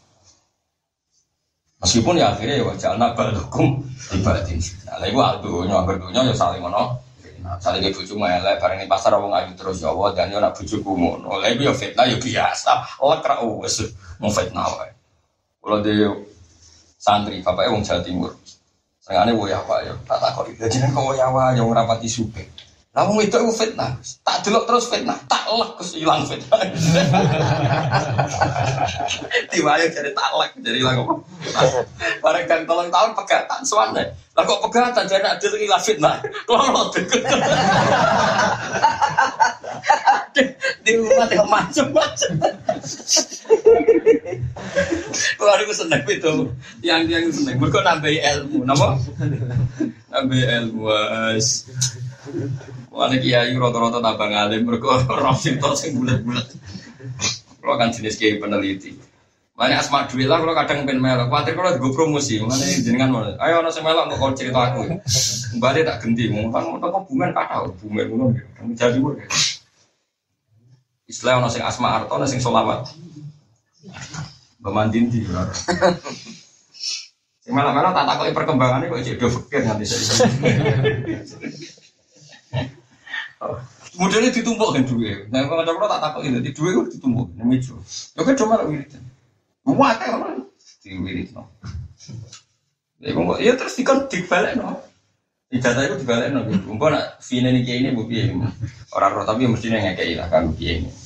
Meskipun 1.85 2.16
ya 2.16 2.32
akhirnya 2.32 2.62
ya 2.62 2.64
wajah 2.64 2.91
anak 2.97 3.12
balukum 3.12 3.85
ibadin. 4.16 4.57
Nah, 4.89 5.05
iku 5.05 5.20
aldunya, 5.20 5.85
berdunya 5.85 6.24
ya 6.24 6.32
saling 6.32 6.64
ngono. 6.64 6.97
Nah, 7.45 7.61
saling 7.61 7.85
ke 7.85 7.93
bojo 7.93 8.16
elek 8.16 8.57
bareng 8.57 8.80
ning 8.80 8.89
pasar 8.89 9.12
wong 9.20 9.37
ayu 9.37 9.53
terus 9.53 9.85
ya 9.85 9.93
Allah 9.93 10.16
dan 10.16 10.32
yo 10.32 10.41
nak 10.41 10.57
ngono. 10.57 11.28
Lah 11.45 11.49
iku 11.53 11.68
ya 11.68 11.76
fitnah 11.76 12.09
ya 12.09 12.16
biasa. 12.16 13.05
Allah 13.05 13.20
kra 13.20 13.45
wis 13.45 13.85
mau 14.16 14.32
fitnah 14.32 14.64
wae. 14.64 14.97
Kalau 15.61 15.78
dia 15.85 16.09
santri, 16.97 17.45
bapaknya 17.45 17.76
wong 17.76 17.85
Jawa 17.85 18.01
Timur. 18.01 18.32
Senengane 19.05 19.37
woya 19.37 19.61
apa 19.61 19.85
ya? 19.85 19.93
Tak 20.09 20.17
takoki. 20.17 20.57
Dadi 20.57 20.81
nek 20.81 20.97
woya 20.97 21.29
wae 21.29 21.61
yang 21.61 21.69
rapati 21.69 22.09
supe. 22.09 22.49
Lah 22.95 23.11
wong 23.11 23.26
itu 23.26 23.34
fitnah. 23.59 23.99
Tak 24.22 24.47
delok 24.47 24.70
terus 24.70 24.86
fitnah, 24.86 25.18
tak 25.26 25.51
lek 25.51 25.74
kes 25.82 25.99
ilang 25.99 26.22
fitnah. 26.30 26.62
Diwayo 29.51 29.90
jadi 29.90 30.14
tak 30.14 30.30
lek 30.38 30.55
jadi 30.62 30.78
ilang 30.78 31.03
apa? 31.03 31.14
Bareng 32.22 32.47
kan 32.47 32.62
tolong 32.62 32.95
tahun 32.95 33.18
pegatan 33.18 33.66
suwane. 33.66 34.14
Lah 34.38 34.42
kok 34.47 34.62
pegatan 34.70 35.11
jadi 35.11 35.26
adil 35.26 35.59
ilang 35.59 35.82
fitnah. 35.82 36.22
Deket. 36.95 37.26
Di 40.86 40.95
rumah 40.95 41.26
tengok 41.26 41.51
macam-macam. 41.51 42.30
Wah, 45.42 45.55
aku 45.59 45.74
seneng 45.74 46.03
itu. 46.07 46.32
Yang 46.78 47.03
yang 47.11 47.24
seneng. 47.34 47.57
Mereka 47.59 47.82
nambah 47.82 48.11
ilmu, 48.11 48.62
nama? 48.62 48.99
Nambah 50.14 50.40
ilmu, 50.62 50.86
Mana 52.95 53.18
kiai 53.18 53.51
rata-rata 53.59 53.99
tambah 53.99 54.28
ngalim, 54.30 54.62
mereka 54.70 55.03
roh 55.11 55.34
sinto 55.34 55.74
sing 55.74 55.99
bulat-bulat. 55.99 56.47
Kalau 57.59 57.74
kan 57.74 57.90
jenis 57.90 58.14
kiai 58.14 58.38
peneliti. 58.38 58.95
Banyak 59.55 59.82
asma 59.82 60.11
duit 60.11 60.26
lah, 60.26 60.42
kalau 60.42 60.55
kadang 60.55 60.82
pengen 60.82 60.99
melok. 60.99 61.30
Khawatir 61.30 61.55
kalau 61.55 61.78
gue 61.78 61.90
promosi, 61.95 62.42
mana 62.42 62.59
jenengan 62.59 63.11
mana? 63.11 63.38
Ayo 63.38 63.62
orang 63.62 63.70
semelok 63.70 64.11
mau 64.11 64.18
kau 64.18 64.34
cerita 64.34 64.70
aku. 64.70 64.99
Kembali 65.55 65.86
tak 65.86 66.03
ganti, 66.03 66.26
mau 66.26 66.51
kan 66.51 66.66
mau 66.66 66.82
kau 66.82 67.07
bumen 67.07 67.30
kata, 67.30 67.70
bumen 67.78 68.07
ngono. 68.11 68.34
Jadi 68.74 68.99
gue. 68.99 69.14
Istilah 71.07 71.38
orang 71.38 71.55
sing 71.55 71.62
asma 71.62 72.03
arto, 72.03 72.14
sing 72.26 72.42
solawat. 72.42 72.90
Bamandin 74.59 75.07
di 75.07 75.22
Sing 77.45 77.53
malah-malah 77.53 77.92
tak 77.95 78.07
takoki 78.11 78.32
perkembangannya 78.34 78.90
kok 78.90 79.05
jadi 79.07 79.26
fikir 79.28 79.61
nanti. 79.68 79.86
Modelnya 83.95 84.34
ditumpuk 84.34 84.74
kan 84.74 84.82
duit. 84.82 85.30
Nah, 85.30 85.47
kalau 85.47 85.62
ada 85.62 85.86
tak 85.86 86.01
takoki 86.03 86.34
dadi 86.34 86.51
duit 86.51 86.72
kok 86.74 86.88
ditumpuk 86.90 87.30
meja. 87.38 87.74
Ya 88.18 88.20
kan 88.26 88.34
cuma 88.34 88.66
wirid. 88.66 88.90
Muat 89.64 89.97
kan 90.03 90.18
orang 90.18 90.45
di 90.82 90.99
wirid 90.99 91.28
no. 91.30 91.47
Ya 92.99 93.14
ya 93.38 93.53
terus 93.55 93.78
dikon 93.78 94.11
dibalik 94.11 94.59
no. 94.59 94.82
Ijazah 95.55 95.86
itu 95.86 96.03
dibalik 96.03 96.34
no. 96.34 96.42
Mumpun 96.66 96.90
nak 96.90 97.22
fine 97.22 97.55
ini 97.55 97.62
ini 97.62 97.95
bu. 97.95 98.11
Orang 98.90 99.12
roh 99.14 99.24
tapi 99.24 99.47
mestinya 99.47 99.78
ngekei 99.78 100.18
lah 100.18 100.26
kan 100.26 100.51
ini. 100.59 101.04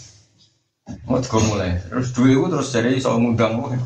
Mau 1.08 1.20
gue 1.20 1.42
mulai, 1.48 1.72
terus 1.88 2.12
dua 2.12 2.28
itu 2.28 2.46
terus 2.52 2.68
jadi 2.68 3.00
soal 3.00 3.20
ngundang 3.20 3.60
gue. 3.60 3.76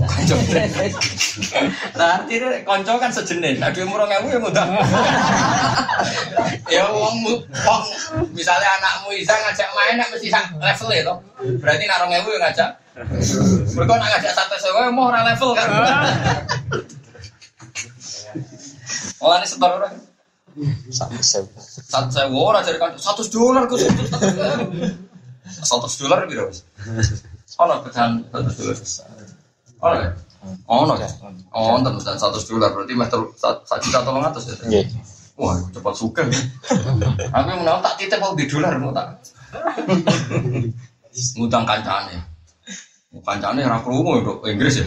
Konco, 0.00 0.36
nah 1.96 2.20
artinya 2.20 2.48
konco 2.64 2.92
kan 2.96 3.12
sejenis. 3.12 3.60
Nah 3.60 3.68
dua 3.68 3.84
murah 3.84 4.08
ngewu 4.08 4.28
yang 4.32 4.40
ngundang. 4.44 4.68
ya 6.72 6.88
uang 6.88 7.16
uang, 7.24 7.84
misalnya 8.32 8.68
anakmu 8.80 9.12
bisa 9.12 9.32
ngajak 9.32 9.68
main, 9.76 10.00
nak 10.00 10.08
mesti 10.08 10.28
level 10.32 10.88
itu. 10.92 11.14
Berarti 11.60 11.84
narong 11.84 12.10
ngewu 12.12 12.28
yang 12.32 12.44
ngajak. 12.48 12.70
Mereka 13.76 13.92
nak 13.96 14.08
ngajak 14.16 14.32
satu 14.32 14.56
sewa, 14.56 14.88
mau 14.92 15.12
orang 15.12 15.32
level 15.32 15.52
kan. 15.56 15.68
Oh 19.22 19.30
ini 19.38 19.46
setor 19.46 19.70
orang. 19.78 19.94
Satu 20.90 21.22
sewa. 21.22 21.46
Satu 21.62 22.10
sewa 22.10 22.38
orang 22.42 22.66
jadi 22.66 22.78
kan 22.82 22.92
satu 22.98 23.22
dolar. 23.30 23.70
Satu 23.70 23.86
dolar 26.00 26.24
berapa? 26.26 26.52
Ono 27.60 27.74
pecahan 27.84 28.12
satu 28.32 28.62
dolar. 28.64 28.76
Ono 29.82 29.94
ya? 29.98 30.08
Ono 30.66 30.94
ya? 30.98 31.08
Oh, 31.52 31.78
tentu 31.78 32.00
dan 32.02 32.16
satu 32.18 32.38
dolar 32.48 32.72
berarti 32.74 32.94
meter 32.96 33.20
satu 33.38 33.82
juta 33.84 34.00
tolong 34.02 34.24
atas 34.24 34.48
ya? 34.48 34.56
Iya. 34.66 34.82
Wah, 35.36 35.56
cepat 35.72 35.94
suka. 35.96 36.22
Aku 37.32 37.50
mau 37.64 37.80
tak 37.80 37.96
titip 37.96 38.20
mau 38.20 38.36
di 38.36 38.44
dolar 38.48 38.76
mau 38.76 38.92
tak. 38.92 39.20
Ngutang 41.36 41.64
kancane. 41.64 42.16
Kancane 43.12 43.60
ora 43.68 43.78
krungu 43.84 44.12
ya, 44.16 44.56
Inggris 44.56 44.80
ya. 44.80 44.86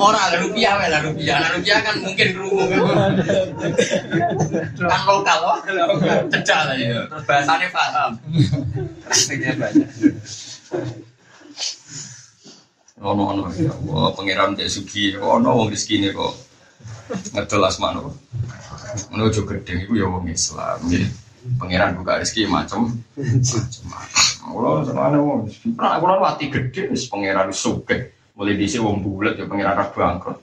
Orang 0.00 0.22
ada 0.22 0.36
rupiah, 0.40 0.76
ada 0.80 1.04
rupiah, 1.04 1.36
ada 1.38 1.48
rupiah 1.56 1.78
kan 1.84 1.94
mungkin 2.00 2.26
kerungu 2.32 2.64
kan 2.72 3.12
lokal, 5.06 5.38
wah 5.44 5.58
cedak 6.32 6.60
lah 6.68 6.76
ya. 6.76 7.04
Terus 7.06 7.24
bahasanya 7.28 7.68
paham. 7.72 8.10
Praktiknya 9.04 9.52
banyak. 9.60 9.88
Ono 13.02 13.22
ono 13.34 13.50
ya, 13.58 13.74
wah 13.84 14.14
pangeran 14.14 14.54
cek 14.54 14.70
sugi, 14.70 15.18
ono 15.18 15.50
wong 15.58 15.68
rezeki 15.74 16.14
kok 16.14 16.32
ngedol 17.34 17.66
asmano. 17.66 18.14
Ono 19.10 19.22
ojo 19.26 19.42
gedeng 19.42 19.84
iku 19.84 19.98
ya 19.98 20.06
wong 20.06 20.30
Islam. 20.30 20.78
Pangeran 21.58 21.98
buka 21.98 22.22
rezeki 22.22 22.46
macam 22.46 22.94
macam. 23.90 24.06
Kulo 24.42 24.86
senengane 24.86 25.18
wong 25.18 25.50
kulo 25.74 26.14
mati 26.22 26.46
gede 26.46 26.94
wis 26.94 27.10
pangeran 27.10 27.50
sugih. 27.50 28.21
Mulai 28.32 28.56
dhisik 28.56 28.80
wong 28.80 29.04
bulet 29.04 29.36
ya 29.36 29.44
pangeran 29.44 29.76
ra 29.76 29.86
bangkrut. 29.92 30.40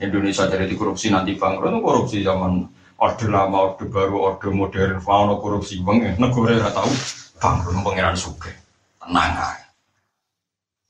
Indonesia 0.00 0.44
jadi 0.44 0.74
korupsi 0.76 1.08
nanti 1.08 1.36
bangkrut 1.40 1.72
itu 1.72 1.80
korupsi 1.80 2.16
zaman 2.20 2.68
orde 3.00 3.26
lama, 3.32 3.72
orde 3.72 3.88
baru, 3.88 4.16
orde 4.28 4.48
modern, 4.52 5.00
fauna 5.00 5.40
korupsi 5.40 5.80
bang 5.80 5.98
ya. 6.04 6.12
Negara 6.20 6.60
ora 6.60 6.70
tahu 6.72 6.90
bangkrut 7.40 7.80
pangeran 7.80 8.16
sugih. 8.16 8.52
Tenang 9.00 9.32
aja. 9.40 9.66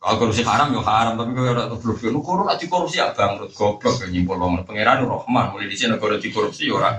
Kalau 0.01 0.17
korupsi 0.17 0.43
haram 0.43 0.73
ya 0.75 0.81
haram, 0.81 1.13
tapi 1.21 1.31
kalau 1.37 1.53
ada 1.53 1.77
blok 1.77 1.99
ya, 2.03 2.11
negara 2.11 2.43
nanti 2.51 2.65
korupsi 2.67 2.97
ya 2.99 3.15
bangkrut 3.15 3.55
goblok 3.55 3.95
ya 4.03 4.07
nyimpul 4.11 4.41
wong 4.43 4.67
pangeran 4.67 5.07
Rahman. 5.07 5.55
Mulai 5.55 5.71
dhisik 5.71 5.87
negara 5.87 6.19
dikorupsi 6.19 6.67
ya 6.67 6.75
ora. 6.75 6.91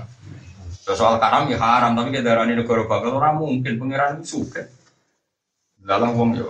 Ya, 0.82 0.92
soal 0.96 1.20
haram 1.20 1.50
ya 1.52 1.60
haram, 1.60 1.92
tapi 1.92 2.08
kita 2.08 2.24
darah 2.24 2.48
negara 2.48 2.88
bangkrut 2.88 3.12
orang 3.20 3.36
mungkin 3.36 3.76
pangeran 3.76 4.24
itu 4.24 4.40
sugih. 4.40 4.64
Dalam 5.76 6.16
wong 6.16 6.40
yo. 6.40 6.48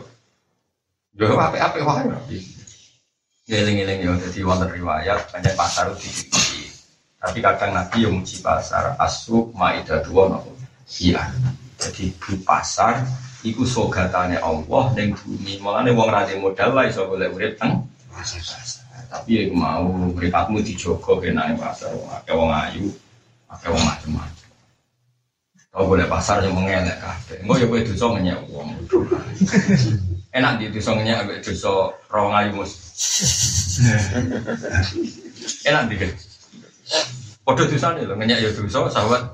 Yo 1.18 1.34
apa-apa 1.34 1.82
wae. 1.82 2.51
Ngeling-ngeling 3.50 4.06
yo 4.06 4.14
dadi 4.22 4.40
wonten 4.46 4.70
riwayat 4.70 5.34
banyak 5.34 5.58
pasar 5.58 5.90
di 5.98 6.06
Tapi 7.18 7.38
kadang 7.42 7.74
Nabi 7.74 8.06
yang 8.06 8.14
muji 8.18 8.38
pasar 8.38 8.94
asuk 9.02 9.50
maidah 9.54 9.98
dua 10.06 10.30
nopo. 10.30 10.54
Iya. 11.02 11.26
Jadi 11.74 12.14
di 12.14 12.34
pasar 12.42 13.02
iku 13.42 13.66
sogatane 13.66 14.38
Allah 14.38 14.94
ning 14.94 15.18
bumi. 15.18 15.58
Mulane 15.58 15.90
wong 15.90 16.06
ra 16.06 16.22
modal 16.38 16.70
lah 16.70 16.86
iso 16.86 17.02
golek 17.10 17.34
urip 17.34 17.58
teng 17.58 17.82
Tapi 19.10 19.30
ya 19.34 19.42
mau 19.50 19.90
mripatmu 19.90 20.62
dijogo 20.62 21.18
kenane 21.18 21.58
pasar 21.58 21.90
wong 21.98 22.10
akeh 22.22 22.34
wong 22.38 22.50
ayu, 22.50 22.86
akeh 23.50 23.68
wong 23.74 23.82
macam-macam. 23.82 24.41
Kau 25.72 25.88
boleh 25.88 26.04
pasar 26.04 26.44
yang 26.44 26.52
mengelak 26.52 27.00
kabeh. 27.00 27.40
Engko 27.40 27.56
ya 27.56 27.64
kowe 27.64 27.80
dosa 27.80 28.06
ngenyek 28.12 28.38
wong. 28.52 28.68
Enak 30.36 30.60
di 30.60 30.68
dosa 30.68 30.92
ngenyek 30.92 31.24
ambek 31.24 31.40
dosa 31.40 31.72
rawang 32.12 32.36
ayu 32.36 32.60
mus. 32.60 32.72
Enak 35.72 35.88
di 35.88 35.96
kan. 35.96 36.12
Padha 37.40 37.64
dosane 37.64 38.04
lho 38.04 38.12
ngenyek 38.20 38.44
ya 38.44 38.50
dosa 38.52 38.84
sahabat. 38.92 39.32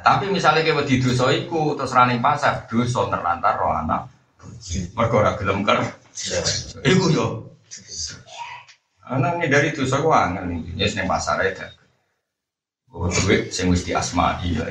Tapi 0.00 0.32
misalnya 0.32 0.64
kayak 0.64 0.88
di 0.88 1.04
dosa 1.04 1.28
iku 1.28 1.76
terus 1.76 1.92
running 1.92 2.24
pasar 2.24 2.64
dosa 2.64 3.04
terlantar 3.12 3.60
roh 3.60 3.76
anak. 3.76 4.08
Mergo 4.96 5.20
ora 5.20 5.36
gelem 5.36 5.60
ker. 5.68 5.84
Iku 6.80 7.12
yo. 7.12 7.26
Anak 9.04 9.44
dari 9.52 9.68
dosa 9.76 10.00
ku 10.00 10.08
angel 10.08 10.48
nih. 10.48 10.80
Ya 10.80 10.88
seneng 10.88 11.12
pasar 11.12 11.44
aja. 11.44 11.68
Oh, 12.94 13.10
duit 13.10 13.50
sing 13.50 13.66
wis 13.74 13.82
diasmai 13.82 14.54
ya. 14.54 14.70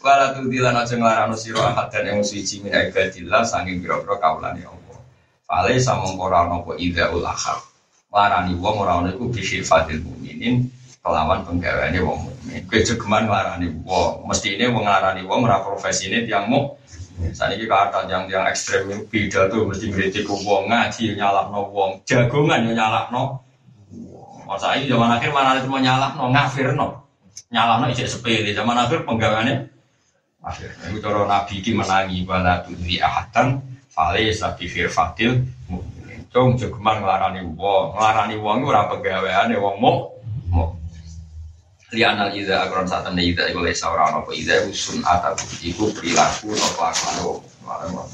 Wala 0.00 0.32
tu 0.32 0.48
dilan 0.48 0.72
aja 0.80 0.96
nglarano 0.96 1.36
sira 1.36 1.76
ahad 1.76 1.92
dan 1.92 2.08
yang 2.08 2.24
suci 2.24 2.64
min 2.64 2.72
ibadillah 2.72 3.44
saking 3.44 3.84
pira-pira 3.84 4.16
kaulane 4.16 4.64
Allah. 4.64 4.96
Fale 5.44 5.76
samong 5.76 6.16
ora 6.16 6.48
ana 6.48 6.64
apa 6.64 6.72
ida 6.80 7.12
ulahar. 7.12 7.60
Larani 8.08 8.56
wong 8.56 8.80
ora 8.80 9.04
ana 9.04 9.12
iku 9.12 9.28
bisifatil 9.28 10.00
mukminin 10.00 10.72
kelawan 11.04 11.44
penggaweane 11.44 12.00
wong 12.00 12.32
mukmin. 12.32 12.64
Kowe 12.64 12.80
jegeman 12.80 13.28
nglarani 13.28 13.76
wong, 13.84 14.24
mesti 14.24 14.56
ini 14.56 14.72
wong 14.72 14.88
nglarani 14.88 15.20
wong 15.28 15.44
ora 15.44 15.60
profesine 15.60 16.24
tiyang 16.24 16.48
muk. 16.48 16.80
Saat 17.36 17.60
ini 17.60 17.68
kata 17.68 18.08
yang 18.08 18.24
yang 18.32 18.48
ekstrem 18.48 18.88
beda 18.88 19.52
tuh 19.52 19.68
mesti 19.68 19.92
ngeritik 19.92 20.24
wong 20.24 20.72
ngaji 20.72 21.12
nyalakno 21.12 21.60
wong 21.76 22.00
jagongan 22.08 22.64
nyalakno 22.72 23.45
Masa 24.46 24.78
ini 24.78 24.86
zaman 24.86 25.10
akhir 25.10 25.34
mana 25.34 25.58
itu 25.58 25.66
mau 25.66 25.82
nyalah 25.82 26.14
no 26.14 26.30
ngafir 26.30 26.70
no 26.78 27.02
nyalah 27.50 27.82
no 27.82 27.90
ijek 27.90 28.06
sepele. 28.06 28.54
Zaman 28.54 28.78
akhir 28.78 29.02
penggawaannya 29.02 29.66
akhir 30.46 30.70
itu 30.94 31.02
cara 31.02 31.26
nabi 31.26 31.58
ki 31.58 31.74
menangi 31.74 32.22
wala 32.22 32.62
tudri 32.62 33.02
ahatan 33.02 33.58
fale 33.90 34.30
sabi 34.30 34.70
fir 34.70 34.86
fatil 34.86 35.42
cung 36.30 36.54
jogeman 36.54 37.02
nglarani 37.02 37.42
wong. 37.42 37.98
Nglarani 37.98 38.36
wong 38.38 38.58
ora 38.62 38.86
penggaweane 38.86 39.58
wong 39.58 39.76
mau 39.82 40.14
lianal 41.94 42.30
ida 42.34 42.66
agron 42.66 42.86
saat 42.86 43.06
anda 43.06 43.22
ida 43.22 43.46
iku 43.50 43.62
lesa 43.62 43.90
ora 43.90 44.10
apa 44.10 44.30
ida 44.34 44.62
usun 44.66 45.02
atau 45.06 45.38
iku 45.62 45.90
perilaku 45.94 46.50
kelakuan 46.50 47.14
wong 47.22 48.06